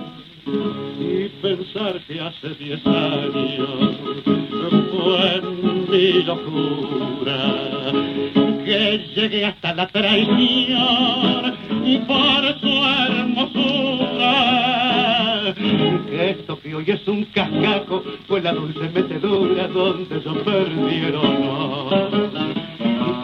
Y 1.00 1.30
pensar 1.42 2.00
que 2.08 2.20
hace 2.20 2.50
diez 2.60 2.86
años 2.86 3.98
fue 4.92 5.42
mi 5.90 6.24
locura 6.24 7.68
que 8.68 9.00
llegué 9.16 9.46
hasta 9.46 9.74
la 9.74 9.88
traición 9.88 11.56
por 12.06 12.60
su 12.60 12.77
hoy 16.88 16.94
es 16.94 17.08
un 17.08 17.26
cascajo 17.26 18.04
fue 18.28 18.42
la 18.42 18.54
dulce 18.54 18.90
metedura 18.94 19.68
donde 19.68 20.22
yo 20.24 20.34
perdí 20.44 20.96
el 21.06 21.16
honor. 21.16 22.32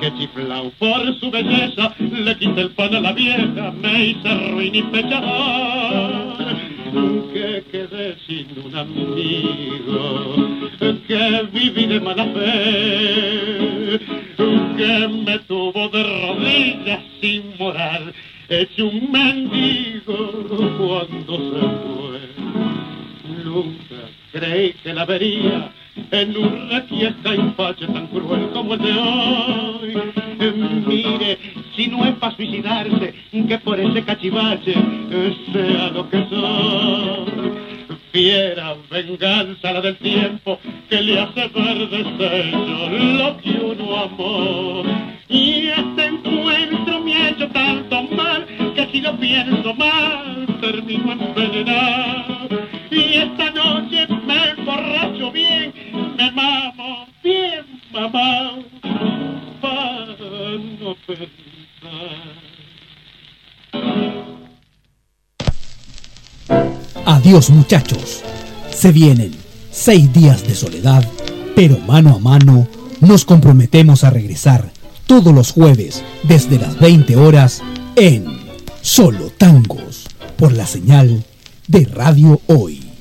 Que 0.02 0.14
chiflao 0.16 0.70
por 0.72 1.20
su 1.20 1.32
belleza 1.32 1.96
le 2.00 2.38
quité 2.38 2.62
el 2.62 2.72
pan 2.72 2.96
a 2.96 3.00
la 3.00 3.14
vieja, 3.14 3.74
me 3.82 4.06
hice 4.06 4.52
ruin 4.52 4.76
y 4.76 4.82
pechador. 4.84 6.38
Que 7.34 7.64
quedé 7.72 8.16
sin 8.28 8.48
un 8.66 8.76
amigo, 8.76 10.36
que 11.08 11.48
viví 11.52 11.86
de 11.86 12.00
mala 12.02 12.26
fe, 12.26 14.00
que 14.78 15.08
me 15.08 15.40
tuvo 15.40 15.90
de 15.90 16.04
rodillas 16.04 17.02
sin 17.22 17.44
moral, 17.58 18.14
hecho 18.50 18.88
un 18.88 19.12
mendigo 19.12 20.44
cuando 20.78 21.38
se 21.38 21.62
fue. 21.62 22.33
Nunca 23.44 23.96
creí 24.32 24.74
que 24.84 24.94
la 24.94 25.06
vería 25.06 25.72
en 26.12 26.38
un 26.38 26.70
requiesca 26.70 27.34
empache 27.34 27.86
tan 27.88 28.08
cruel 28.08 28.50
como 28.54 28.74
el 28.76 28.82
de 28.82 28.92
hoy. 28.94 30.14
Mire, 30.88 31.38
si 31.76 31.88
no 31.88 32.06
es 32.06 32.16
para 32.16 32.36
suicidarse, 32.36 33.14
que 33.32 33.58
por 33.60 33.80
ese 33.80 34.04
cachivache 34.04 34.74
sea 35.54 35.90
lo 35.90 36.10
que 36.10 36.26
soy. 36.30 37.73
Fiera 38.14 38.76
venganza 38.92 39.74
la 39.74 39.82
del 39.82 39.98
tiempo 39.98 40.60
que 40.88 41.02
le 41.02 41.20
hace 41.20 41.48
ver 41.48 42.54
lo 42.54 43.38
que 43.38 43.50
uno 43.50 44.02
amó. 44.04 44.84
Y 45.28 45.70
este 45.70 46.06
encuentro 46.06 47.00
me 47.00 47.16
ha 47.16 47.30
hecho 47.30 47.50
tanto 47.50 48.04
mal 48.04 48.46
que 48.76 48.86
si 48.92 49.02
lo 49.02 49.18
pienso 49.18 49.74
mal 49.74 50.46
termino 50.62 51.14
envenenado. 51.14 52.68
Y 52.92 53.16
esta 53.16 53.50
noche 53.50 54.06
me 54.28 54.50
emborracho 54.60 55.32
bien, 55.32 55.74
me 56.16 56.32
mamo 56.34 57.08
bien 57.24 57.66
mamado 57.92 58.64
para 59.60 60.06
no 60.80 60.96
pensar. 61.08 62.44
Adiós 67.06 67.50
muchachos. 67.50 68.22
Se 68.72 68.92
vienen 68.92 69.32
seis 69.72 70.12
días 70.14 70.48
de 70.48 70.56
soledad, 70.56 71.08
pero 71.56 71.78
mano 71.80 72.16
a 72.16 72.20
mano 72.20 72.68
nos 73.02 73.26
comprometemos 73.26 74.04
a 74.04 74.10
regresar 74.10 74.72
todos 75.06 75.34
los 75.34 75.52
jueves 75.52 76.04
desde 76.24 76.60
las 76.60 76.80
20 76.80 77.16
horas 77.18 77.62
en 77.96 78.26
Solo 78.82 79.30
Tangos 79.38 80.06
por 80.38 80.54
la 80.54 80.66
señal 80.66 81.24
de 81.68 81.86
Radio 81.86 82.42
Hoy. 82.48 82.93